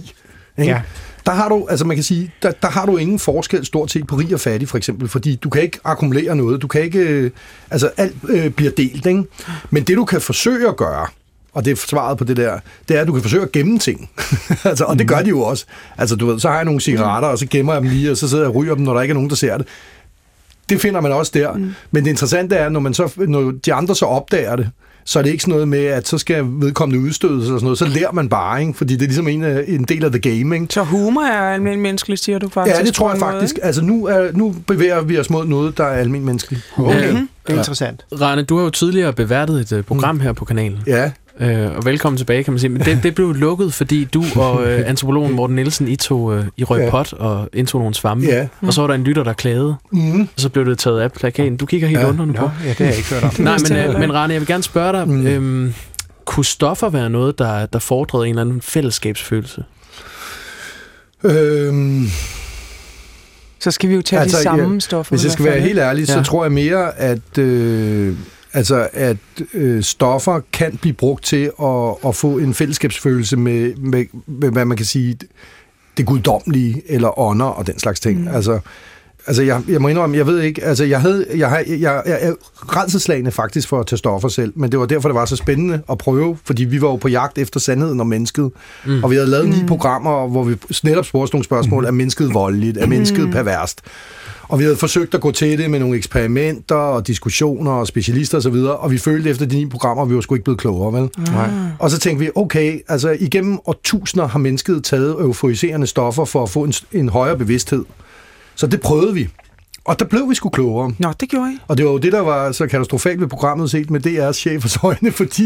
Ikke? 0.59 0.73
Ja. 0.73 0.83
Der 1.27 1.35
har 1.35 1.49
du, 1.49 1.67
altså 1.71 1.85
man 1.87 1.97
kan 1.97 2.05
sige, 2.05 2.33
der, 2.43 2.51
der 2.51 2.69
har 2.69 2.87
du 2.87 2.97
ingen 2.97 3.19
forskel 3.19 3.67
stort 3.67 3.91
set 3.91 4.07
på 4.07 4.17
rig 4.17 4.35
og 4.35 4.41
fattig, 4.41 4.69
for 4.69 4.79
eksempel, 4.79 5.09
fordi 5.09 5.37
du 5.37 5.51
kan 5.51 5.63
ikke 5.63 5.79
akkumulere 5.85 6.37
noget, 6.37 6.63
du 6.63 6.67
kan 6.67 6.81
ikke, 6.83 6.99
øh, 6.99 7.31
altså 7.71 7.91
alt 7.97 8.15
øh, 8.29 8.51
bliver 8.51 8.71
delt, 8.77 9.07
ikke? 9.07 9.25
Men 9.71 9.83
det 9.83 9.97
du 9.97 10.05
kan 10.05 10.21
forsøge 10.21 10.69
at 10.69 10.77
gøre, 10.77 11.07
og 11.59 11.65
det 11.65 11.71
er 11.71 11.77
svaret 11.77 12.19
på 12.19 12.25
det 12.25 12.37
der, 12.37 12.59
det 12.89 12.97
er, 12.97 13.01
at 13.01 13.07
du 13.07 13.13
kan 13.13 13.23
forsøge 13.23 13.43
at 13.43 13.53
gemme 13.53 13.79
ting. 13.79 14.11
altså, 14.65 14.85
og 14.85 14.99
det 14.99 15.09
gør 15.09 15.19
de 15.23 15.29
jo 15.29 15.41
også. 15.41 15.65
Altså, 15.99 16.17
du 16.17 16.27
ved, 16.27 16.41
så 16.41 16.49
har 16.49 16.55
jeg 16.57 16.65
nogle 16.65 16.81
cigaretter, 16.81 17.29
og 17.29 17.39
så 17.39 17.47
gemmer 17.51 17.73
jeg 17.73 17.83
dem 17.83 17.91
lige, 17.91 18.11
og 18.11 18.17
så 18.17 18.29
sidder 18.29 18.45
jeg 18.45 18.49
og 18.51 18.55
ryger 18.57 18.75
dem, 18.75 18.85
når 18.85 18.95
der 18.95 19.01
ikke 19.03 19.13
er 19.13 19.15
nogen, 19.15 19.31
der 19.31 19.37
ser 19.37 19.57
det. 19.59 19.67
Det 20.69 20.81
finder 20.81 21.01
man 21.01 21.13
også 21.13 21.33
der. 21.35 21.53
Mm. 21.53 21.75
Men 21.91 22.05
det 22.05 22.11
interessante 22.11 22.55
er, 22.57 22.69
når, 22.69 22.81
man 22.81 22.95
så, 22.95 23.11
når 23.17 23.53
de 23.67 23.75
andre 23.75 23.97
så 23.97 24.05
opdager 24.07 24.57
det, 24.57 24.71
så 25.05 25.19
er 25.19 25.23
det 25.23 25.31
ikke 25.31 25.43
sådan 25.43 25.53
noget 25.53 25.69
med, 25.69 25.85
at 25.85 26.09
så 26.09 26.19
skal 26.19 26.45
vedkommende 26.49 27.05
udstødes 27.05 27.45
eller 27.45 27.59
sådan 27.59 27.63
noget. 27.65 27.79
Så 27.79 27.87
lærer 27.87 28.13
man 28.13 28.29
bare, 28.29 28.61
ikke? 28.61 28.75
fordi 28.75 28.95
det 28.95 29.03
er 29.03 29.07
ligesom 29.07 29.29
en, 29.29 29.45
af- 29.45 29.65
en 29.69 29.85
del 29.85 30.05
af 30.05 30.11
the 30.13 30.21
game. 30.21 30.55
Ikke? 30.57 30.67
Så 30.71 30.83
humor 30.83 31.23
er 31.23 31.55
almindelig 31.55 31.83
menneskeligt, 31.83 32.23
siger 32.25 32.39
du 32.39 32.49
faktisk? 32.49 32.77
Ja, 32.79 32.83
det 32.85 32.95
tror 32.95 33.11
jeg 33.11 33.21
måde, 33.21 33.33
faktisk. 33.33 33.55
ikke? 33.55 33.65
Altså 33.67 33.83
nu, 33.83 34.07
er, 34.07 34.31
nu 34.33 34.55
bevæger 34.67 35.01
vi 35.01 35.19
os 35.19 35.31
mod 35.31 35.47
noget, 35.47 35.79
der 35.79 35.85
er 35.85 35.89
almindeligt 35.99 36.25
menneskeligt. 36.25 36.63
Okay, 36.77 37.13
Mhm. 37.13 37.29
det 37.47 37.53
er 37.55 37.59
interessant. 37.59 38.05
Rane, 38.21 38.43
du 38.43 38.57
har 38.57 38.65
jo 38.65 38.71
tidligere 38.71 39.13
beværtet 39.13 39.61
et 39.61 39.73
uh, 39.79 39.85
program 39.85 40.21
her 40.21 40.33
på 40.33 40.45
kanalen. 40.45 40.79
Ja, 40.87 41.11
Øh, 41.41 41.77
og 41.77 41.85
velkommen 41.85 42.17
tilbage, 42.17 42.45
kan 42.45 42.53
man 42.53 42.61
sige. 42.61 42.71
Men 42.71 42.83
det, 42.83 43.03
det 43.03 43.15
blev 43.15 43.33
lukket, 43.35 43.75
fordi 43.75 44.05
du 44.05 44.25
og 44.37 44.67
øh, 44.67 44.83
antropologen 44.91 45.33
Morten 45.33 45.57
Nielsen, 45.57 45.89
I 45.89 45.97
tog 45.97 46.35
øh, 46.37 46.45
i 46.57 46.65
røg 46.65 46.81
Ja. 46.85 46.91
pot 46.91 47.13
og 47.13 47.49
indtog 47.53 47.81
nogle 47.81 47.95
svampe. 47.95 48.27
ja. 48.27 48.49
Og 48.61 48.73
så 48.73 48.81
var 48.81 48.89
der 48.89 48.95
en 48.95 49.05
lytter, 49.05 49.25
der 49.25 49.33
klagede, 49.33 49.75
Mm. 49.93 50.21
og 50.21 50.29
så 50.37 50.49
blev 50.49 50.67
det 50.67 50.79
taget 50.79 51.01
af 51.01 51.13
plakaten. 51.13 51.57
Du 51.57 51.67
kigger 51.67 51.89
helt 51.89 51.99
Ja. 52.01 52.05
ja. 52.05 52.11
undrende 52.11 52.35
på. 52.35 52.51
Ja, 52.65 52.69
det 52.69 52.77
har 52.79 52.85
jeg 52.85 52.97
ikke 52.97 53.15
hørt 53.15 53.23
om. 53.25 53.31
Nej, 53.45 53.57
men, 53.69 53.79
øh, 53.79 54.01
men. 54.01 54.15
Rane, 54.15 54.33
jeg 54.33 54.41
vil 54.41 54.49
gerne 54.49 54.63
spørge 54.63 54.93
dig, 54.93 55.09
Mm. 55.09 55.27
øhm, 55.27 55.75
kunne 56.25 56.45
stoffer 56.45 56.89
være 56.89 57.11
noget, 57.11 57.39
der, 57.39 57.67
der 57.67 57.79
fordrede 57.79 58.25
en 58.25 58.31
eller 58.31 58.43
anden 58.43 58.61
fællesskabsfølelse? 58.63 59.65
Øhm, 61.25 62.07
Så 63.61 63.71
skal 63.71 63.89
vi 63.91 63.95
jo 63.95 64.03
tage 64.03 64.23
Altså, 64.23 64.37
de 64.39 64.43
samme 64.43 64.73
ja, 64.75 64.81
stoffer. 64.81 65.11
hvis 65.17 65.25
jeg 65.25 65.33
skal 65.33 65.45
være 65.45 65.61
helt 65.61 65.79
ærlig, 65.79 66.07
så 66.07 66.17
Ja. 66.17 66.23
tror 66.23 66.45
jeg 66.45 66.53
mere, 66.53 66.99
at, 66.99 67.39
øh, 67.39 68.15
altså, 68.53 68.89
at 68.93 69.17
øh, 69.55 69.83
stoffer 69.83 70.41
kan 70.53 70.79
blive 70.81 70.95
brugt 70.95 71.25
til 71.25 71.51
at, 71.63 71.95
at 72.07 72.15
få 72.17 72.39
en 72.39 72.55
fællesskabsfølelse 72.55 73.37
med, 73.37 73.75
med, 73.77 74.05
med, 74.27 74.51
hvad 74.51 74.65
man 74.65 74.77
kan 74.77 74.87
sige, 74.87 75.19
det 75.97 76.07
guddommelige 76.07 76.83
eller 76.87 77.19
ånder 77.19 77.47
og 77.47 77.67
den 77.67 77.79
slags 77.79 78.01
ting. 78.01 78.21
Mm. 78.21 78.29
Altså, 78.29 78.61
altså 79.27 79.43
jeg, 79.43 79.63
jeg 79.69 79.81
må 79.83 79.89
indrømme, 79.89 80.17
jeg 80.17 80.27
ved 80.27 80.41
ikke, 80.41 80.65
altså 80.65 80.85
jeg, 80.85 81.01
havde, 81.01 81.27
jeg, 81.37 81.49
har- 81.49 81.65
jeg, 81.69 81.81
jeg 82.07 82.19
er 82.21 82.33
redselslagende 82.77 83.31
faktisk 83.31 83.69
for 83.69 83.81
at 83.81 83.87
tage 83.87 83.99
stoffer 83.99 84.29
selv, 84.29 84.53
men 84.57 84.73
det 84.73 84.81
var 84.81 84.87
derfor, 84.87 85.09
det 85.09 85.15
var 85.15 85.25
så 85.25 85.37
spændende 85.37 85.83
at 85.91 85.99
prøve, 85.99 86.39
fordi 86.45 86.65
vi 86.65 86.81
var 86.83 86.89
jo 86.89 86.97
på 86.97 87.09
jagt 87.09 87.39
efter 87.39 87.61
sandheden 87.61 88.01
om 88.01 88.07
mennesket, 88.07 88.51
mm. 88.87 89.05
og 89.05 89.11
vi 89.11 89.17
havde 89.17 89.29
lavet 89.31 89.49
ni 89.49 89.65
programmer, 89.69 90.29
hvor 90.29 90.45
vi 90.45 90.57
netop 90.85 91.05
spurgte 91.07 91.35
nogle 91.35 91.45
spørgsmål, 91.45 91.85
er 91.85 91.91
mennesket 91.91 92.35
voldeligt, 92.35 92.77
er 92.79 92.87
mennesket 92.87 93.31
perverst? 93.31 93.81
Og 94.49 94.59
vi 94.59 94.65
havde 94.65 94.77
forsøgt 94.77 95.15
at 95.15 95.21
gå 95.21 95.31
til 95.31 95.59
det 95.59 95.71
med 95.71 95.79
nogle 95.79 95.97
eksperimenter 95.97 96.75
og 96.75 97.07
diskussioner 97.07 97.71
og 97.71 97.87
specialister 97.87 98.39
osv., 98.39 98.55
og, 98.55 98.81
og 98.81 98.91
vi 98.91 98.99
følte 98.99 99.31
efter 99.31 99.47
de 99.47 99.57
ni 99.57 99.67
programmer, 99.67 100.03
at 100.05 100.11
vi 100.11 100.15
var 100.15 100.21
sgu 100.21 100.35
ikke 100.35 100.45
blevet 100.45 100.61
klogere, 100.61 101.01
vel? 101.01 101.11
Nej. 101.33 101.49
Og 101.79 101.91
så 101.91 101.99
tænkte 101.99 102.25
vi, 102.25 102.31
okay, 102.35 102.81
altså 102.89 103.17
igennem 103.21 103.59
årtusinder 103.67 104.27
har 104.29 104.39
mennesket 104.39 104.85
taget 104.85 105.11
euforiserende 105.11 105.87
stoffer 105.87 106.25
for 106.25 106.43
at 106.43 106.51
få 106.51 106.65
en, 106.65 106.73
en 106.93 107.09
højere 107.09 107.37
bevidsthed. 107.39 107.85
Så 108.55 108.67
det 108.67 108.81
prøvede 108.81 109.15
vi. 109.15 109.29
Og 109.85 109.99
der 109.99 110.05
blev 110.05 110.31
vi 110.31 110.35
sgu 110.35 110.49
klogere. 110.49 110.93
Nå, 110.99 111.13
det 111.21 111.29
gjorde 111.29 111.53
I. 111.53 111.59
Og 111.69 111.77
det 111.79 111.87
var 111.87 111.93
jo 111.93 111.99
det, 111.99 112.13
der 112.13 112.21
var 112.21 112.53
så 112.53 112.67
katastrofalt 112.67 113.21
ved 113.21 113.29
programmet 113.29 113.71
set 113.71 113.91
med 113.91 114.07
DR's 114.07 114.33
chefers 114.33 114.77
øjne, 114.83 115.13
fordi 115.13 115.43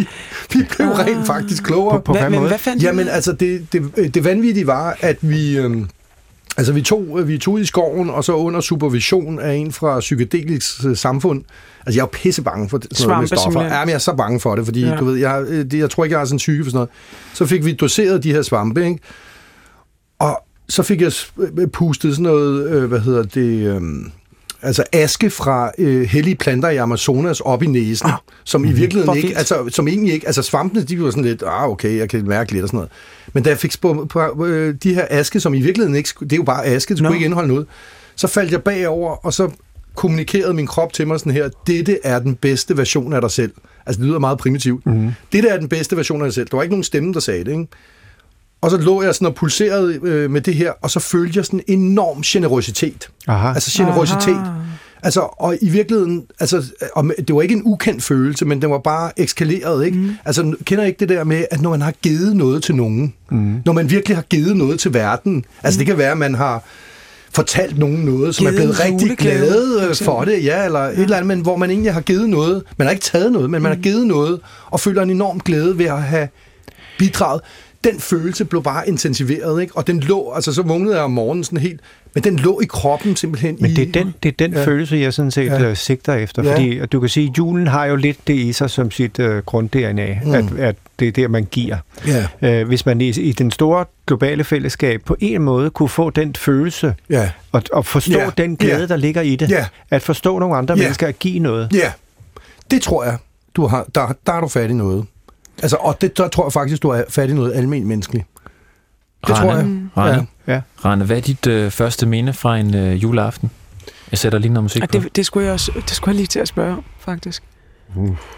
vi 0.53 0.59
blev 0.77 0.89
Ah. 0.89 0.99
rent 0.99 1.27
faktisk 1.27 1.63
klogere. 1.65 1.97
På, 1.99 2.03
på 2.05 2.13
Hva, 2.13 2.21
hvad 2.21 2.31
men 2.31 2.39
måde? 2.39 2.49
hvad 2.49 2.59
fandt 2.59 2.83
Jamen 2.83 3.09
altså, 3.09 3.33
det, 3.33 3.67
det, 3.73 4.15
det 4.15 4.25
vanvittige 4.25 4.67
var, 4.67 4.97
at 5.01 5.17
vi... 5.21 5.59
Øhm, 5.59 5.89
altså, 6.57 6.73
vi 6.73 6.83
tog, 6.83 7.21
vi 7.25 7.39
tog 7.39 7.61
i 7.61 7.65
skoven, 7.65 8.11
og 8.11 8.25
så 8.25 8.33
under 8.37 8.61
supervision 8.61 9.39
af 9.39 9.55
en 9.55 9.73
fra 9.73 10.01
psykedelisk 10.01 10.85
øh, 10.87 10.97
samfund. 10.97 11.45
Altså, 11.87 11.99
jeg 11.99 12.03
er 12.03 12.07
jo 12.07 12.11
pisse 12.13 12.43
bange 12.43 12.69
for 12.69 12.81
sådan 12.93 13.09
noget 13.09 13.31
med 13.31 13.39
stoffer. 13.39 13.63
Ja, 13.63 13.81
men 13.81 13.89
jeg 13.89 13.95
er 13.95 13.99
så 13.99 14.15
bange 14.15 14.41
for 14.41 14.57
det, 14.57 14.65
fordi, 14.65 14.81
Ja. 14.81 14.97
du 14.97 15.05
ved, 15.05 15.17
jeg, 15.17 15.45
øh, 15.49 15.65
det, 15.65 15.79
jeg 15.79 15.91
tror 15.91 16.05
ikke, 16.05 16.13
jeg 16.15 16.21
har 16.21 16.25
sådan 16.27 16.35
en 16.35 16.39
syge 16.39 16.65
for 16.65 16.71
sådan 16.71 16.77
noget. 16.77 16.91
Så 17.35 17.47
fik 17.47 17.65
vi 17.65 17.73
doseret 17.73 18.25
de 18.25 18.33
her 18.33 18.43
svampe, 18.43 18.85
ikke? 18.85 18.99
Og 20.19 20.43
så 20.69 20.83
fik 20.83 21.01
jeg 21.01 21.13
øh, 21.39 21.69
pustet 21.69 22.13
sådan 22.13 22.23
noget, 22.23 22.71
øh, 22.71 22.85
hvad 22.85 23.01
hedder 23.01 23.23
det... 23.23 23.67
Øh, 23.67 23.81
altså 24.63 24.85
aske 24.93 25.31
fra 25.31 25.71
øh, 25.79 26.03
hellige 26.03 26.37
planter 26.37 26.69
i 26.69 26.77
Amazonas 26.77 27.41
op 27.41 27.63
i 27.63 27.67
næsen, 27.67 28.09
ah. 28.09 28.13
som 28.45 28.65
i 28.65 28.69
Hvor 28.69 28.77
virkeligheden 28.77 29.17
ikke, 29.17 29.39
altså 29.39 29.69
som 29.69 29.89
egentlig 29.89 30.15
ikke, 30.15 30.27
altså 30.27 30.43
svampene, 30.43 30.83
de 30.83 31.03
var 31.03 31.11
sådan 31.11 31.25
lidt, 31.25 31.43
ah 31.47 31.69
okay, 31.69 31.99
jeg 31.99 32.09
kan 32.09 32.29
mærke 32.29 32.53
lidt 32.53 32.63
og 32.63 32.69
sådan 32.69 32.77
noget. 32.77 32.91
Men 33.33 33.43
da 33.43 33.51
jeg 33.51 33.59
fik 33.59 33.73
på, 33.81 34.07
på 34.11 34.47
øh, 34.47 34.75
de 34.83 34.95
her 34.95 35.07
aske, 35.11 35.41
som 35.41 35.55
i 35.55 35.61
virkeligheden 35.61 35.95
ikke, 35.97 36.11
det 36.21 36.33
er 36.33 36.37
jo 36.37 36.43
bare 36.43 36.65
aske, 36.65 36.89
det 36.89 36.99
skulle 36.99 37.09
Nå. 37.09 37.15
ikke 37.15 37.25
indeholde 37.25 37.49
noget, 37.49 37.67
så 38.17 38.29
faldt 38.29 38.53
jeg 38.53 38.63
bagover, 38.63 39.27
og 39.27 39.33
så 39.35 39.51
kommunikerede 39.95 40.55
min 40.55 40.67
krop 40.67 40.93
til 40.93 41.07
mig 41.07 41.19
sådan 41.19 41.33
her, 41.33 41.49
dette 41.67 41.99
er 42.05 42.19
den 42.19 42.35
bedste 42.35 42.77
version 42.77 43.13
af 43.13 43.21
dig 43.21 43.31
selv. 43.31 43.53
Altså 43.87 44.01
det 44.01 44.09
lyder 44.09 44.19
meget 44.19 44.39
primitivt. 44.39 44.87
Mm. 44.87 45.13
Dette 45.33 45.49
er 45.49 45.59
den 45.59 45.69
bedste 45.69 45.97
version 45.97 46.21
af 46.21 46.27
dig 46.27 46.35
selv. 46.35 46.49
Der 46.51 46.57
var 46.57 46.63
ikke 46.63 46.73
nogen 46.73 46.85
stemme, 46.85 47.13
der 47.13 47.21
sagde 47.21 47.45
det, 47.45 47.51
ikke? 47.51 47.67
Og 48.63 48.71
så 48.71 48.77
lå 48.77 49.03
jeg 49.03 49.15
sådan 49.15 49.27
og 49.27 49.35
pulserede 49.35 49.99
øh, 50.03 50.31
med 50.31 50.41
det 50.41 50.55
her, 50.55 50.73
og 50.83 50.91
så 50.91 51.01
følte 51.01 51.37
jeg 51.37 51.45
sådan 51.45 51.61
en 51.69 51.79
enorm 51.81 52.23
generøsitet. 52.23 53.09
Aha. 53.29 53.49
Altså 53.49 53.71
generøsitet. 53.83 54.37
Aha. 54.37 54.51
Altså, 55.05 55.21
og 55.21 55.57
i 55.63 55.69
virkeligheden, 55.69 56.25
altså, 56.41 56.65
og 56.95 57.13
det 57.19 57.35
var 57.35 57.43
ikke 57.43 57.55
en 57.55 57.63
ukendt 57.65 58.03
følelse, 58.03 58.45
men 58.45 58.63
den 58.63 58.71
var 58.71 58.79
bare 58.79 59.11
ekskaleret, 59.21 59.85
ikke? 59.87 59.99
Mm. 59.99 60.11
Altså, 60.25 60.55
kender 60.65 60.85
ikke 60.85 61.01
det 61.01 61.09
der 61.09 61.25
med, 61.25 61.45
at 61.51 61.61
når 61.61 61.71
man 61.71 61.81
har 61.81 61.93
givet 62.03 62.37
noget 62.37 62.63
til 62.63 62.75
nogen, 62.75 63.15
mm. 63.31 63.57
når 63.65 63.73
man 63.73 63.91
virkelig 63.91 64.17
har 64.17 64.23
givet 64.23 64.57
noget 64.57 64.81
til 64.81 64.95
verden, 64.95 65.45
altså 65.63 65.79
det 65.79 65.87
kan 65.87 65.99
være, 65.99 66.11
at 66.11 66.19
man 66.19 66.35
har 66.35 66.65
fortalt 67.35 67.79
nogen 67.79 67.99
noget, 67.99 68.35
som 68.35 68.45
Givet 68.45 68.55
er 68.55 68.59
blevet 68.63 68.81
rigtig 68.81 69.09
for 69.09 69.89
øh, 69.89 69.95
for 70.05 70.25
det, 70.25 70.45
ja, 70.45 70.65
eller 70.65 70.81
ja. 70.85 70.91
et 70.91 70.99
eller 70.99 71.17
andet, 71.17 71.27
men 71.29 71.41
hvor 71.41 71.57
man 71.57 71.71
egentlig 71.71 71.93
har 71.93 72.01
givet 72.01 72.29
noget. 72.31 72.63
Man 72.77 72.87
har 72.87 72.93
ikke 72.93 73.05
taget 73.05 73.33
noget, 73.33 73.51
men 73.51 73.63
man 73.63 73.73
Mm. 73.73 73.77
har 73.77 73.83
givet 73.83 74.07
noget, 74.07 74.41
og 74.71 74.81
føler 74.81 75.03
en 75.03 75.11
enorm 75.11 75.41
glæde 75.41 75.79
ved 75.79 75.87
at 75.87 76.03
have 76.03 76.29
bidraget. 76.99 77.41
Den 77.85 78.01
følelse 78.01 78.45
blev 78.45 78.63
bare 78.63 78.89
intensiveret, 78.89 79.63
ikke? 79.63 79.77
Og 79.77 79.87
den 79.87 80.01
lå, 80.01 80.33
altså 80.35 80.53
så 80.53 80.63
vågnede 80.63 80.95
jeg 80.95 81.05
om 81.05 81.11
morgenen 81.11 81.45
sådan 81.45 81.59
helt, 81.59 81.81
men 82.15 82.25
den 82.25 82.37
lå 82.37 82.61
i 82.61 82.65
kroppen 82.69 83.17
simpelthen 83.17 83.57
Men 83.61 83.71
i... 83.71 83.75
det 83.75 83.89
er 83.89 83.93
den, 83.93 84.15
det 84.23 84.29
er 84.29 84.33
den 84.39 84.53
Ja. 84.53 84.65
følelse, 84.65 84.97
jeg 84.97 85.13
sådan 85.15 85.31
set 85.31 85.45
Ja. 85.47 85.63
ja. 85.69 85.75
sigter 85.75 86.15
efter. 86.15 86.43
Ja. 86.43 86.53
Fordi 86.53 86.79
at 86.79 86.93
du 86.93 87.01
kan 87.01 87.09
sige, 87.09 87.33
julen 87.39 87.67
har 87.67 87.85
jo 87.85 87.97
lidt 87.97 88.19
det 88.27 88.35
i 88.35 88.53
sig 88.53 88.71
som 88.71 88.91
sit 88.91 89.19
øh, 89.19 89.43
grund-DNA, 89.43 90.21
Mm. 90.25 90.35
at, 90.35 90.45
at 90.59 90.77
det 90.99 91.09
er 91.09 91.13
der, 91.13 91.29
man 91.29 91.45
giver. 91.51 91.77
Ja, 92.07 92.27
Øh, 92.43 92.67
hvis 92.67 92.87
man 92.87 93.01
i, 93.01 93.09
i 93.09 93.33
den 93.33 93.51
store 93.51 93.85
globale 94.07 94.45
fællesskab 94.45 95.03
på 95.05 95.17
en 95.21 95.43
måde 95.43 95.71
kunne 95.71 95.89
få 95.89 96.11
den 96.11 96.35
følelse, 96.35 96.95
ja, 97.11 97.31
og, 97.53 97.63
og 97.73 97.87
forstå 97.87 98.19
Ja. 98.19 98.31
den 98.39 98.57
glæde, 98.57 98.81
Ja. 98.81 98.87
der 98.87 98.97
ligger 98.97 99.21
i 99.23 99.37
det, 99.37 99.51
ja, 99.51 99.67
at 99.91 100.03
forstå 100.03 100.39
nogle 100.39 100.57
andre 100.57 100.75
Ja. 100.77 100.83
mennesker, 100.83 101.07
at 101.07 101.19
give 101.19 101.39
noget. 101.39 101.69
ja. 101.75 101.93
Det 102.71 102.83
tror 102.83 103.05
jeg, 103.05 103.17
du 103.57 103.67
har, 103.67 103.87
der, 103.95 104.15
der 104.27 104.33
er 104.33 104.41
du 104.41 104.49
fat 104.49 104.71
i 104.71 104.75
noget. 104.75 105.05
Altså, 105.63 105.77
og 105.77 106.01
det, 106.01 106.17
der 106.19 106.29
tror 106.29 106.45
jeg 106.45 106.53
faktisk, 106.53 106.83
du 106.83 106.89
er 106.89 107.03
fat 107.09 107.31
i 107.31 107.33
noget 107.35 107.53
almen 107.55 107.87
menneskeligt. 107.87 108.27
Det 109.27 109.37
tror 109.37 109.55
jeg. 109.55 109.67
Rane, 109.97 110.27
Ja. 110.47 110.61
Rane, 110.85 111.05
hvad 111.05 111.17
er 111.17 111.21
dit 111.21 111.47
øh, 111.47 111.71
første 111.71 112.07
minde 112.07 112.33
fra 112.33 112.57
en 112.59 112.75
øh, 112.75 113.03
juleaften? 113.03 113.51
Jeg 114.11 114.19
sætter 114.19 114.39
lige 114.39 114.53
noget 114.53 114.65
musik 114.65 114.83
Og 114.83 114.89
på. 114.89 114.99
det, 114.99 115.17
det, 115.17 115.27
skulle 115.27 115.45
jeg 115.45 115.53
også, 115.53 115.73
det 115.75 115.91
skulle 115.91 116.13
jeg 116.13 116.17
lige 116.17 116.27
til 116.27 116.39
at 116.41 116.49
spørge 116.49 116.73
om, 116.73 116.85
faktisk. 117.01 117.43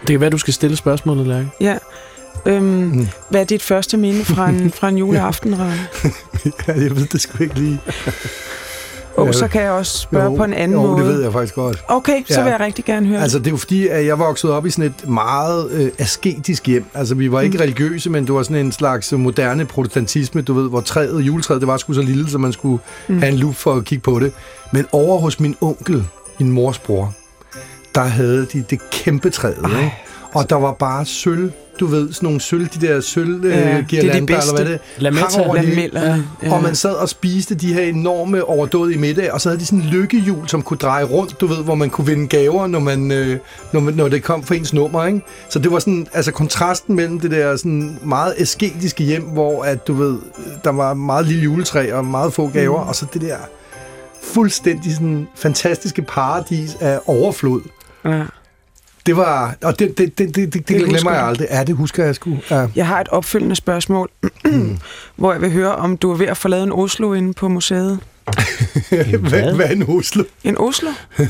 Det 0.01 0.07
kan 0.07 0.19
være, 0.19 0.29
du 0.29 0.37
skal 0.37 0.53
stille 0.53 0.75
spørgsmålet, 0.75 1.27
Lærke. 1.27 1.49
Ja. 1.61 1.77
Øhm, 2.45 2.63
mm. 2.65 3.07
Hvad 3.29 3.41
er 3.41 3.45
dit 3.45 3.61
første 3.61 3.97
minde 3.97 4.25
fra 4.25 4.49
en, 4.49 4.71
fra 4.71 4.89
en 4.89 4.97
juleaften, 5.03 5.59
Rane? 5.59 5.87
Ja, 6.67 6.73
jeg 6.73 6.95
ved 6.95 7.05
det 7.07 7.21
sgu 7.21 7.43
ikke 7.43 7.59
lige. 7.59 7.79
Og 9.17 9.25
Ja. 9.25 9.31
så 9.31 9.47
kan 9.47 9.61
jeg 9.61 9.71
også 9.71 9.97
spørge 9.97 10.25
Jo, 10.31 10.35
på 10.35 10.43
en 10.43 10.53
anden 10.53 10.77
jo, 10.77 10.83
måde. 10.87 10.97
det 11.05 11.13
ved 11.13 11.23
jeg 11.23 11.31
faktisk 11.33 11.55
godt. 11.55 11.83
Okay, 11.87 12.23
så 12.27 12.33
Ja. 12.33 12.43
vil 12.43 12.49
jeg 12.51 12.59
rigtig 12.59 12.85
gerne 12.85 13.07
høre 13.07 13.21
Altså, 13.21 13.39
det 13.39 13.47
er 13.47 13.51
jo 13.51 13.57
fordi, 13.57 13.87
at 13.87 14.05
jeg 14.05 14.19
voksede 14.19 14.53
op 14.53 14.65
i 14.65 14.69
sådan 14.69 14.85
et 14.85 15.09
meget 15.09 15.71
øh, 15.71 15.89
asketisk 15.99 16.67
hjem. 16.67 16.85
Altså, 16.93 17.15
vi 17.15 17.31
var 17.31 17.41
ikke 17.41 17.57
Mm. 17.57 17.61
religiøse, 17.61 18.09
men 18.09 18.25
det 18.25 18.33
var 18.33 18.43
sådan 18.43 18.57
en 18.65 18.71
slags 18.71 19.11
moderne 19.11 19.65
protestantisme, 19.65 20.41
du 20.41 20.53
ved, 20.53 20.69
hvor 20.69 20.81
træet, 20.81 21.21
juletræet, 21.21 21.61
det 21.61 21.67
var 21.67 21.77
sgu 21.77 21.93
så 21.93 22.01
lille, 22.01 22.29
så 22.29 22.37
man 22.37 22.53
skulle 22.53 22.79
mm. 23.07 23.19
Have 23.19 23.31
en 23.31 23.37
lup 23.37 23.55
for 23.55 23.73
at 23.73 23.85
kigge 23.85 24.01
på 24.01 24.19
det. 24.19 24.31
Men 24.71 24.85
over 24.91 25.19
hos 25.19 25.39
min 25.39 25.55
onkel, 25.61 26.05
min 26.39 26.51
mors 26.51 26.79
bror, 26.79 27.13
der 27.95 28.01
havde 28.01 28.47
de 28.53 28.63
det 28.69 28.79
kæmpe 28.91 29.29
træet, 29.29 29.57
ikke? 29.69 29.93
Og 30.35 30.49
der 30.49 30.55
var 30.55 30.71
bare 30.71 31.05
sølv, 31.05 31.51
du 31.79 31.85
ved, 31.85 32.13
sådan 32.13 32.27
nogle 32.27 32.41
sølv, 32.41 32.67
de 32.67 32.87
der 32.87 33.01
sølv 33.01 33.45
øh, 33.45 33.51
Ja, 33.51 33.57
det 33.59 33.67
er 33.73 33.77
de 33.77 33.83
girlander, 33.83 34.15
eller 34.15 34.25
bedste. 34.27 34.55
hvad 34.55 34.65
det 34.65 34.79
Lametta. 34.97 35.43
det 35.43 35.59
hele. 35.59 35.69
Lamellerne. 35.75 36.27
Ja. 36.43 36.53
Og 36.53 36.63
man 36.63 36.75
sad 36.75 36.93
og 36.93 37.09
spiste 37.09 37.55
de 37.55 37.73
her 37.73 37.81
enorme 37.81 38.43
overdådige 38.43 38.99
middag, 38.99 39.31
og 39.31 39.41
så 39.41 39.49
havde 39.49 39.59
de 39.59 39.65
sådan 39.65 39.79
en 39.79 39.85
lykkehjul, 39.85 40.47
som 40.47 40.61
kunne 40.61 40.77
dreje 40.77 41.03
rundt, 41.03 41.41
du 41.41 41.47
ved, 41.47 41.63
hvor 41.63 41.75
man 41.75 41.89
kunne 41.89 42.07
vinde 42.07 42.27
gaver, 42.27 42.67
når, 42.67 42.79
man, 42.79 43.11
øh, 43.11 43.37
når, 43.71 43.79
man, 43.79 43.93
når 43.93 44.07
det 44.07 44.23
kom 44.23 44.43
for 44.43 44.53
ens 44.53 44.73
nummer, 44.73 45.05
ikke? 45.05 45.21
Så 45.49 45.59
det 45.59 45.71
var 45.71 45.79
sådan, 45.79 46.07
altså 46.13 46.31
kontrasten 46.31 46.95
mellem 46.95 47.19
det 47.19 47.31
der 47.31 47.55
sådan 47.55 47.97
meget 48.03 48.33
asketiske 48.37 49.03
hjem, 49.03 49.23
hvor 49.23 49.63
at, 49.63 49.87
du 49.87 49.93
ved, 49.93 50.17
der 50.63 50.71
var 50.71 50.93
meget 50.93 51.25
lille 51.27 51.43
juletræ 51.43 51.93
og 51.93 52.05
meget 52.05 52.33
få 52.33 52.47
gaver, 52.47 52.83
mm. 52.83 52.89
og 52.89 52.95
så 52.95 53.05
det 53.13 53.21
der 53.21 53.37
fuldstændig 54.23 54.93
sådan 54.93 55.27
fantastiske 55.35 56.01
paradis 56.01 56.77
af 56.79 56.99
overflod. 57.05 57.61
Ja. 58.05 58.21
Det 59.05 59.17
var, 59.17 59.55
og 59.63 59.79
det, 59.79 59.97
det, 59.97 60.17
det, 60.17 60.35
det, 60.35 60.53
det, 60.53 60.67
det, 60.67 60.85
glemmer 60.85 61.11
jeg 61.11 61.23
aldrig. 61.23 61.47
Ja, 61.51 61.63
det 61.63 61.75
husker 61.75 62.05
jeg 62.05 62.15
sgu. 62.15 62.37
Ja. 62.51 62.67
Jeg 62.75 62.87
har 62.87 63.01
et 63.01 63.07
opfølgende 63.07 63.55
spørgsmål, 63.55 64.09
hvor 65.15 65.31
jeg 65.31 65.41
vil 65.41 65.51
høre, 65.51 65.75
om 65.75 65.97
du 65.97 66.11
er 66.11 66.15
ved 66.15 66.27
at 66.27 66.37
få 66.37 66.47
lavet 66.47 66.63
en 66.63 66.71
Oslo 66.71 67.13
inde 67.13 67.33
på 67.33 67.47
museet. 67.47 67.99
hvad, 69.19 69.55
hvad 69.55 69.65
er 69.65 69.69
en 69.71 69.83
Oslo? 69.89 70.23
En 70.43 70.57
Oslo? 70.57 70.89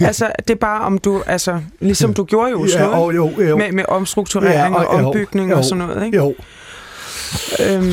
altså, 0.00 0.30
det 0.38 0.54
er 0.54 0.58
bare 0.58 0.80
om 0.84 0.98
du, 0.98 1.22
altså, 1.26 1.60
ligesom 1.80 2.14
du 2.14 2.24
gjorde 2.24 2.50
i 2.50 2.54
Oslo, 2.54 2.78
Ja, 2.80 2.86
og, 2.86 3.14
jo, 3.14 3.30
jo. 3.40 3.56
med, 3.56 3.72
med 3.72 3.84
omstrukturering 3.88 4.52
Ja, 4.74 4.74
og, 4.74 4.86
og- 4.86 5.00
jo, 5.00 5.06
ombygning 5.06 5.50
jo, 5.50 5.56
og 5.56 5.64
sådan 5.64 5.78
noget, 5.86 6.06
ikke? 6.06 6.16
Jo. 6.16 6.34
Øhm, 7.66 7.92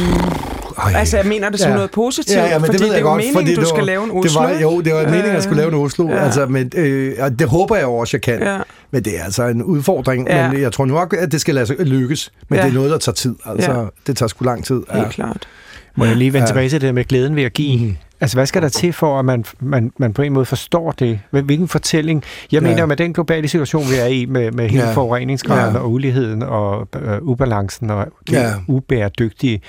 Ej. 0.77 0.93
altså, 0.95 1.17
jeg 1.17 1.25
mener 1.25 1.49
det 1.49 1.59
som 1.59 1.69
Ja. 1.69 1.75
noget 1.75 1.91
positivt, 1.91 2.37
Ja, 2.37 2.45
ja, 2.45 2.59
men 2.59 2.61
det 2.61 2.65
fordi 2.65 2.77
ved 2.83 2.87
det, 2.89 2.93
jeg 2.93 2.95
er 2.95 2.99
jo 3.01 3.07
godt, 3.07 3.17
meningen, 3.17 3.35
fordi 3.41 3.55
du 3.55 3.59
det 3.61 3.67
skal 3.69 3.79
var- 3.79 3.85
lave 3.85 4.03
en 4.03 4.11
Oslo. 4.11 4.41
Det 4.41 4.49
var, 4.55 4.59
jo, 4.61 4.81
det 4.81 4.93
var 4.93 4.99
meningen, 5.03 5.25
at 5.25 5.33
jeg 5.33 5.43
skulle 5.43 5.57
lave 5.61 5.69
en 5.73 5.79
Oslo. 5.79 6.07
Ja. 6.07 6.15
Ja. 6.15 6.23
Altså, 6.23 6.45
men, 6.45 6.71
øh, 6.75 7.13
og 7.19 7.39
det 7.39 7.47
håber 7.47 7.75
jeg 7.75 7.85
også, 7.85 8.17
jeg 8.17 8.21
kan. 8.21 8.39
Ja. 8.39 8.53
Ja. 8.53 8.59
Men 8.91 9.03
det 9.05 9.19
er 9.19 9.23
altså 9.23 9.43
en 9.43 9.63
udfordring. 9.63 10.27
Ja. 10.27 10.43
Ja. 10.43 10.51
Men 10.51 10.61
jeg 10.61 10.71
tror 10.71 10.85
nok, 10.85 11.15
at 11.19 11.31
det 11.31 11.41
skal 11.41 11.55
lade 11.55 11.65
sig 11.65 11.75
lykkes. 11.79 12.31
Men 12.49 12.55
Ja. 12.57 12.61
ja. 12.61 12.67
det 12.69 12.75
er 12.75 12.77
noget, 12.79 12.91
der 12.91 12.97
tager 12.97 13.13
tid. 13.13 13.35
Altså, 13.45 13.71
Ja. 13.71 13.79
ja. 13.79 13.85
det 14.07 14.17
tager 14.17 14.27
sgu 14.27 14.45
lang 14.45 14.65
tid. 14.65 14.81
Helt 14.93 15.09
klart. 15.09 15.47
Må 15.95 16.05
jeg 16.05 16.15
lige 16.15 16.33
vende 16.33 16.37
Ja. 16.39 16.43
ja. 16.43 16.47
tilbage 16.47 16.69
til 16.69 16.81
det 16.81 16.95
med 16.95 17.03
glæden 17.05 17.35
ved 17.35 17.43
at 17.43 17.53
give? 17.53 17.85
Mm. 17.85 17.95
Altså, 18.21 18.37
hvad 18.37 18.45
skal 18.45 18.61
der 18.61 18.69
til 18.69 18.93
for, 18.93 19.19
at 19.19 19.25
man, 19.25 19.45
man, 19.59 19.91
man 19.97 20.13
på 20.13 20.21
en 20.21 20.33
måde 20.33 20.45
forstår 20.45 20.91
det? 20.91 21.19
Hvil- 21.31 21.43
Hvilken 21.43 21.67
fortælling? 21.67 22.23
Jeg 22.51 22.61
Ja. 22.61 22.67
ja. 22.67 22.73
mener, 22.73 22.85
med 22.85 22.97
den 22.97 23.13
globale 23.13 23.47
situation, 23.47 23.83
vi 23.89 23.95
er 23.95 24.05
i, 24.05 24.25
med, 24.25 24.51
med 24.51 24.69
hele 24.69 24.81
Ja. 24.83 24.89
ja. 24.89 24.95
forureningsgraden 24.95 25.73
Ja. 25.75 25.79
og 25.81 25.91
uligheden 25.91 26.43
og 26.43 26.87
øh, 27.01 27.17
ubalancen 27.21 27.89
og 27.89 28.05
det 28.27 28.33
Ja. 28.33 28.41
ja. 28.41 28.53
ubæredygtige, 28.67 29.61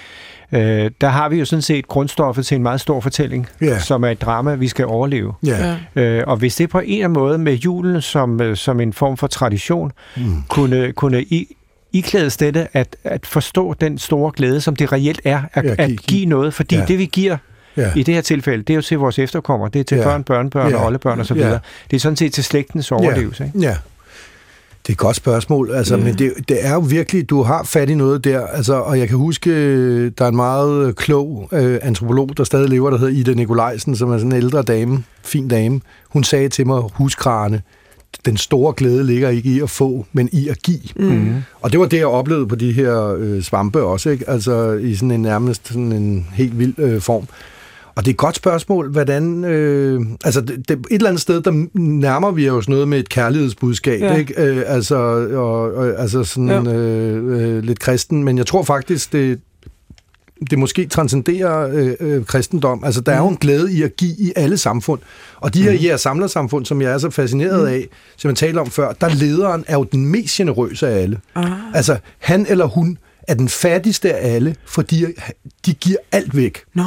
øh, 0.53 0.91
der 1.01 1.09
har 1.09 1.29
vi 1.29 1.39
jo 1.39 1.45
sådan 1.45 1.63
set 1.63 1.89
grundstoffet 1.89 2.47
til 2.47 2.55
en 2.57 2.63
meget 2.63 2.81
stor 2.81 3.01
fortælling, 3.01 3.47
Ja. 3.61 3.79
som 3.79 4.05
er 4.05 4.09
et 4.09 4.23
drama, 4.23 4.55
vi 4.55 4.69
skal 4.69 4.85
overleve. 4.87 5.33
Ja. 5.47 5.77
Ja. 5.97 6.03
Øh, 6.03 6.25
og 6.27 6.37
hvis 6.37 6.57
det 6.57 6.71
på 6.71 6.79
en 6.79 6.85
eller 6.93 7.05
anden 7.05 7.13
måde 7.23 7.39
med 7.39 7.55
julen 7.55 8.03
som, 8.03 8.41
øh, 8.41 8.57
som 8.57 8.81
en 8.81 8.93
form 8.93 9.17
for 9.17 9.27
tradition, 9.27 9.93
Mm. 10.17 10.23
kunne, 10.49 10.93
kunne 10.93 11.23
i, 11.23 11.57
iklædes 11.93 12.37
dette 12.37 12.69
at, 12.73 12.97
at 13.05 13.27
forstå 13.27 13.75
den 13.81 13.99
store 13.99 14.33
glæde, 14.37 14.61
som 14.61 14.77
det 14.77 14.93
reelt 14.93 15.21
er, 15.25 15.43
at, 15.53 15.65
Ja, 15.65 15.69
ja, 15.71 15.75
give- 15.87 15.95
at 15.95 16.03
give 16.07 16.27
noget. 16.27 16.55
Fordi 16.55 16.75
Ja. 16.75 16.81
ja. 16.81 16.87
det, 16.87 16.99
vi 16.99 17.05
giver 17.13 17.37
Ja. 17.77 17.91
i 17.97 18.03
det 18.03 18.15
her 18.15 18.21
tilfælde, 18.23 18.63
det 18.63 18.71
er 18.71 18.75
jo 18.75 18.83
til 18.83 18.99
vores 18.99 19.19
efterkommere, 19.19 19.71
det 19.73 19.81
er 19.81 19.85
til 19.85 19.97
Ja. 19.97 20.03
ja. 20.03 20.09
børn, 20.09 20.25
børnebørn 20.25 20.71
Ja. 20.71 20.77
og 20.77 20.87
oldebørn 20.87 21.21
osv. 21.21 21.37
Ja. 21.37 21.49
Ja. 21.51 21.59
Det 21.91 21.97
er 21.97 22.01
sådan 22.01 22.17
set 22.17 22.33
til 22.33 22.45
slægtens 22.45 22.93
overlevelse. 22.93 23.45
Ikke? 23.45 23.59
Ja. 23.59 23.77
Det 24.87 24.89
er 24.89 24.95
et 24.95 24.99
godt 24.99 25.17
spørgsmål, 25.17 25.71
altså, 25.75 25.97
Ja. 25.97 26.05
men 26.05 26.15
det, 26.19 26.33
det 26.49 26.67
er 26.67 26.73
jo 26.75 26.81
virkelig, 26.81 27.31
du 27.31 27.43
har 27.43 27.63
fat 27.63 27.91
i 27.91 27.95
noget 27.95 28.25
der, 28.25 28.47
altså, 28.47 28.75
og 28.75 28.99
jeg 28.99 29.09
kan 29.09 29.17
huske, 29.17 29.51
der 30.11 30.25
er 30.25 30.29
en 30.29 30.37
meget 30.37 30.87
øh, 30.87 30.93
klog 30.95 31.49
øh, 31.53 31.79
antropolog, 31.83 32.37
der 32.37 32.45
stadig 32.45 32.69
lever, 32.69 32.91
der 32.91 32.99
hedder 32.99 33.13
Ida 33.13 33.35
Nikolajsen, 33.35 33.97
som 33.97 34.13
er 34.13 34.19
sådan 34.19 34.33
en 34.33 34.37
ældre 34.39 34.63
dame, 34.63 35.05
fin 35.23 35.49
dame. 35.49 35.81
Hun 36.09 36.25
sagde 36.25 36.49
til 36.49 36.67
mig, 36.67 36.83
huskrane, 36.95 37.63
den 38.27 38.37
store 38.37 38.75
glæde 38.77 39.05
ligger 39.05 39.29
ikke 39.29 39.49
i 39.51 39.61
at 39.61 39.71
få, 39.71 40.07
men 40.13 40.29
i 40.33 40.49
at 40.49 40.63
give. 40.63 40.81
Mm. 40.97 41.35
Og 41.61 41.73
det 41.73 41.81
var 41.81 41.87
det, 41.87 41.97
jeg 41.99 42.07
oplevede 42.07 42.47
på 42.47 42.55
de 42.55 42.73
her 42.73 43.15
øh, 43.19 43.43
svampe 43.43 43.83
også, 43.83 44.11
ikke? 44.11 44.31
Altså 44.31 44.73
i 44.73 44.95
sådan 44.95 45.11
en 45.11 45.23
nærmest 45.23 45.69
sådan 45.69 45.93
en 45.93 46.27
helt 46.33 46.59
vild 46.59 46.75
øh, 46.79 47.01
form. 47.01 47.27
Og 47.97 48.05
det 48.05 48.11
er 48.11 48.15
et 48.15 48.19
godt 48.19 48.37
spørgsmål, 48.37 48.91
hvordan... 48.91 49.45
Øh, 49.45 50.01
altså, 50.25 50.41
det, 50.41 50.69
det, 50.69 50.79
et 50.79 50.87
eller 50.91 51.09
andet 51.09 51.23
sted, 51.23 51.41
der 51.41 51.67
nærmer 51.79 52.31
vi 52.31 52.51
os 52.51 52.69
noget 52.69 52.89
med 52.89 52.99
et 52.99 53.09
kærlighedsbudskab, 53.09 54.01
Ja. 54.01 54.13
ja. 54.13 54.19
ikke? 54.19 54.43
Øh, 54.43 54.63
altså, 54.67 54.97
og, 55.35 55.75
og, 55.75 56.01
altså 56.01 56.25
sådan 56.25 56.67
øh, 56.67 57.57
øh, 57.57 57.63
lidt 57.63 57.79
kristen, 57.79 58.25
men 58.25 58.39
jeg 58.39 58.47
tror 58.47 58.63
faktisk, 58.63 59.13
det, 59.13 59.41
det 60.51 60.59
måske 60.59 60.87
transcenderer 60.87 61.71
øh, 61.73 61.95
øh, 62.01 62.25
kristendom. 62.25 62.85
Altså, 62.85 63.01
der 63.01 63.13
er 63.13 63.19
jo 63.19 63.29
en 63.29 63.37
glæde 63.37 63.73
i 63.73 63.83
at 63.83 63.97
give 63.97 64.15
i 64.19 64.33
alle 64.37 64.57
samfund. 64.57 65.01
Og 65.37 65.55
de 65.55 65.63
her 65.63 65.93
mm. 65.93 65.99
samlersamfund, 65.99 66.67
som 66.67 66.83
jeg 66.83 66.93
er 66.93 66.99
så 66.99 67.11
fascineret 67.11 67.61
mm. 67.61 67.75
af, 67.75 67.89
som 68.17 68.29
jeg 68.29 68.37
talte 68.37 68.59
om 68.59 68.71
før, 68.71 68.93
der 68.93 69.09
lederen 69.09 69.65
er 69.67 69.75
jo 69.75 69.85
den 69.93 70.07
mest 70.07 70.37
generøse 70.37 70.89
af 70.89 71.03
alle. 71.03 71.21
Ah. 71.35 71.51
Altså, 71.75 71.99
han 72.19 72.47
eller 72.49 72.65
hun 72.65 72.99
er 73.29 73.35
den 73.35 73.49
fattigste 73.49 74.15
af 74.15 74.35
alle, 74.35 74.57
fordi 74.67 75.05
de 75.67 75.75
giver 75.75 75.99
alt 76.13 76.37
væk. 76.37 76.59
Nå, 76.75 76.85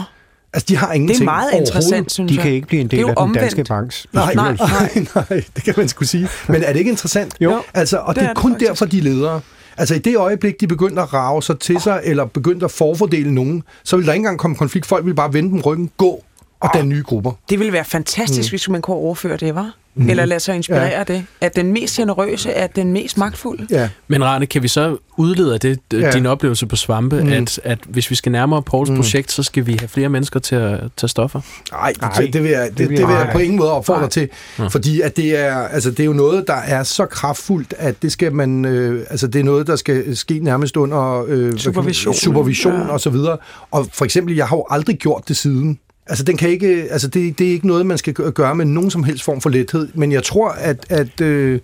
Altså, 0.54 0.66
de 0.70 0.76
har 0.78 0.88
det 0.88 0.96
ingenting 0.96 1.22
er 1.22 1.26
meget 1.34 1.50
interessant, 1.54 2.12
synes 2.12 2.32
De 2.32 2.36
jeg. 2.36 2.44
kan 2.44 2.52
ikke 2.52 2.68
blive 2.68 2.82
en 2.82 2.88
Det 2.88 2.92
del 2.92 3.00
af 3.00 3.06
den 3.08 3.18
omvendt. 3.18 3.42
danske 3.42 3.64
banks 3.64 4.08
Nej, 4.14 4.34
nej, 4.34 4.56
nej, 4.60 5.06
nej, 5.16 5.44
det 5.56 5.64
kan 5.64 5.74
man 5.78 5.88
sgu 5.88 6.06
sige. 6.06 6.28
Men 6.48 6.64
er 6.64 6.72
det 6.74 6.80
ikke 6.80 6.92
interessant? 6.92 7.34
Jo. 7.40 7.62
Altså, 7.74 7.98
og 7.98 8.16
Det 8.16 8.16
det, 8.16 8.26
er 8.26 8.30
er 8.30 8.34
det 8.34 8.42
kun 8.42 8.52
faktisk. 8.52 8.70
derfor, 8.70 8.86
de 8.86 8.98
er 8.98 9.02
ledere. 9.02 9.42
Altså 9.78 9.96
i 9.96 10.00
det 10.00 10.18
øjeblik, 10.18 10.60
de 10.62 10.68
begyndte 10.68 11.02
at 11.02 11.14
rave 11.14 11.44
sig 11.44 11.60
til 11.60 11.82
sig, 11.82 12.02
eller 12.04 12.26
begyndte 12.26 12.66
at 12.66 12.72
forfordele 12.72 13.34
nogen, 13.34 13.64
så 13.84 13.96
ville 13.96 14.08
der 14.08 14.14
ikke 14.14 14.20
engang 14.22 14.40
komme 14.40 14.56
konflikt. 14.56 14.86
Folk 14.86 15.06
ville 15.06 15.16
bare 15.16 15.34
vende 15.34 15.50
dem 15.50 15.62
ryggen, 15.62 15.90
gå 15.98 16.24
og 16.60 16.70
danne 16.74 16.90
nye 16.90 17.04
grupper. 17.04 17.32
Det 17.50 17.60
ville 17.60 17.74
være 17.74 17.86
fantastisk, 17.86 18.50
mm. 18.50 18.52
hvis 18.52 18.70
man 18.70 18.82
kunne 18.82 18.98
overføre 18.98 19.38
det, 19.38 19.56
var? 19.56 19.76
Mm. 19.98 20.10
Eller 20.10 20.26
lade 20.26 20.40
sig 20.40 20.56
inspirere 20.56 20.84
ja. 20.84 21.00
af 21.00 21.06
det. 21.06 21.26
At 21.42 21.56
den 21.56 21.74
mest 21.74 21.96
generøse 21.96 22.52
er 22.52 22.68
den 22.68 22.94
mest 22.94 23.18
magtfulde. 23.18 23.68
Ja. 23.70 23.90
Men 24.08 24.24
Rane, 24.24 24.46
kan 24.46 24.64
vi 24.64 24.68
så 24.68 24.98
udlede 25.18 25.54
af 25.54 25.60
det, 25.60 25.80
Ja. 25.94 25.98
ja. 26.00 26.12
din 26.12 26.26
oplevelse 26.26 26.66
på 26.66 26.76
svampe, 26.76 27.24
Mm. 27.24 27.32
at, 27.32 27.60
at 27.64 27.80
hvis 27.88 28.10
vi 28.10 28.16
skal 28.16 28.32
nærmere 28.32 28.62
Pauls 28.64 28.90
Mm. 28.90 28.96
projekt, 28.96 29.32
så 29.32 29.44
skal 29.44 29.66
vi 29.66 29.78
have 29.80 29.88
flere 29.88 30.10
mennesker 30.10 30.40
til 30.40 30.56
at 30.56 30.80
tage 30.98 31.08
stoffer? 31.10 31.42
Nej, 31.72 31.94
det, 32.18 32.34
det 32.34 32.44
vil 32.44 32.52
jeg, 32.52 32.70
det, 32.70 32.78
det 32.78 32.90
vil 32.90 33.00
jeg 33.00 33.30
på 33.34 33.40
ingen 33.40 33.58
måde 33.60 33.72
opfordre 33.72 34.08
til. 34.10 34.30
Nå. 34.58 34.70
Fordi 34.70 35.02
at 35.02 35.18
det, 35.18 35.38
er, 35.40 35.56
altså, 35.56 35.92
det 35.92 36.00
er 36.00 36.06
jo 36.06 36.14
noget, 36.14 36.48
der 36.48 36.54
er 36.54 36.84
så 36.84 37.06
kraftfuldt, 37.06 37.74
at 37.78 38.02
det 38.02 38.12
skal 38.12 38.34
man, 38.34 38.66
øh, 38.66 39.06
altså, 39.10 39.28
det 39.28 39.40
er 39.40 39.44
noget, 39.44 39.68
der 39.68 39.76
skal 39.76 40.18
ske 40.18 40.40
nærmest 40.40 40.78
under 40.78 41.26
øh, 41.28 41.58
Supervision. 41.58 42.14
supervision 42.14 42.74
Ja. 42.74 42.88
og 42.88 43.00
så 43.02 43.10
videre. 43.10 43.38
Og 43.72 43.88
for 43.94 44.06
eksempel, 44.06 44.36
jeg 44.36 44.48
har 44.48 44.58
jo 44.58 44.66
aldrig 44.70 44.98
gjort 44.98 45.24
det 45.28 45.38
siden. 45.38 45.80
Altså, 46.10 46.24
den 46.24 46.38
kan 46.38 46.50
ikke, 46.50 46.88
altså 46.92 47.08
det, 47.08 47.40
det 47.40 47.48
er 47.48 47.52
ikke 47.52 47.68
noget, 47.68 47.86
man 47.86 47.98
skal 47.98 48.14
gøre 48.14 48.56
med 48.56 48.66
nogen 48.66 48.92
som 48.92 49.04
helst 49.04 49.24
form 49.24 49.42
for 49.42 49.50
lethed, 49.50 49.90
men 49.94 50.12
jeg 50.12 50.24
tror, 50.24 50.50
at, 50.50 50.86
at 50.90 51.22
øh, 51.22 51.60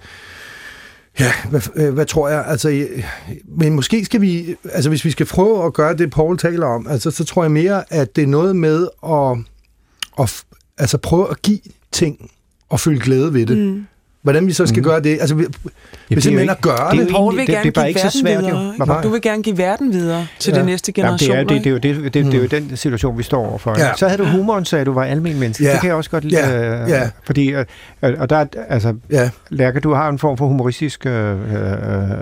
ja, 1.19 1.31
hvad, 1.49 1.61
øh, 1.75 1.93
hvad 1.93 2.05
tror 2.05 2.29
jeg, 2.29 2.45
altså, 2.47 2.87
men 3.45 3.73
måske 3.73 4.05
skal 4.05 4.21
vi, 4.21 4.55
altså 4.71 4.89
hvis 4.89 5.05
vi 5.05 5.11
skal 5.11 5.25
prøve 5.25 5.65
at 5.65 5.73
gøre 5.73 5.97
det, 5.97 6.11
Paul 6.11 6.37
taler 6.37 6.67
om, 6.67 6.87
altså, 6.87 7.11
så 7.11 7.23
tror 7.23 7.43
jeg 7.43 7.51
mere, 7.51 7.93
at 7.93 8.15
det 8.15 8.23
er 8.23 8.27
noget 8.27 8.55
med 8.55 8.87
at, 9.09 9.37
at 10.19 10.43
altså, 10.77 10.97
prøve 10.97 11.29
at 11.29 11.41
give 11.41 11.59
ting 11.91 12.31
og 12.69 12.79
føle 12.79 12.99
glæde 12.99 13.33
ved 13.33 13.45
det. 13.45 13.57
Mm. 13.57 13.85
Hvordan 14.23 14.47
vi 14.47 14.51
så 14.53 14.65
skal 14.67 14.79
mm. 14.79 14.83
gøre 14.83 14.99
det, 15.01 15.17
altså, 15.21 15.35
vi, 15.35 15.41
vi 15.43 15.47
er 16.11 16.15
jo 16.15 16.21
simpelthen 16.21 16.49
at 16.49 16.55
ikke- 16.57 16.61
gøre 16.69 16.91
det 16.91 16.99
er 16.99 17.03
det. 17.03 17.11
jo 17.11 17.15
Paul 17.17 17.33
egentlig- 17.33 17.37
vil 17.37 17.47
det- 17.47 17.53
gerne 17.55 17.63
det 17.63 17.77
er 17.77 17.81
bare 17.81 17.85
give 17.85 17.89
ikke 17.89 17.99
så 18.11 18.23
verden 18.23 18.41
svært, 18.43 18.53
jo. 18.53 18.57
videre. 18.59 18.87
Nej. 18.87 19.01
Du 19.01 19.09
vil 19.09 19.21
gerne 19.21 19.43
give 19.43 19.57
verden 19.57 19.93
videre 19.93 20.27
til 20.39 20.53
Ja. 20.53 20.59
de 20.61 20.65
næste 20.65 20.93
Jamen, 20.97 21.11
det, 21.13 21.19
generationer. 21.19 21.39
er, 21.39 21.55
det, 21.55 21.63
det, 21.63 21.67
er 21.67 21.71
jo 21.71 21.77
det, 21.77 21.95
det, 21.95 22.13
det, 22.13 22.25
det 22.25 22.33
er 22.33 22.37
jo 22.37 22.43
Mm. 22.43 22.67
den 22.69 22.77
situation, 22.77 23.17
vi 23.17 23.23
står 23.23 23.47
overfor. 23.49 23.75
Ja. 23.79 23.85
Ja. 23.87 23.91
Så 23.97 24.07
havde 24.07 24.21
du 24.23 24.27
humoren, 24.27 24.65
sagde 24.65 24.85
du 24.85 24.93
var 24.93 25.03
almen 25.03 25.39
menneske. 25.39 25.63
Ja. 25.63 25.71
Det 25.71 25.79
kan 25.79 25.87
jeg 25.87 25.95
også 25.95 26.09
godt 26.09 26.23
lide. 26.25 26.47
Ja. 26.49 26.81
øh, 26.83 26.89
Ja. 26.89 27.09
Fordi, 27.23 27.49
øh, 27.51 27.65
og 28.01 28.29
der 28.29 28.35
er, 28.37 28.45
altså, 28.69 28.93
Ja, 29.11 29.29
Lærke, 29.49 29.79
du 29.79 29.93
har 29.93 30.09
en 30.09 30.19
form 30.19 30.37
for 30.37 30.47
humoristisk 30.47 31.05
øh, 31.05 31.13
øh, 31.13 31.37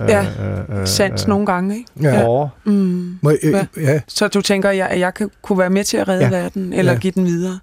Ja. 0.09 0.21
øh, 0.21 0.79
øh, 0.81 0.87
Sans 0.87 1.27
nogle 1.27 1.45
gange, 1.45 1.75
ikke? 1.77 1.89
ja. 2.01 2.25
Åre. 2.27 2.49
Mm. 2.65 3.17
Må, 3.21 3.29
øh, 3.29 3.37
Ja. 3.51 3.65
ja. 3.77 3.99
Så 4.07 4.27
du 4.27 4.41
tænker, 4.41 4.69
at 4.69 4.77
jeg, 4.77 4.87
at 4.87 4.99
jeg 4.99 5.13
kan, 5.13 5.29
kunne 5.41 5.59
være 5.59 5.69
med 5.69 5.83
til 5.83 5.97
at 5.97 6.07
redde 6.07 6.23
Ja. 6.23 6.29
verden, 6.29 6.73
eller 6.73 6.91
Ja. 6.91 6.97
give 6.97 7.13
den 7.15 7.25
videre? 7.25 7.59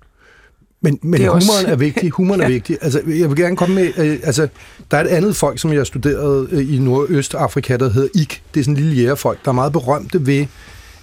Men, 0.81 0.99
men 1.03 1.15
er 1.23 1.25
humoren 1.27 1.37
også- 1.37 1.67
er 1.67 1.77
vigtig. 1.77 2.11
Humoren 2.11 2.41
er 2.41 2.45
Ja. 2.49 2.53
vigtig. 2.53 2.79
Altså, 2.81 3.03
jeg 3.07 3.29
vil 3.29 3.37
gerne 3.37 3.57
komme 3.57 3.75
med... 3.75 3.93
Øh, 3.99 4.19
altså, 4.23 4.49
der 4.91 4.97
er 4.97 5.05
et 5.05 5.09
andet 5.09 5.37
folk, 5.37 5.59
som 5.59 5.73
jeg 5.73 5.87
studerede 5.87 6.49
øh, 6.51 6.75
i 6.75 6.79
Nordøstafrika, 6.79 7.77
der 7.77 7.91
hedder 7.91 8.09
Ik. 8.15 8.43
Det 8.55 8.61
er 8.61 8.65
sådan 8.65 8.77
en 8.77 8.83
lille 8.83 8.97
jægerfolk, 9.03 9.45
der 9.45 9.49
er 9.49 9.55
meget 9.55 9.73
berømte 9.73 10.27
ved, 10.27 10.47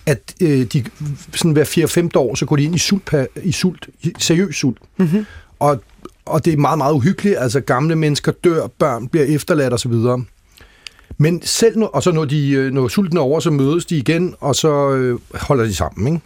at 0.06 0.34
øh, 0.42 0.66
de 0.66 0.84
sådan 1.36 1.52
hver 1.52 2.08
4-5 2.16 2.20
år, 2.20 2.36
så 2.36 2.46
går 2.46 2.56
de 2.56 2.64
ind 2.64 2.76
i 2.76 2.78
sult, 2.78 3.14
i 3.44 3.52
sult 3.52 3.90
i 4.02 4.14
seriøs 4.20 4.56
sult. 4.56 4.78
Mm-hmm. 4.98 5.26
Og, 5.60 5.82
og 6.26 6.46
det 6.46 6.54
er 6.54 6.58
meget, 6.58 6.78
meget 6.78 6.94
uhyggeligt. 6.94 7.36
Altså, 7.40 7.60
gamle 7.60 7.96
mennesker 7.96 8.32
dør, 8.44 8.68
børn 8.68 9.08
bliver 9.08 9.26
efterladt 9.26 9.74
osv. 9.74 9.94
Men 11.18 11.42
selv 11.44 11.78
når, 11.80 11.88
og 11.88 12.04
så 12.04 12.12
når, 12.12 12.26
de, 12.26 12.50
øh, 12.52 12.72
når 12.74 12.88
sulten 12.88 13.18
er 13.18 13.22
over, 13.22 13.40
så 13.40 13.52
mødes 13.52 13.86
de 13.86 13.98
igen, 13.98 14.36
og 14.40 14.56
så 14.56 14.92
øh, 14.92 15.20
holder 15.34 15.64
de 15.64 15.76
sammen. 15.76 16.08
Ikke? 16.14 16.26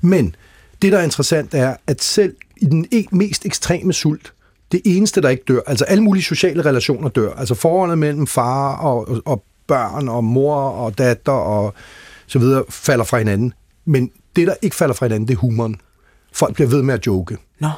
Men 0.00 0.34
det, 0.82 0.92
der 0.92 0.98
er 0.98 1.02
interessant, 1.02 1.54
er, 1.54 1.76
at 1.86 2.02
selv 2.02 2.34
i 2.56 2.64
den 2.64 2.86
mest 3.12 3.46
ekstreme 3.46 3.92
sult, 3.92 4.32
det 4.72 4.80
eneste, 4.84 5.20
der 5.20 5.28
ikke 5.28 5.44
dør, 5.48 5.60
altså 5.66 5.84
alle 5.84 6.04
mulige 6.04 6.24
sociale 6.24 6.64
relationer 6.64 7.08
dør, 7.08 7.32
altså 7.32 7.54
forholdet 7.54 7.98
mellem 7.98 8.26
far 8.26 8.76
og, 8.76 9.08
og, 9.08 9.22
og 9.24 9.44
børn 9.66 10.08
og 10.08 10.24
mor 10.24 10.56
og 10.56 10.98
datter 10.98 11.32
og 11.32 11.74
så 12.26 12.38
videre, 12.38 12.64
falder 12.68 13.04
fra 13.04 13.18
hinanden. 13.18 13.52
Men 13.84 14.10
det, 14.36 14.46
der 14.46 14.54
ikke 14.62 14.76
falder 14.76 14.94
fra 14.94 15.06
hinanden, 15.06 15.28
det 15.28 15.34
er 15.34 15.38
humoren. 15.38 15.76
Folk 16.32 16.54
bliver 16.54 16.68
ved 16.68 16.82
med 16.82 16.94
at 16.94 17.06
joke. 17.06 17.36
Nå. 17.60 17.68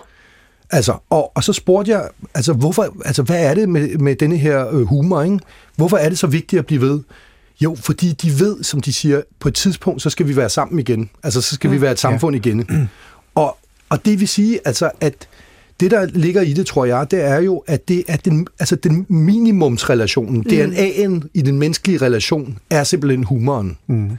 Altså, 0.71 0.99
og, 1.11 1.37
og 1.37 1.45
så 1.45 1.53
spurgte 1.53 1.91
jeg, 1.91 2.09
altså, 2.35 2.53
hvorfor, 2.53 2.97
altså, 3.05 3.23
hvad 3.23 3.45
er 3.45 3.55
det 3.55 3.69
med, 3.69 3.99
med 3.99 4.17
denne 4.17 4.37
her 4.37 4.69
øh, 4.69 4.83
humor, 4.83 5.23
ikke? 5.23 5.39
Hvorfor 5.77 5.97
er 5.97 6.09
det 6.09 6.19
så 6.19 6.27
vigtigt 6.27 6.61
at 6.61 6.67
blive 6.67 6.81
ved? 6.81 7.01
Jo, 7.61 7.77
fordi 7.81 8.13
de 8.13 8.41
ved, 8.41 8.63
som 8.63 8.81
de 8.81 8.93
siger, 8.93 9.23
på 9.41 9.49
et 9.49 9.55
tidspunkt, 9.55 10.03
så 10.03 10.11
skal 10.11 10.29
vi 10.29 10.37
være 10.37 10.49
sammen 10.49 10.79
igen. 10.79 11.11
Altså, 11.23 11.41
så 11.41 11.55
skal 11.55 11.71
vi 11.71 11.81
være 11.81 11.93
et 11.93 11.99
samfund 11.99 12.37
igen. 12.37 12.89
Og, 13.89 14.05
det 14.05 14.21
vil 14.21 14.29
sige, 14.29 14.59
altså, 14.65 14.91
at 15.01 15.15
det, 15.81 15.91
der 15.91 16.07
ligger 16.07 16.43
i 16.43 16.53
det, 16.53 16.67
tror 16.67 16.85
jeg, 16.85 17.11
det 17.11 17.25
er 17.25 17.41
jo, 17.41 17.63
at 17.67 17.89
det 17.89 18.05
er 18.09 18.17
den, 18.17 18.47
altså 18.61 18.77
den 18.77 19.07
minimumsrelationen, 19.09 20.45
DNA'en 20.49 21.29
i 21.35 21.43
den 21.43 21.59
menneskelige 21.59 21.99
relation, 22.03 22.59
er 22.71 22.85
simpelthen 22.85 23.25
humoren. 23.25 23.79
Mm. 23.87 24.11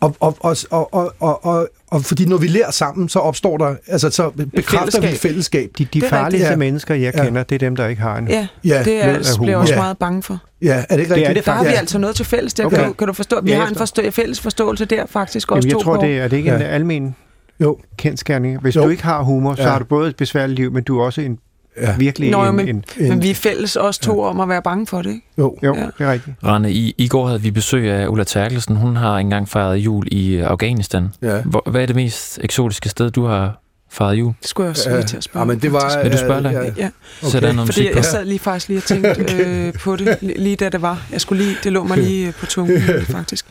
Og, 0.00 0.16
og, 0.20 0.36
og, 0.40 0.56
og, 0.70 0.94
og, 0.94 1.14
og, 1.20 1.44
og, 1.46 1.68
og 1.88 2.04
fordi 2.04 2.24
når 2.24 2.36
vi 2.36 2.46
lærer 2.46 2.70
sammen, 2.70 3.08
så 3.08 3.18
opstår 3.18 3.56
der, 3.58 3.74
altså 3.86 4.10
så 4.10 4.30
bekræfter 4.56 5.00
vi 5.00 5.06
et 5.06 5.12
fællesskab. 5.12 5.30
fællesskab. 5.30 5.70
De, 5.78 5.84
de 5.84 6.00
farligste 6.00 6.24
rigtigt, 6.24 6.50
ja. 6.50 6.56
mennesker, 6.56 6.94
jeg 6.94 7.14
Ja. 7.16 7.24
kender, 7.24 7.42
det 7.42 7.54
er 7.54 7.58
dem, 7.58 7.76
der 7.76 7.86
ikke 7.86 8.02
har 8.02 8.16
en. 8.18 8.28
Ja, 8.28 8.46
Ja, 8.64 8.82
det 8.84 8.96
er, 8.96 9.02
af 9.02 9.06
jeg 9.06 9.14
bliver 9.22 9.36
humor. 9.38 9.54
også 9.54 9.74
Ja. 9.74 9.80
meget 9.80 9.98
bange 9.98 10.22
for. 10.22 10.38
Ja, 10.62 10.84
er 10.88 10.96
det 10.96 11.02
ikke 11.02 11.14
Det 11.14 11.22
er 11.24 11.28
rigtigt? 11.28 11.36
det 11.36 11.46
Der 11.46 11.52
har 11.52 11.62
vi 11.64 11.68
ja. 11.70 11.74
altså 11.78 11.98
noget 11.98 12.16
til 12.16 12.24
fælles. 12.26 12.54
Der 12.54 12.64
Okay. 12.66 12.76
kan, 12.76 12.86
du, 12.86 12.92
kan 12.92 13.06
du 13.06 13.12
forstå? 13.12 13.40
Vi 13.40 13.50
Ja, 13.50 13.60
har 13.60 13.68
en 13.68 13.74
forstå, 13.74 14.02
fælles 14.10 14.40
forståelse 14.40 14.84
der 14.84 15.06
faktisk 15.06 15.52
også 15.52 15.68
Jamen, 15.68 15.78
jeg 15.78 15.84
to 15.84 15.84
tror, 15.84 15.96
på. 15.96 16.02
det 16.02 16.18
er, 16.18 16.22
er 16.24 16.28
det 16.28 16.36
ikke 16.36 16.50
en 16.50 16.60
Ja. 16.60 16.66
almen 16.66 17.16
Jo. 17.60 17.78
kendskærning. 17.96 18.60
Hvis 18.60 18.76
Jo. 18.76 18.82
du 18.84 18.88
ikke 18.88 19.02
har 19.02 19.22
humor, 19.22 19.54
så 19.54 19.62
Ja. 19.62 19.68
har 19.68 19.78
du 19.78 19.84
både 19.84 20.08
et 20.08 20.16
besværligt 20.16 20.58
liv, 20.58 20.72
men 20.72 20.82
du 20.84 20.98
er 21.00 21.04
også 21.04 21.20
en 21.20 21.38
Ja. 21.80 21.96
virkelig 21.98 22.30
Nå, 22.30 22.44
en, 22.44 22.56
men, 22.56 22.68
en... 22.68 22.84
men 22.98 23.22
vi 23.22 23.30
er 23.30 23.34
fælles 23.34 23.76
også 23.76 24.00
to 24.00 24.22
om 24.22 24.40
at 24.40 24.48
være 24.48 24.62
bange 24.62 24.86
for 24.86 25.02
det, 25.02 25.10
ikke? 25.10 25.26
Jo. 25.38 25.56
Jo, 25.62 25.74
Ja. 25.74 25.80
det 25.98 26.06
er 26.06 26.12
rigtigt. 26.12 26.36
Rane, 26.44 26.72
i, 26.72 26.94
i 26.98 27.08
går 27.08 27.26
havde 27.26 27.40
vi 27.42 27.50
besøg 27.50 27.90
af 27.90 28.06
Ulla 28.08 28.24
Terkelsen. 28.24 28.76
Hun 28.76 28.96
har 28.96 29.18
engang 29.18 29.48
fejret 29.48 29.76
jul 29.76 30.06
i 30.10 30.36
Afghanistan. 30.36 31.08
Ja. 31.22 31.42
Hvor, 31.42 31.62
hvad 31.70 31.82
er 31.82 31.86
det 31.86 31.96
mest 31.96 32.38
eksotiske 32.42 32.88
sted, 32.88 33.10
du 33.10 33.24
har 33.24 33.60
fejret 33.90 34.14
jul? 34.14 34.32
Det 34.40 34.48
skulle 34.48 34.64
jeg 34.64 34.70
også 34.70 34.90
lige 34.90 35.02
til 35.02 35.16
at 35.16 35.24
spørge. 35.24 35.40
Ja, 35.46 35.52
men 35.52 35.58
det 35.58 35.72
var... 35.72 36.02
Vil 36.02 36.12
du 36.12 36.18
spørge, 36.18 36.40
Lærke? 36.42 36.58
ja, 36.58 36.64
Ja, 36.76 36.88
Okay. 37.22 37.30
Sæt 37.32 37.42
der 37.42 37.52
noget 37.52 37.68
fordi 37.74 37.94
jeg 37.94 38.04
sad 38.04 38.24
lige 38.24 38.38
faktisk 38.38 38.68
lige 38.68 38.78
og 38.78 38.82
tænkte 38.84 39.34
øh, 39.44 39.72
på 39.72 39.96
det, 39.96 40.08
li- 40.08 40.40
lige 40.42 40.56
da 40.56 40.68
det 40.68 40.82
var. 40.82 41.02
Jeg 41.12 41.20
skulle 41.20 41.44
lige, 41.44 41.56
det 41.64 41.72
lå 41.72 41.84
mig 41.84 41.98
lige 41.98 42.26
øh, 42.26 42.34
på 42.34 42.46
tungen, 42.46 42.76
øh, 42.76 43.04
faktisk. 43.04 43.44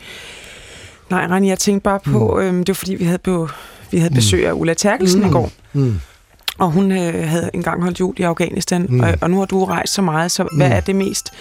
Nej, 1.10 1.26
Rani, 1.26 1.48
jeg 1.48 1.58
tænkte 1.58 1.82
bare 1.84 2.00
på, 2.00 2.40
øh, 2.40 2.54
det 2.54 2.68
var 2.68 2.74
fordi, 2.74 2.94
vi 2.94 3.04
havde, 3.04 3.18
på, 3.18 3.48
vi 3.92 3.98
havde 3.98 4.14
besøg 4.14 4.48
af 4.48 4.52
Ulla 4.52 4.74
Terkelsen 4.74 5.20
Mm. 5.20 5.26
i 5.28 5.30
går, 5.30 5.50
Mm. 5.72 6.00
og 6.58 6.70
hun 6.70 6.92
øh, 6.92 7.28
havde 7.28 7.50
engang 7.54 7.82
holdt 7.82 8.00
jul 8.00 8.14
i 8.16 8.22
Afghanistan, 8.22 8.86
Mm. 8.88 9.00
og, 9.00 9.14
og 9.20 9.30
nu 9.30 9.38
har 9.38 9.44
du 9.44 9.64
rejst 9.64 9.92
så 9.94 10.02
meget, 10.02 10.30
så 10.30 10.48
hvad 10.56 10.66
Mm. 10.68 10.72
er 10.74 10.80
det 10.80 10.96
mest 10.96 11.32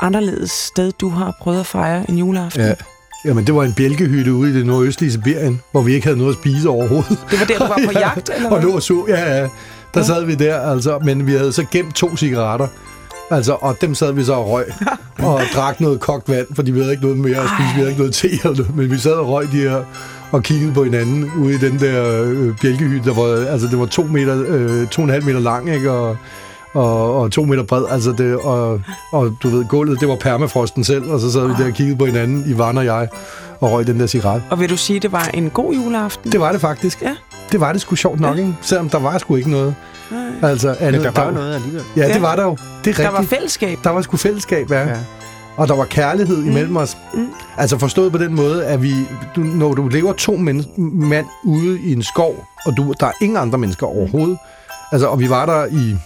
anderledes 0.00 0.50
sted, 0.50 0.92
du 1.00 1.08
har 1.08 1.34
prøvet 1.40 1.60
at 1.60 1.66
fejre 1.66 2.10
en 2.10 2.18
juleaften? 2.18 2.62
Ja. 2.62 2.74
Jamen, 3.24 3.46
det 3.46 3.54
var 3.54 3.62
en 3.64 3.72
bjælkehytte 3.72 4.32
ude 4.32 4.50
i 4.50 4.54
det 4.54 4.66
nordøstlige 4.66 5.12
Sibirien, 5.12 5.60
hvor 5.72 5.82
vi 5.82 5.94
ikke 5.94 6.06
havde 6.06 6.18
noget 6.18 6.32
at 6.32 6.38
spise 6.38 6.68
overhovedet. 6.68 7.18
Det 7.30 7.40
var 7.40 7.46
der, 7.46 7.58
du 7.58 7.64
var 7.64 7.80
på 7.86 7.98
jagt, 8.06 8.30
eller 8.36 8.50
Og 8.50 8.58
hvad? 8.58 8.68
lå 8.68 8.74
og 8.74 8.82
så, 8.82 9.04
ja, 9.08 9.34
ja. 9.36 9.40
Der 9.42 9.48
Ja. 10.00 10.02
sad 10.02 10.24
vi 10.24 10.34
der, 10.34 10.60
altså, 10.60 10.98
men 10.98 11.26
vi 11.26 11.32
havde 11.32 11.52
så 11.52 11.64
gemt 11.72 11.94
to 11.94 12.16
cigaretter. 12.16 12.66
Altså, 13.30 13.52
og 13.60 13.76
dem 13.80 13.94
sad 13.94 14.12
vi 14.12 14.24
så 14.24 14.32
og 14.32 14.50
røg, 14.50 14.64
og 15.28 15.40
drak 15.54 15.80
noget 15.80 16.00
kogt 16.00 16.28
vand, 16.28 16.46
fordi 16.54 16.70
vi 16.70 16.78
havde 16.80 16.90
ikke 16.92 17.02
noget 17.02 17.18
mere 17.18 17.36
at 17.36 17.48
spise, 17.48 17.68
vi 17.74 17.76
havde 17.78 17.88
ikke 17.88 18.00
noget 18.00 18.14
te 18.14 18.28
eller 18.28 18.56
noget, 18.56 18.76
men 18.76 18.90
vi 18.90 18.98
sad 18.98 19.12
og 19.12 19.28
røg 19.28 19.44
de 19.52 19.60
her, 19.60 19.82
og 20.32 20.42
kiggede 20.42 20.72
på 20.72 20.84
hinanden 20.84 21.30
ude 21.38 21.54
i 21.54 21.58
den 21.58 21.78
der 21.78 22.22
øh, 22.24 22.56
bjælkehytte, 22.56 23.10
der 23.10 23.14
var, 23.14 23.50
altså 23.52 23.66
det 23.66 23.78
var 23.78 23.86
to, 23.86 24.02
meter, 24.02 24.44
øh, 24.48 24.86
to 24.86 25.02
og 25.02 25.04
en 25.04 25.10
halv 25.10 25.24
meter 25.24 25.40
lang, 25.40 25.70
ikke, 25.74 25.90
og, 25.90 26.16
og, 26.74 27.14
og 27.20 27.30
to 27.32 27.44
meter 27.44 27.62
bred, 27.62 27.84
altså 27.90 28.12
det, 28.18 28.36
og, 28.36 28.80
og 29.12 29.36
du 29.42 29.48
ved, 29.48 29.64
gulvet, 29.64 30.00
det 30.00 30.08
var 30.08 30.16
permafrosten 30.16 30.84
selv, 30.84 31.10
og 31.10 31.20
så 31.20 31.32
sad 31.32 31.46
vi 31.46 31.52
der 31.58 31.66
og 31.66 31.72
kiggede 31.74 31.98
på 31.98 32.06
hinanden, 32.06 32.44
Ivan 32.46 32.78
og 32.78 32.84
jeg, 32.84 33.08
og 33.60 33.72
røg 33.72 33.86
den 33.86 34.00
der 34.00 34.06
cigaret. 34.06 34.42
Og 34.50 34.60
vil 34.60 34.70
du 34.70 34.76
sige, 34.76 35.00
det 35.00 35.12
var 35.12 35.30
en 35.34 35.50
god 35.50 35.74
juleaften? 35.74 36.32
Det 36.32 36.40
var 36.40 36.52
det 36.52 36.60
faktisk. 36.60 37.02
Ja. 37.02 37.14
Det 37.52 37.60
var 37.60 37.72
det 37.72 37.80
sgu 37.80 37.94
sjovt 37.96 38.20
nok, 38.20 38.38
ikke? 38.38 38.56
Selvom 38.60 38.88
der 38.88 38.98
var 38.98 39.18
sgu 39.18 39.36
ikke 39.36 39.50
noget. 39.50 39.74
Nej. 40.10 40.50
Altså, 40.50 40.68
Men 40.80 40.88
andet, 40.88 41.02
der 41.04 41.10
var 41.10 41.24
jo 41.26 41.30
noget 41.30 41.54
alligevel. 41.54 41.82
Ja, 41.96 42.02
det 42.08 42.14
Ja. 42.14 42.20
var 42.20 42.36
der 42.36 42.42
jo. 42.42 42.56
Det 42.84 42.98
er 42.98 43.02
Der 43.02 43.10
var 43.10 43.18
rigtigt. 43.20 43.38
fællesskab. 43.38 43.78
Der 43.84 43.90
var 43.90 44.02
sgu 44.02 44.16
fællesskab, 44.16 44.70
ja. 44.70 44.80
Ja. 44.88 44.96
Og 45.56 45.68
der 45.68 45.74
var 45.74 45.84
kærlighed 45.84 46.36
mm. 46.36 46.50
imellem 46.50 46.76
os. 46.76 46.96
Mm. 47.14 47.28
Altså 47.56 47.78
forstået 47.78 48.12
på 48.12 48.18
den 48.18 48.34
måde, 48.34 48.66
at 48.66 48.82
vi, 48.82 48.94
du, 49.36 49.40
når 49.40 49.74
du 49.74 49.88
lever 49.88 50.12
to 50.12 50.36
men, 50.36 50.64
mand 51.08 51.26
ude 51.44 51.80
i 51.80 51.92
en 51.92 52.02
skov, 52.02 52.44
og 52.66 52.76
du, 52.76 52.94
der 53.00 53.06
er 53.06 53.12
ingen 53.22 53.36
andre 53.36 53.58
mennesker 53.58 53.86
overhovedet. 53.86 54.38
Altså, 54.92 55.06
og 55.06 55.20
vi 55.20 55.30
var 55.30 55.46
der 55.46 55.66
i 55.66 55.96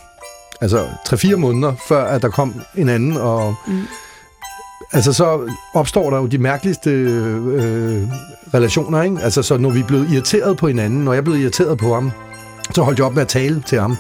altså 0.61 0.87
3-4 1.09 1.37
måneder, 1.37 1.73
før 1.89 2.05
at 2.05 2.23
der 2.23 2.29
kom 2.29 2.55
en 2.77 2.89
anden, 2.89 3.17
og 3.17 3.55
Mm. 3.67 3.83
altså 4.93 5.13
så 5.13 5.51
opstår 5.75 6.11
der 6.11 6.19
jo 6.19 6.27
de 6.27 6.39
mærkeligste 6.39 6.91
øh, 6.91 8.03
relationer, 8.55 9.03
ikke? 9.03 9.17
Altså 9.23 9.43
så 9.43 9.57
når 9.57 9.71
vi 9.71 9.83
blevet 9.83 10.11
irriteret 10.13 10.57
på 10.57 10.67
hinanden, 10.69 11.05
når 11.05 11.13
jeg 11.13 11.25
blevet 11.25 11.41
irriteret 11.41 11.79
på 11.79 11.95
ham, 11.95 12.13
så 12.75 12.83
holdt 12.83 12.99
jeg 12.99 13.07
op 13.07 13.15
med 13.15 13.23
at 13.23 13.29
tale 13.29 13.63
til 13.67 13.81
ham. 13.81 13.97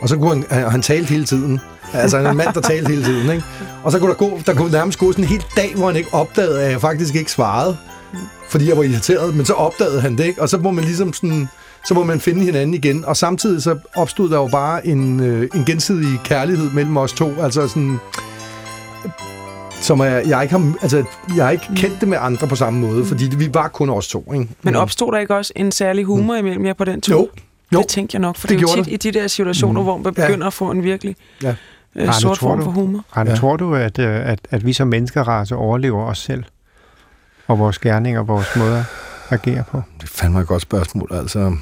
Og 0.00 0.08
så 0.08 0.16
kunne 0.16 0.44
han, 0.50 0.70
han 0.70 0.82
talte 0.82 1.08
hele 1.08 1.24
tiden. 1.24 1.60
Altså 1.92 2.18
en 2.18 2.36
mand, 2.36 2.54
der 2.54 2.60
talte 2.60 2.88
hele 2.90 3.04
tiden, 3.04 3.30
ikke? 3.30 3.44
Og 3.84 3.92
så 3.92 3.98
kunne 3.98 4.08
der 4.10 4.16
gå, 4.16 4.40
der 4.46 4.54
kunne 4.54 4.72
nærmest 4.72 4.98
gå 4.98 5.12
sådan 5.12 5.24
en 5.24 5.28
hel 5.30 5.44
dag, 5.56 5.74
hvor 5.76 5.86
han 5.86 5.96
ikke 5.96 6.14
opdagede, 6.14 6.62
at 6.64 6.70
jeg 6.70 6.80
faktisk 6.80 7.14
ikke 7.14 7.30
svarede. 7.32 7.76
Fordi 8.48 8.68
jeg 8.68 8.76
var 8.76 8.82
irriteret, 8.82 9.34
men 9.36 9.46
så 9.46 9.52
opdagede 9.52 10.00
han 10.00 10.16
det, 10.18 10.24
ikke? 10.24 10.42
Og 10.42 10.48
så 10.48 10.58
må 10.58 10.70
man 10.70 10.84
ligesom 10.84 11.12
sådan, 11.12 11.48
så 11.84 11.94
må 11.94 12.04
man 12.04 12.20
finde 12.20 12.44
hinanden 12.44 12.74
igen. 12.74 13.04
Og 13.04 13.16
samtidig 13.16 13.62
så 13.62 13.78
opstod 13.96 14.30
der 14.30 14.36
jo 14.36 14.46
bare 14.52 14.86
en, 14.86 15.20
øh, 15.20 15.48
en 15.54 15.64
gensidig 15.64 16.20
kærlighed 16.24 16.70
mellem 16.70 16.96
os 16.96 17.12
to. 17.12 17.32
Altså 17.42 17.68
sådan, 17.68 17.98
som 19.80 20.00
jeg, 20.00 20.22
jeg 20.26 20.42
ikke 20.42 20.54
har, 20.58 20.72
altså, 20.82 21.04
jeg 21.36 21.44
har 21.44 21.50
ikke 21.50 21.64
kendt 21.76 22.00
det 22.00 22.08
med 22.08 22.18
andre 22.20 22.46
på 22.48 22.56
samme 22.56 22.80
måde, 22.80 23.04
fordi 23.04 23.30
vi 23.36 23.48
var 23.54 23.68
kun 23.68 23.90
os 23.90 24.08
to, 24.08 24.32
ikke? 24.34 24.48
Men 24.62 24.76
opstod 24.76 25.12
der 25.12 25.18
ikke 25.18 25.34
også 25.36 25.52
en 25.56 25.72
særlig 25.72 26.04
humor 26.04 26.34
imellem 26.34 26.66
jer 26.66 26.72
på 26.74 26.84
den 26.84 27.00
tur? 27.00 27.14
Jo, 27.14 27.28
jo. 27.74 27.78
Det 27.78 27.88
tænkte 27.88 28.14
jeg 28.14 28.20
nok, 28.20 28.36
for 28.36 28.46
Det 28.48 28.58
det, 28.58 28.66
det 28.68 28.72
er 28.72 28.76
jo 28.78 28.84
tit 28.84 28.92
i 28.92 29.10
de 29.10 29.18
der 29.18 29.26
situationer, 29.26 29.80
Mm. 29.80 29.84
hvor 29.84 29.96
man 29.96 30.14
Ja. 30.18 30.26
begynder 30.26 30.46
at 30.46 30.52
få 30.52 30.70
en 30.70 30.82
virkelig 30.82 31.16
Ja. 31.42 31.54
Øh, 31.96 32.02
Arne, 32.08 32.12
sort 32.20 32.36
tror 32.38 32.48
form 32.48 32.58
du- 32.58 32.64
for 32.64 32.70
humor. 32.70 33.04
Arne, 33.12 33.30
Ja. 33.30 33.36
tror 33.36 33.56
du, 33.56 33.74
at, 33.74 33.98
øh, 33.98 34.28
at, 34.30 34.38
at 34.50 34.66
vi 34.66 34.72
som 34.72 34.88
menneskerace 34.88 35.56
overlever 35.56 36.04
os 36.04 36.18
selv? 36.18 36.44
Og 37.46 37.58
vores 37.58 37.78
gerninger 37.78 38.20
og 38.20 38.28
vores 38.28 38.46
måder 38.56 38.84
at 39.30 39.40
agere 39.46 39.64
på? 39.70 39.82
Det 40.00 40.02
er 40.02 40.12
fandme 40.12 40.40
et 40.40 40.46
godt 40.46 40.62
spørgsmål, 40.62 41.08
altså. 41.14 41.56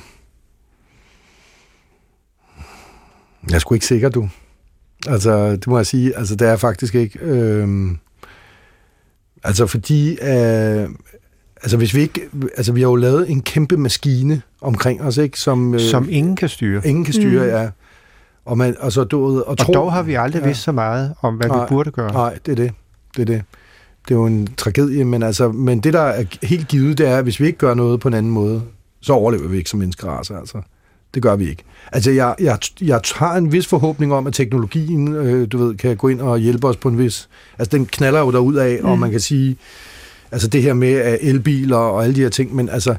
Jeg 3.49 3.55
er 3.55 3.59
sgu 3.59 3.75
ikke 3.75 3.87
sikker, 3.87 4.09
du. 4.09 4.29
Altså, 5.09 5.51
det 5.51 5.67
må 5.67 5.77
jeg 5.77 5.87
sige. 5.87 6.17
Altså, 6.19 6.37
det 6.37 6.45
er 6.45 6.49
jeg 6.51 6.61
faktisk 6.61 6.95
ikke. 6.95 7.19
Øhm, 7.23 7.99
altså, 9.45 9.67
fordi... 9.67 10.19
Øh, 10.23 10.89
altså 11.63 11.77
hvis 11.77 11.95
vi 11.95 12.01
ikke, 12.01 12.21
altså 12.57 12.73
vi 12.73 12.81
har 12.81 12.89
jo 12.89 12.97
lavet 12.97 13.31
en 13.31 13.43
kæmpe 13.43 13.77
maskine 13.77 14.43
omkring 14.61 15.03
os, 15.03 15.17
ikke? 15.17 15.39
Som, 15.41 15.75
øh, 15.75 15.81
Som 15.81 16.09
ingen 16.11 16.37
kan 16.37 16.49
styre. 16.49 16.87
ingen 16.87 17.05
kan 17.05 17.15
styre, 17.15 17.43
mm. 17.45 17.49
ja. 17.51 17.69
Og, 18.45 18.59
man, 18.59 18.77
og 18.81 18.93
så 18.93 19.05
du, 19.05 19.27
ved, 19.27 19.41
og, 19.41 19.49
Og 19.49 19.59
tro, 19.59 19.73
dog 19.73 19.93
har 19.93 20.03
vi 20.03 20.15
aldrig 20.15 20.41
Ja. 20.41 20.47
vidst 20.47 20.63
så 20.63 20.73
meget 20.73 21.15
om, 21.23 21.35
hvad 21.35 21.47
vi 21.49 21.55
Nej, 21.57 21.69
burde 21.69 21.91
gøre. 21.91 22.13
Nej, 22.13 22.39
det 22.47 22.53
er 22.53 22.57
det. 22.57 22.73
Det 23.17 23.23
er 23.23 23.27
det. 23.27 23.43
Det 24.09 24.15
er 24.15 24.19
jo 24.19 24.27
en 24.27 24.49
tragedie, 24.57 25.05
men, 25.05 25.23
altså, 25.23 25.49
men 25.49 25.81
det, 25.81 25.93
der 25.93 26.01
er 26.01 26.25
helt 26.43 26.69
givet, 26.69 26.99
det 26.99 27.09
er, 27.09 27.17
at 27.17 27.23
hvis 27.25 27.41
vi 27.41 27.47
ikke 27.47 27.59
gør 27.59 27.75
noget 27.75 28.01
på 28.01 28.09
en 28.09 28.15
anden 28.15 28.33
måde, 28.33 28.63
så 29.01 29.13
overlever 29.13 29.49
vi 29.49 29.57
ikke 29.57 29.71
som 29.71 29.79
menneskerace, 29.79 30.35
altså. 30.37 30.61
Det 31.15 31.23
gør 31.23 31.37
vi 31.37 31.49
ikke. 31.51 31.63
Altså, 31.93 32.11
jeg, 32.11 32.35
jeg, 32.41 32.59
jeg 32.83 33.01
har 33.15 33.37
en 33.37 33.53
vis 33.53 33.67
forhåbning 33.67 34.15
om, 34.15 34.27
at 34.27 34.33
teknologien, 34.35 35.13
øh, 35.15 35.47
du 35.53 35.59
ved, 35.59 35.75
kan 35.75 35.97
gå 35.97 36.09
ind 36.09 36.21
og 36.21 36.39
hjælpe 36.39 36.67
os 36.69 36.77
på 36.77 36.89
en 36.89 36.99
vis... 36.99 37.29
Altså, 37.59 37.77
den 37.77 37.87
knaller 37.87 38.21
jo 38.21 38.31
derud 38.33 38.55
af, 38.55 38.79
mm. 38.83 38.89
og 38.89 38.99
man 38.99 39.11
kan 39.11 39.21
sige, 39.21 39.57
altså 40.33 40.49
det 40.49 40.63
her 40.63 40.75
med 40.75 41.19
elbiler 41.21 41.77
og 41.77 42.05
alle 42.05 42.15
de 42.17 42.21
her 42.21 42.29
ting, 42.29 42.55
men 42.55 42.69
altså, 42.69 42.95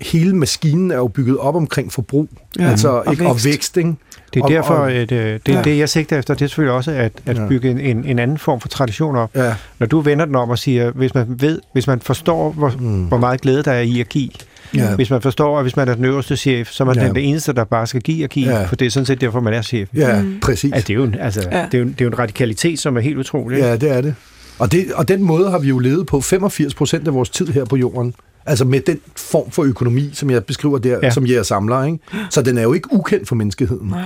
hele 0.00 0.36
maskinen 0.36 0.90
er 0.90 0.96
jo 0.96 1.08
bygget 1.08 1.38
op 1.38 1.54
omkring 1.54 1.92
forbrug, 1.92 2.28
Ja, 2.58 2.70
altså, 2.70 2.88
og 2.88 3.12
ikke, 3.12 3.26
og 3.26 3.34
vækst. 3.34 3.44
vækst, 3.46 3.76
ikke? 3.76 3.94
Det 4.34 4.40
er 4.40 4.44
Og- 4.44 4.50
derfor, 4.50 4.74
og- 4.74 4.92
at, 4.92 5.12
øh, 5.12 5.40
det, 5.46 5.52
Ja. 5.54 5.62
det 5.62 5.78
jeg 5.78 5.88
sigter 5.88 6.18
efter, 6.18 6.34
det 6.34 6.42
er 6.42 6.46
selvfølgelig 6.48 6.74
også 6.74 6.90
at, 6.90 7.12
at 7.26 7.38
Ja. 7.38 7.46
bygge 7.48 7.70
en, 7.70 7.80
en, 7.80 8.04
en 8.04 8.18
anden 8.18 8.38
form 8.38 8.60
for 8.60 8.68
tradition 8.68 9.16
op. 9.16 9.30
Ja, 9.36 9.54
Når 9.78 9.86
du 9.86 10.00
vender 10.00 10.24
den 10.24 10.34
om 10.34 10.50
og 10.50 10.58
siger, 10.58 10.90
hvis 10.90 11.14
man 11.14 11.26
ved, 11.28 11.60
hvis 11.72 11.86
man 11.86 12.00
forstår, 12.00 12.52
hvor, 12.52 12.72
Mm. 12.78 13.04
hvor 13.04 13.16
meget 13.18 13.40
glæde 13.40 13.62
der 13.62 13.72
er 13.72 13.80
i 13.80 14.00
at 14.00 14.08
give, 14.08 14.28
ja. 14.74 14.94
hvis 14.94 15.10
man 15.10 15.22
forstår, 15.22 15.58
at 15.58 15.64
hvis 15.64 15.76
man 15.76 15.88
er 15.88 15.94
den 15.94 16.04
øverste 16.04 16.36
chef, 16.36 16.68
så 16.70 16.82
er 16.82 16.86
man 16.86 16.96
Ja. 16.96 17.08
den 17.08 17.16
eneste, 17.16 17.52
der 17.52 17.64
bare 17.64 17.86
skal 17.86 18.00
give 18.00 18.24
og 18.24 18.30
give, 18.30 18.50
Ja. 18.50 18.64
for 18.64 18.76
det 18.76 18.86
er 18.86 18.90
sådan 18.90 19.06
set 19.06 19.20
derfor, 19.20 19.40
man 19.40 19.54
er 19.54 19.62
chef. 19.62 19.88
Ja, 19.94 20.22
Mm. 20.22 20.40
præcis. 20.42 20.72
Altså, 20.72 20.86
det, 20.88 20.92
er 20.94 20.98
jo 20.98 21.04
en, 21.04 21.14
altså, 21.20 21.40
Ja. 21.52 21.64
det, 21.72 21.74
er 21.74 21.78
jo, 21.78 21.84
en- 21.84 21.92
det 21.92 22.00
er 22.00 22.04
jo 22.04 22.10
en 22.10 22.18
radikalitet, 22.18 22.78
som 22.78 22.96
er 22.96 23.00
helt 23.00 23.18
utrolig. 23.18 23.58
Ja, 23.58 23.76
det 23.76 23.90
er 23.90 24.00
det. 24.00 24.14
Og, 24.58 24.72
det. 24.72 24.86
og 24.94 25.08
den 25.08 25.22
måde 25.22 25.50
har 25.50 25.58
vi 25.58 25.68
jo 25.68 25.78
levet 25.78 26.06
på 26.06 26.20
85 26.20 26.74
procent 26.74 27.08
af 27.08 27.14
vores 27.14 27.30
tid 27.30 27.46
her 27.46 27.64
på 27.64 27.76
jorden. 27.76 28.14
Altså 28.46 28.64
med 28.64 28.80
den 28.80 29.00
form 29.16 29.50
for 29.50 29.62
økonomi, 29.62 30.10
som 30.12 30.30
jeg 30.30 30.44
beskriver 30.44 30.78
der, 30.78 30.98
ja. 31.02 31.10
Som 31.10 31.26
jeg 31.26 31.46
samler. 31.46 31.84
Ikke? 31.84 31.98
Så 32.30 32.42
den 32.42 32.58
er 32.58 32.62
jo 32.62 32.72
ikke 32.72 32.88
ukendt 32.92 33.28
for 33.28 33.34
menneskeheden. 33.34 33.88
Nej. 33.88 34.02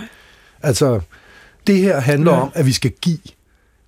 Altså, 0.62 1.00
det 1.66 1.76
her 1.78 2.00
handler 2.00 2.32
ja. 2.32 2.40
om, 2.40 2.50
at 2.54 2.66
vi 2.66 2.72
skal 2.72 2.90
give 3.02 3.18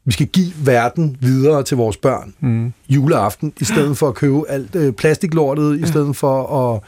vi 0.05 0.13
skal 0.13 0.27
give 0.27 0.53
verden 0.65 1.17
videre 1.21 1.63
til 1.63 1.77
vores 1.77 1.97
børn 1.97 2.35
Mm. 2.41 2.73
juleaften, 2.89 3.53
i 3.61 3.65
stedet 3.65 3.97
for 3.99 4.09
at 4.09 4.15
købe 4.15 4.43
alt 4.49 4.75
øh, 4.77 4.93
plastiklortet, 4.93 5.81
i 5.81 5.87
stedet 5.87 6.17
for 6.17 6.57
at, 6.75 6.81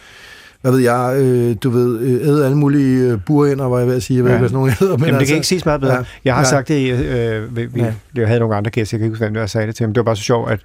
hvad 0.61 0.73
ved 0.73 0.79
jeg, 0.79 1.15
øh, 1.17 1.57
du 1.63 1.71
ved, 1.71 1.99
øh, 2.01 2.29
æde 2.29 2.45
alle 2.45 2.57
mulige 2.57 3.11
øh, 3.13 3.19
burender, 3.27 3.65
var 3.65 3.79
jeg 3.79 3.89
ved 3.89 3.95
at 3.97 4.03
sige, 4.03 4.17
jeg 4.17 4.25
ved 4.25 4.31
Ja. 4.31 4.37
ikke, 4.37 4.41
hvad 4.41 4.49
sådan 4.49 4.57
nogle 4.59 4.73
hedder. 4.81 4.97
Men 4.97 5.07
Jamen, 5.07 5.15
det 5.15 5.19
altså, 5.21 5.31
kan 5.33 5.37
ikke 5.37 5.47
siges 5.47 5.65
meget 5.65 5.81
bedre. 5.81 5.95
ja. 5.95 6.03
Jeg 6.25 6.35
har 6.35 6.41
Ja. 6.43 6.49
sagt 6.49 6.69
det, 6.69 6.93
øh, 7.05 7.57
vi, 7.57 7.67
vi, 7.67 7.81
Ja. 7.81 7.95
jeg 8.17 8.27
havde 8.27 8.41
nogle 8.41 8.57
andre 8.57 8.71
gæster, 8.71 8.97
jeg 8.97 9.01
kan 9.01 9.05
ikke 9.07 9.13
huske, 9.15 9.25
hvem 9.25 9.37
jeg 9.37 9.51
sagde 9.51 9.67
det 9.67 9.77
til, 9.77 9.87
men 9.87 9.95
det 9.95 10.01
var 10.01 10.05
bare 10.05 10.17
så 10.17 10.23
sjovt, 10.23 10.51
at, 10.51 10.61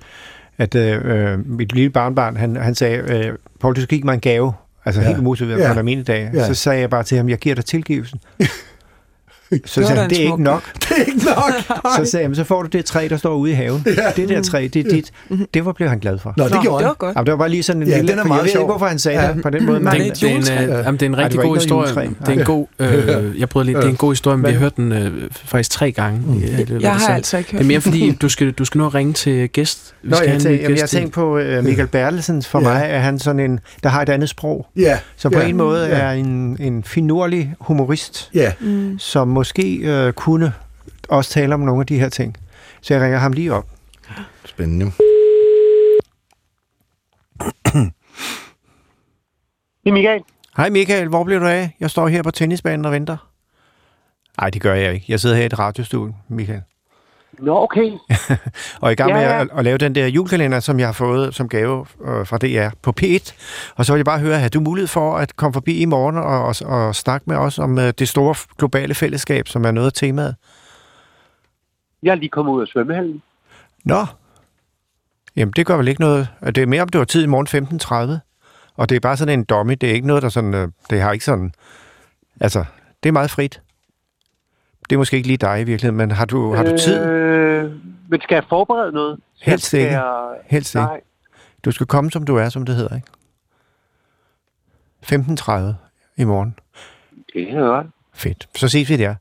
at 0.57 0.75
øh, 0.75 1.49
mit 1.49 1.73
lille 1.73 1.89
barnbarn, 1.89 2.37
han, 2.37 2.55
han 2.55 2.75
sagde, 2.75 2.97
øh, 2.97 3.33
Paul, 3.61 3.75
du 3.75 3.81
skal 3.81 3.97
give 3.97 4.05
mig 4.05 4.13
en 4.13 4.19
gave, 4.19 4.53
altså 4.85 5.01
Ja. 5.01 5.07
helt 5.07 5.23
motiveret 5.23 5.59
Ja. 5.59 5.67
på 5.67 5.71
en 5.71 5.77
almindelig 5.77 6.07
dag. 6.07 6.29
Ja. 6.33 6.47
Så 6.47 6.53
sagde 6.53 6.79
jeg 6.79 6.89
bare 6.89 7.03
til 7.03 7.17
ham, 7.17 7.29
jeg 7.29 7.37
giver 7.37 7.55
dig 7.55 7.65
tilgivelsen. 7.65 8.19
Så 9.65 9.73
sagde 9.73 10.01
han, 10.01 10.09
det 10.09 10.17
er 10.19 10.23
ikke 10.23 10.43
nok. 10.43 10.63
Det 10.75 10.91
er 10.97 11.03
ikke 11.03 11.25
nok. 11.25 11.51
Så 11.97 12.11
sagde 12.11 12.21
jeg, 12.23 12.29
"Men 12.29 12.35
så 12.35 12.43
får 12.43 12.61
du 12.61 12.67
det 12.67 12.85
træ, 12.85 13.07
der 13.09 13.17
står 13.17 13.35
ude 13.35 13.51
i 13.51 13.53
haven. 13.53 13.83
Ja. 13.97 14.11
Det 14.15 14.29
der 14.29 14.41
træ, 14.41 14.67
det 14.73 14.85
er 14.85 14.89
dit. 14.89 15.11
Det 15.53 15.65
var 15.65 15.71
blev 15.71 15.89
han 15.89 15.99
glad 15.99 16.17
for. 16.19 16.33
Nå, 16.37 16.43
det 16.43 16.51
Nå, 16.53 16.61
gjorde 16.61 16.77
det 16.77 16.81
han. 16.83 16.87
var 16.87 16.93
godt. 16.93 17.15
Jamen, 17.15 17.25
det 17.25 17.31
var 17.31 17.37
bare 17.37 17.49
lige 17.49 17.63
sådan 17.63 17.81
en 17.81 17.87
Ja, 17.87 17.95
lille... 17.97 18.11
den 18.11 18.19
er 18.19 18.23
meget 18.23 18.37
jeg 18.39 18.43
ved 18.45 18.51
sjov. 18.51 18.61
ikke, 18.61 18.71
hvorfor 18.71 18.85
han 18.85 18.99
sagde 18.99 19.21
Ja. 19.21 19.33
det 19.33 19.41
på 19.43 19.49
den 19.49 19.65
måde. 19.65 19.79
Men- 19.79 19.93
det 19.93 20.01
er 20.01 20.11
et 20.11 20.21
det, 20.21 20.31
er 20.31 20.61
en, 20.63 20.69
øh, 20.69 20.83
jamen, 20.85 20.93
det 20.99 21.01
er 21.01 21.05
en 21.05 21.13
Ej, 21.15 21.17
det 21.17 21.23
rigtig 21.23 21.37
var 21.37 21.43
god 21.43 21.55
historie. 21.55 21.87
Det 22.25 22.27
er 22.27 22.31
en 22.31 22.45
god, 22.45 22.67
øh, 22.79 23.39
jeg 23.39 23.49
prøvede 23.49 23.65
lige, 23.65 23.77
det 23.77 23.85
er 23.85 23.89
en 23.89 23.95
god 23.95 24.11
historie, 24.11 24.37
men 24.37 24.45
vi 24.47 24.51
har 24.51 24.59
hørt 24.59 24.75
den 24.77 24.91
øh, 24.91 25.11
faktisk 25.45 25.71
tre 25.71 25.91
gange. 25.91 26.21
Mm. 26.25 26.33
i 26.33 26.41
det, 26.41 26.69
Jeg 26.69 26.81
der 26.81 26.89
har 26.89 26.99
så- 26.99 27.11
altså 27.11 27.37
ikke 27.37 27.51
hørt 27.51 27.59
Det 27.59 27.65
er 27.65 27.67
mere 27.67 27.81
fordi, 27.81 28.11
du 28.21 28.29
skal, 28.29 28.51
du 28.51 28.65
skal 28.65 28.79
nå 28.79 28.85
at 28.85 28.95
ringe 28.95 29.13
til 29.13 29.49
gæst. 29.49 29.93
Vi 30.03 30.09
Nå, 30.09 30.15
skal 30.15 30.29
jeg, 30.29 30.37
ny 30.37 30.61
jamen, 30.61 30.77
jeg 30.77 30.89
tænkte 30.89 31.11
på 31.11 31.37
uh, 31.39 31.63
Michael 31.63 31.87
Bertelsen. 31.87 32.43
For 32.43 32.59
Ja. 32.59 32.63
mig 32.67 32.85
er 32.89 32.99
han 32.99 33.19
sådan 33.19 33.39
en, 33.51 33.59
der 33.83 33.89
har 33.89 34.01
et 34.01 34.09
andet 34.09 34.29
sprog. 34.29 34.67
Ja, 34.75 34.97
Så 35.17 35.29
på 35.29 35.39
en 35.39 35.57
måde 35.57 35.87
er 35.87 36.11
en, 36.11 36.57
en 36.59 36.83
finurlig 36.83 37.53
humorist, 37.59 38.29
Ja, 38.33 38.51
som 38.97 39.27
måske 39.45 39.77
øh, 39.77 40.13
kunne 40.13 40.53
også 41.09 41.31
tale 41.31 41.53
om 41.53 41.59
nogle 41.59 41.81
af 41.81 41.87
de 41.87 41.99
her 41.99 42.09
ting. 42.09 42.37
Så 42.81 42.93
jeg 42.93 43.03
ringer 43.03 43.17
ham 43.19 43.33
lige 43.33 43.53
op. 43.53 43.67
spændende. 44.45 44.85
Det 49.83 49.89
er 49.89 49.91
Michael. 49.91 50.21
Hej 50.57 50.69
Michael, 50.69 51.07
hvor 51.07 51.23
bliver 51.23 51.39
du 51.39 51.47
af? 51.47 51.75
Jeg 51.79 51.89
står 51.89 52.07
her 52.07 52.23
på 52.23 52.31
tennisbanen 52.31 52.85
og 52.85 52.91
venter. 52.91 53.17
Nej, 54.41 54.49
det 54.49 54.61
gør 54.61 54.73
jeg 54.73 54.93
ikke. 54.93 55.05
Jeg 55.09 55.19
sidder 55.19 55.35
her 55.35 55.43
i 55.43 55.45
et 55.45 55.59
radiostudie, 55.59 56.15
Michael. 56.27 56.61
Nå, 57.39 57.63
okay. 57.63 57.91
Og 58.81 58.91
i 58.91 58.95
gang 58.95 59.13
med 59.13 59.21
ja. 59.21 59.41
at, 59.41 59.47
at 59.57 59.63
lave 59.63 59.77
den 59.77 59.95
der 59.95 60.07
julekalender, 60.07 60.59
som 60.59 60.79
jeg 60.79 60.87
har 60.87 60.93
fået 60.93 61.35
som 61.35 61.49
gave 61.49 61.85
øh, 62.05 62.27
fra 62.27 62.37
DR 62.37 62.69
på 62.81 62.93
P1. 63.01 63.33
Og 63.75 63.85
så 63.85 63.93
vil 63.93 63.99
jeg 63.99 64.05
bare 64.05 64.19
høre, 64.19 64.39
har 64.39 64.49
du 64.49 64.59
mulighed 64.59 64.87
for 64.87 65.17
at 65.17 65.35
komme 65.35 65.53
forbi 65.53 65.77
i 65.77 65.85
morgen 65.85 66.17
og, 66.17 66.45
og, 66.45 66.55
og 66.65 66.95
snakke 66.95 67.23
med 67.29 67.35
os 67.35 67.59
om 67.59 67.79
øh, 67.79 67.93
det 67.99 68.07
store 68.07 68.35
globale 68.57 68.93
fællesskab, 68.95 69.47
som 69.47 69.65
er 69.65 69.71
noget 69.71 69.87
af 69.87 69.93
temaet? 69.93 70.35
Jeg 72.03 72.11
er 72.11 72.15
lige 72.15 72.29
kommet 72.29 72.53
ud 72.53 72.61
af 72.61 72.67
svømmehallen. 72.67 73.21
Nå. 73.85 74.05
Jamen, 75.35 75.53
det 75.55 75.65
gør 75.65 75.77
vel 75.77 75.87
ikke 75.87 76.01
noget. 76.01 76.27
Det 76.45 76.57
er 76.57 76.65
mere, 76.65 76.81
om 76.81 76.89
det 76.89 76.99
var 76.99 77.05
tid 77.05 77.23
i 77.23 77.27
morgen 77.27 77.67
15.30. 78.17 78.19
Og 78.77 78.89
det 78.89 78.95
er 78.95 78.99
bare 78.99 79.17
sådan 79.17 79.39
en 79.39 79.45
dummy. 79.45 79.77
Det 79.81 79.89
er 79.89 79.93
ikke 79.93 80.07
noget, 80.07 80.23
der 80.23 80.29
sådan... 80.29 80.53
øh, 80.53 80.67
Det 80.89 81.01
har 81.01 81.11
ikke 81.11 81.25
sådan... 81.25 81.51
Altså, 82.41 82.65
det 83.03 83.09
er 83.09 83.13
meget 83.13 83.31
frit. 83.31 83.61
Det 84.89 84.95
er 84.95 84.97
måske 84.97 85.15
ikke 85.17 85.27
lige 85.27 85.37
dig 85.37 85.61
i 85.61 85.63
virkeligheden, 85.63 85.97
men 85.97 86.11
har 86.11 86.25
du, 86.25 86.53
har 86.53 86.63
du 86.63 86.77
tid? 86.77 87.05
Øh, 87.05 87.71
men 88.09 88.21
skal 88.21 88.35
jeg 88.35 88.43
forberede 88.49 88.91
noget? 88.91 89.19
Helst 89.41 89.73
ikke. 89.73 89.91
Jeg... 89.91 90.27
Helst 90.45 90.75
ikke. 90.75 90.85
Nej. 90.85 91.01
Du 91.65 91.71
skal 91.71 91.85
komme, 91.87 92.11
som 92.11 92.25
du 92.25 92.35
er, 92.35 92.49
som 92.49 92.65
det 92.65 92.75
hedder, 92.75 92.95
ikke? 92.95 93.07
15.30 95.05 96.21
i 96.21 96.23
morgen. 96.23 96.59
Det 97.33 97.49
er 97.53 97.59
godt. 97.59 97.87
Fedt. 98.13 98.49
Så 98.55 98.67
ses 98.67 98.89
vi 98.89 98.97
der. 98.97 99.15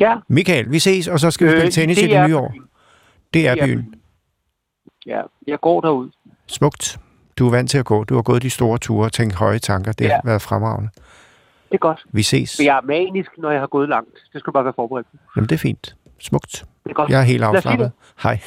Ja. 0.00 0.16
Michael, 0.28 0.70
vi 0.72 0.78
ses, 0.78 1.08
og 1.08 1.20
så 1.20 1.30
skal 1.30 1.46
vi 1.46 1.52
spille 1.52 1.70
tennis 1.70 1.98
i 1.98 2.06
det 2.06 2.26
nye 2.28 2.36
år. 2.36 2.54
Det 3.34 3.48
er 3.48 3.66
byen. 3.66 3.94
Ja, 5.06 5.20
jeg 5.46 5.60
går 5.60 5.80
derud. 5.80 6.10
Smukt. 6.46 6.98
Du 7.38 7.46
er 7.46 7.50
vant 7.50 7.70
til 7.70 7.78
at 7.78 7.84
gå. 7.84 8.04
Du 8.04 8.14
har 8.14 8.22
gået 8.22 8.42
de 8.42 8.50
store 8.50 8.78
ture 8.78 9.06
og 9.06 9.12
tænkt 9.12 9.34
høje 9.34 9.58
tanker. 9.58 9.92
Det 9.92 10.06
har 10.06 10.14
Ja. 10.14 10.20
været 10.24 10.42
fremragende. 10.42 10.90
Det 11.70 11.74
er 11.76 11.78
godt. 11.78 12.04
Vi 12.12 12.22
ses. 12.22 12.58
Men 12.58 12.66
jeg 12.66 12.76
er 12.76 12.86
manisk, 12.86 13.30
når 13.38 13.50
jeg 13.50 13.60
har 13.60 13.66
gået 13.66 13.88
langt. 13.88 14.14
Det 14.32 14.40
skal 14.40 14.46
du 14.46 14.52
bare 14.52 14.64
være 14.64 14.72
forberedt 14.76 15.06
på. 15.12 15.16
Jamen, 15.36 15.48
det 15.48 15.54
er 15.54 15.58
fint. 15.58 15.96
Smukt. 16.18 16.64
Det 16.84 16.90
er 16.90 16.94
godt. 16.94 17.10
Jeg 17.10 17.18
er 17.20 17.24
helt 17.24 17.42
afslappet. 17.44 17.92
Hej. 18.22 18.38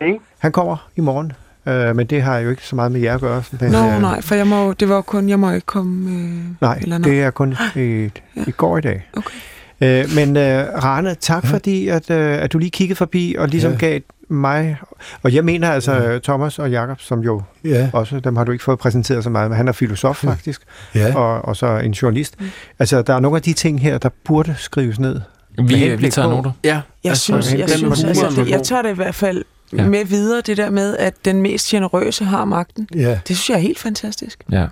Hej. 0.00 0.18
Han 0.38 0.52
kommer 0.52 0.88
i 0.96 1.00
morgen, 1.00 1.32
øh, 1.66 1.96
men 1.96 2.06
det 2.06 2.22
har 2.22 2.38
jo 2.38 2.50
ikke 2.50 2.66
så 2.66 2.76
meget 2.76 2.92
med 2.92 3.00
jer 3.00 3.14
at 3.14 3.20
gøre. 3.20 3.42
Men, 3.60 3.72
Nå, 3.72 3.78
øh, 3.78 4.00
nej, 4.00 4.20
for 4.20 4.34
jeg 4.34 4.46
må, 4.46 4.72
det 4.72 4.88
var 4.88 4.94
jo 4.94 5.02
kun, 5.02 5.28
jeg 5.28 5.38
må 5.40 5.50
ikke 5.52 5.66
komme... 5.66 6.10
Øh, 6.10 6.44
Nej, 6.60 6.78
Eller 6.82 6.98
nej. 6.98 7.08
det 7.08 7.22
er 7.22 7.30
kun 7.30 7.54
i, 7.76 8.10
i 8.46 8.50
går 8.56 8.78
i 8.78 8.80
dag. 8.80 9.10
Okay. 9.16 9.36
Øh, 9.80 10.04
men 10.14 10.36
øh, 10.36 10.64
Rane, 10.84 11.14
tak 11.14 11.44
ja. 11.44 11.48
fordi, 11.50 11.88
at, 11.88 12.10
øh, 12.10 12.42
at 12.42 12.52
du 12.52 12.58
lige 12.58 12.70
kiggede 12.70 12.96
forbi 12.96 13.36
og 13.38 13.48
ligesom 13.48 13.72
Ja. 13.72 13.76
ja. 13.86 13.86
gav 13.86 14.00
mig... 14.28 14.76
Og 15.22 15.34
jeg 15.34 15.44
mener 15.44 15.70
altså 15.70 15.92
ja. 15.92 16.18
Thomas 16.18 16.58
og 16.58 16.70
Jakob, 16.70 17.00
som 17.00 17.20
jo 17.20 17.42
Ja, 17.64 17.90
også, 17.92 18.20
dem 18.20 18.36
har 18.36 18.44
du 18.44 18.52
ikke 18.52 18.64
fået 18.64 18.78
præsenteret 18.78 19.24
så 19.24 19.30
meget, 19.30 19.50
men 19.50 19.56
han 19.56 19.68
er 19.68 19.72
filosof 19.72 20.16
faktisk, 20.16 20.62
ja. 20.94 21.16
og, 21.16 21.44
og 21.44 21.56
så 21.56 21.66
en 21.76 21.92
journalist. 21.92 22.36
Altså, 22.78 23.02
der 23.02 23.14
er 23.14 23.20
nogle 23.20 23.36
af 23.36 23.42
de 23.42 23.52
ting 23.52 23.80
her, 23.80 23.98
der 23.98 24.08
burde 24.24 24.54
skrives 24.58 24.98
ned. 24.98 25.20
Vi, 25.64 25.96
vi 25.96 26.10
tager 26.10 26.28
på- 26.28 26.34
noter. 26.36 26.50
Ja, 26.64 26.80
Jeg 27.04 27.10
altså, 27.10 27.24
synes, 27.24 27.52
jeg, 27.54 27.68
synes 27.70 28.04
altså, 28.04 28.30
det, 28.36 28.50
jeg 28.50 28.62
tager 28.62 28.82
det 28.82 28.90
i 28.90 28.94
hvert 28.94 29.14
fald 29.14 29.44
ja. 29.76 29.86
med 29.88 30.04
videre, 30.04 30.40
det 30.40 30.56
der 30.56 30.70
med, 30.70 30.96
at 30.96 31.14
den 31.24 31.42
mest 31.42 31.68
generøse 31.68 32.24
har 32.24 32.44
magten. 32.44 32.88
ja. 32.94 33.10
Det 33.28 33.36
synes 33.36 33.50
jeg 33.50 33.54
er 33.54 33.60
helt 33.60 33.78
fantastisk. 33.78 34.44
Ja. 34.52 34.66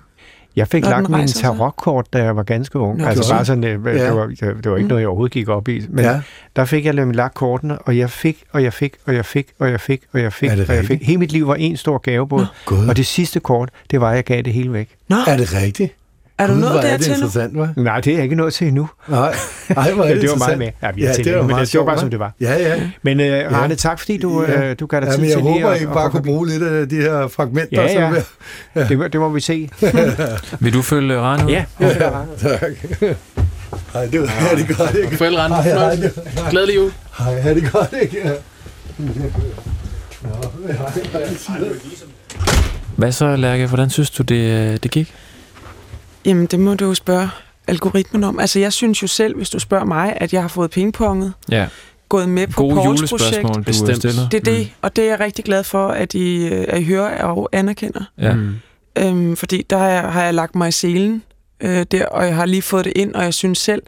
Jeg 0.57 0.67
fik 0.67 0.83
Når 0.83 0.89
lagt 0.89 1.05
den 1.05 1.11
min 1.11 1.19
rejser 1.19 1.33
sig. 1.35 1.41
tarotkort, 1.43 2.13
da 2.13 2.23
jeg 2.23 2.35
var 2.35 2.43
ganske 2.43 2.79
ung. 2.79 2.97
Nå, 2.99 3.05
altså 3.05 3.33
bare 3.33 3.45
sådan, 3.45 3.63
øh, 3.63 3.85
Ja. 3.85 4.05
det, 4.07 4.15
var, 4.15 4.25
det, 4.25 4.39
det 4.39 4.71
var 4.71 4.77
ikke 4.77 4.83
Mm. 4.83 4.87
noget, 4.87 5.01
jeg 5.01 5.07
overhovedet 5.07 5.33
gik 5.33 5.49
op 5.49 5.67
i. 5.67 5.81
Men 5.89 6.05
ja. 6.05 6.21
der 6.55 6.65
fik 6.65 6.85
jeg 6.85 6.93
nemlig 6.93 7.15
lagt 7.15 7.33
kortene, 7.33 7.77
og 7.79 7.97
jeg 7.97 8.09
fik, 8.09 8.43
og 8.51 8.63
jeg 8.63 8.73
fik, 8.73 8.93
og 9.05 9.15
jeg 9.15 9.25
fik, 9.25 9.47
og 9.59 9.71
jeg 9.71 9.79
fik, 9.81 10.01
og 10.13 10.21
jeg 10.21 10.33
fik, 10.33 10.49
det 10.51 10.69
og 10.69 10.75
jeg 10.75 10.85
fik. 10.85 10.99
Hele 11.03 11.17
mit 11.17 11.31
liv 11.31 11.47
var 11.47 11.55
en 11.55 11.77
stor 11.77 11.97
gavebåd. 11.97 12.45
Og 12.89 12.97
det 12.97 13.05
sidste 13.05 13.39
kort, 13.39 13.69
det 13.91 14.01
var, 14.01 14.09
at 14.09 14.15
jeg 14.15 14.23
gav 14.23 14.41
det 14.41 14.53
hele 14.53 14.73
væk. 14.73 14.89
Nå, 15.09 15.15
Er 15.27 15.37
det 15.37 15.53
rigtigt? 15.53 15.93
Er 16.37 16.47
du 16.47 16.53
Gud, 16.53 16.59
nået 16.61 16.75
er 16.75 16.81
dertil 16.81 17.09
nu? 17.09 17.15
interessant, 17.15 17.57
hva'? 17.57 17.81
Nej, 17.81 17.99
det 18.01 18.11
er 18.11 18.15
jeg 18.15 18.23
ikke 18.23 18.35
nået 18.35 18.53
til 18.53 18.67
endnu. 18.67 18.89
Nej, 19.07 19.35
Ej, 19.77 19.91
hvor 19.91 20.03
er 20.03 20.13
det, 20.13 20.21
det 20.21 20.29
var 20.29 20.35
meget 20.35 20.57
med. 20.57 20.69
Ja, 20.81 20.91
vi 20.91 21.01
Ja, 21.01 21.07
er 21.09 21.13
det 21.13 21.35
var 21.35 21.41
men 21.41 21.47
meget 21.47 21.71
det, 21.71 21.79
var 21.79 21.85
bare, 21.85 21.99
som 21.99 22.09
det 22.09 22.19
var. 22.19 22.31
Ja, 22.41 22.53
ja. 22.57 22.81
Men 23.01 23.19
Ja. 23.19 23.47
Rane, 23.51 23.75
tak 23.75 23.99
fordi 23.99 24.17
du, 24.17 24.43
Ja. 24.43 24.61
øh, 24.69 24.75
du 24.79 24.85
gav 24.85 24.99
dig 25.01 25.07
ja 25.07 25.13
tid 25.15 25.23
jeg 25.23 25.31
til 25.31 25.37
lige 25.43 25.53
håber, 25.53 25.69
at- 25.69 25.81
I 25.81 25.83
at 25.83 25.89
bare 25.93 26.09
kunne 26.09 26.23
bruge 26.23 26.47
lidt 26.47 26.63
af 26.63 26.89
de 26.89 26.95
her 26.95 27.27
fragmenter. 27.27 27.81
Ja, 27.81 28.01
ja. 28.01 28.07
Som 28.07 28.23
jeg... 28.75 28.89
Det, 28.89 28.97
må- 28.97 29.07
det 29.07 29.19
må 29.19 29.29
vi 29.29 29.39
se. 29.41 29.69
Vil 30.59 30.73
du 30.73 30.81
følge 30.81 31.17
ud? 31.19 31.49
Ja, 31.49 31.65
Ja, 31.79 31.89
tak. 32.39 32.61
Hej, 33.93 34.05
det 34.05 34.21
var 34.21 34.33
ja, 34.51 34.55
det 34.55 34.77
godt, 34.77 34.95
ikke? 34.95 35.17
Farvel, 35.17 35.35
Rane. 35.37 35.55
Hej, 35.55 35.95
hej. 35.95 36.11
Glædelig 36.49 36.75
jul. 36.75 36.91
hej, 37.17 37.41
hej, 37.41 37.53
det 37.53 37.71
godt, 37.71 37.93
ikke? 38.01 38.17
Ja. 38.25 38.31
Hvad 42.95 43.11
så, 43.11 43.35
Lærke? 43.35 43.67
Hvordan 43.67 43.89
synes 43.89 44.09
du, 44.09 44.23
det, 44.23 44.35
øh, 44.35 44.77
det 44.83 44.91
gik? 44.91 45.13
Jamen, 46.27 46.45
det 46.45 46.59
må 46.59 46.73
du 46.73 46.85
jo 46.85 46.93
spørge 46.93 47.29
algoritmen 47.67 48.23
om. 48.23 48.39
Altså, 48.39 48.59
jeg 48.59 48.73
synes 48.73 49.01
jo 49.01 49.07
selv, 49.07 49.35
hvis 49.35 49.49
du 49.49 49.59
spørger 49.59 49.85
mig, 49.85 50.13
at 50.15 50.33
jeg 50.33 50.41
har 50.41 50.47
fået 50.47 50.71
pingponget 50.71 51.33
Ja. 51.51 51.67
gået 52.09 52.29
med 52.29 52.47
på 52.47 52.61
Gode 52.61 52.75
Pauls 52.75 53.09
projekt. 53.09 53.41
du 53.55 53.61
Bestemt. 53.61 54.03
Det 54.03 54.33
er 54.33 54.39
det, 54.41 54.71
og 54.81 54.95
det 54.95 55.03
er 55.03 55.07
jeg 55.09 55.19
rigtig 55.19 55.45
glad 55.45 55.63
for, 55.63 55.87
at 55.87 56.13
I, 56.13 56.47
øh, 56.47 56.65
at 56.67 56.81
I 56.81 56.83
hører 56.83 57.23
og 57.23 57.49
anerkender. 57.51 58.01
Ja. 58.21 58.33
Mm. 58.33 58.55
Øhm, 58.99 59.35
fordi 59.35 59.65
der 59.69 59.77
har 59.77 59.87
jeg, 59.87 60.01
har 60.01 60.23
jeg 60.23 60.33
lagt 60.33 60.55
mig 60.55 60.67
i 60.67 60.71
selen 60.71 61.23
øh, 61.61 61.85
der, 61.91 62.05
og 62.05 62.25
jeg 62.25 62.35
har 62.35 62.45
lige 62.45 62.61
fået 62.61 62.85
det 62.85 62.93
ind, 62.95 63.13
og 63.15 63.23
jeg 63.23 63.33
synes 63.33 63.57
selv, 63.57 63.81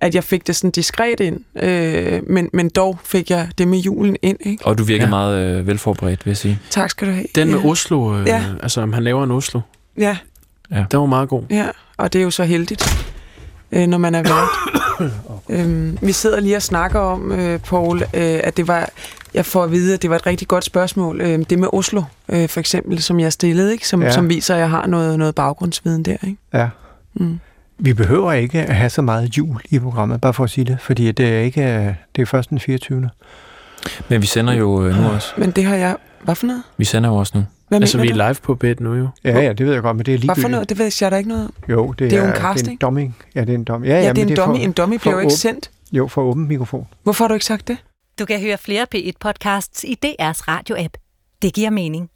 at 0.00 0.14
jeg 0.14 0.24
fik 0.24 0.46
det 0.46 0.56
sådan 0.56 0.70
diskret 0.70 1.20
ind. 1.20 1.40
Øh, 1.62 2.22
men, 2.30 2.50
men 2.52 2.68
dog 2.68 2.98
fik 3.04 3.30
jeg 3.30 3.48
det 3.58 3.68
med 3.68 3.78
julen 3.78 4.16
ind, 4.22 4.36
ikke? 4.40 4.66
Og 4.66 4.78
du 4.78 4.84
virker 4.84 5.02
Ja. 5.02 5.06
ja. 5.06 5.10
meget 5.10 5.58
øh, 5.58 5.66
velforberedt, 5.66 6.26
vil 6.26 6.30
jeg 6.30 6.36
sige. 6.36 6.58
Tak 6.70 6.90
skal 6.90 7.08
du 7.08 7.12
have. 7.12 7.26
Den 7.34 7.50
med 7.50 7.58
ja. 7.58 7.68
Oslo, 7.68 8.18
øh, 8.18 8.26
Ja. 8.26 8.42
altså 8.62 8.80
om 8.80 8.92
han 8.92 9.02
laver 9.04 9.24
en 9.24 9.30
Oslo, 9.30 9.60
Ja, 9.98 10.16
den 10.70 11.00
var 11.00 11.06
meget 11.06 11.28
god. 11.28 11.42
ja, 11.50 11.66
og 11.96 12.12
det 12.12 12.18
er 12.18 12.22
jo 12.22 12.30
så 12.30 12.44
heldigt, 12.44 13.06
øh, 13.72 13.86
når 13.86 13.98
man 13.98 14.14
er 14.14 14.22
vært. 14.22 15.10
øhm, 15.60 15.98
vi 16.02 16.12
sidder 16.12 16.40
lige 16.40 16.56
og 16.56 16.62
snakker 16.62 17.00
om, 17.00 17.32
øh, 17.32 17.58
Paul, 17.60 18.02
øh, 18.02 18.40
at 18.44 18.56
det 18.56 18.68
var, 18.68 18.88
jeg 19.34 19.46
får 19.46 19.64
at 19.64 19.70
vide, 19.70 19.94
at 19.94 20.02
det 20.02 20.10
var 20.10 20.16
et 20.16 20.26
rigtig 20.26 20.48
godt 20.48 20.64
spørgsmål. 20.64 21.20
Øh, 21.20 21.38
det 21.50 21.58
med 21.58 21.68
Oslo, 21.72 22.02
øh, 22.28 22.48
for 22.48 22.60
eksempel, 22.60 23.02
som 23.02 23.20
jeg 23.20 23.32
stillede, 23.32 23.72
ikke? 23.72 23.88
Som, 23.88 24.00
Ja. 24.02 24.06
ja. 24.06 24.12
som 24.14 24.28
viser, 24.28 24.54
at 24.54 24.60
jeg 24.60 24.70
har 24.70 24.86
noget, 24.86 25.18
noget 25.18 25.34
baggrundsviden 25.34 26.02
der. 26.02 26.16
Ikke? 26.22 26.36
Ja. 26.54 26.68
Mm. 27.14 27.40
Vi 27.78 27.92
behøver 27.92 28.32
ikke 28.32 28.62
at 28.62 28.74
have 28.74 28.90
så 28.90 29.02
meget 29.02 29.38
jul 29.38 29.60
i 29.70 29.78
programmet, 29.78 30.20
bare 30.20 30.34
for 30.34 30.44
at 30.44 30.50
sige 30.50 30.64
det, 30.64 30.76
fordi 30.80 31.12
det 31.12 31.28
er 31.36 31.40
ikke 31.40 31.62
øh, 31.62 31.94
det 32.16 32.22
er 32.22 32.26
først 32.26 32.50
den 32.50 32.60
24. 32.60 33.10
Men 34.08 34.22
vi 34.22 34.26
sender 34.26 34.52
jo 34.52 34.84
øh, 34.86 34.96
nu 35.02 35.08
også. 35.08 35.28
Men 35.36 35.50
det 35.50 35.64
har 35.64 35.74
jeg... 35.76 35.96
Hvad 36.22 36.34
for 36.34 36.46
noget? 36.46 36.62
Vi 36.76 36.84
sender 36.84 37.10
jo 37.10 37.16
også 37.16 37.32
nu. 37.38 37.44
Hvad 37.68 37.80
Altså, 37.80 37.98
vi 37.98 38.08
du? 38.08 38.12
er 38.20 38.28
live 38.28 38.34
på 38.42 38.54
bed 38.54 38.74
nu 38.80 38.94
jo. 38.94 39.08
Ja, 39.24 39.40
ja, 39.40 39.52
det 39.52 39.66
ved 39.66 39.72
jeg 39.72 39.82
godt, 39.82 39.96
men 39.96 40.06
det 40.06 40.14
er 40.14 40.18
Hvad 40.18 40.20
ligegyldigt. 40.20 40.42
for 40.44 40.48
noget? 40.48 40.68
Det 40.68 40.78
ved 40.78 40.92
jeg 41.00 41.10
da 41.10 41.16
ikke 41.16 41.28
noget 41.28 41.44
om. 41.44 41.52
Jo, 41.68 41.92
det, 41.92 41.98
Det 41.98 42.12
er 42.12 42.16
jo 42.18 42.22
en 42.24 42.30
Det 42.30 42.36
er 42.38 42.40
casting. 42.42 42.72
en 42.72 42.78
domming. 42.78 43.16
Ja, 43.34 43.40
det 43.40 43.48
er 43.50 43.54
en 43.54 43.64
domming. 43.64 43.90
Ja, 43.90 43.96
Ja, 43.98 44.02
ja, 44.06 44.12
det 44.12 44.18
er 44.22 44.26
en 44.26 44.36
for- 44.36 44.44
dummy. 44.44 44.58
En 44.60 44.72
dummy 44.72 44.90
bliver 44.96 45.02
for 45.02 45.10
jo 45.10 45.18
ikke 45.18 45.26
åben- 45.26 45.36
sendt. 45.36 45.70
Jo, 45.92 46.08
for 46.08 46.22
åben 46.22 46.48
mikrofon. 46.48 46.86
Hvorfor 47.02 47.24
har 47.24 47.28
du 47.28 47.34
ikke 47.34 47.46
sagt 47.46 47.68
det? 47.68 47.76
Du 48.18 48.24
kan 48.24 48.40
høre 48.40 48.58
flere 48.58 48.86
P1-podcasts 48.94 49.84
i 49.84 49.98
DR's 50.06 50.40
radio-app. 50.48 50.94
Det 51.42 51.54
giver 51.54 51.70
mening. 51.70 52.08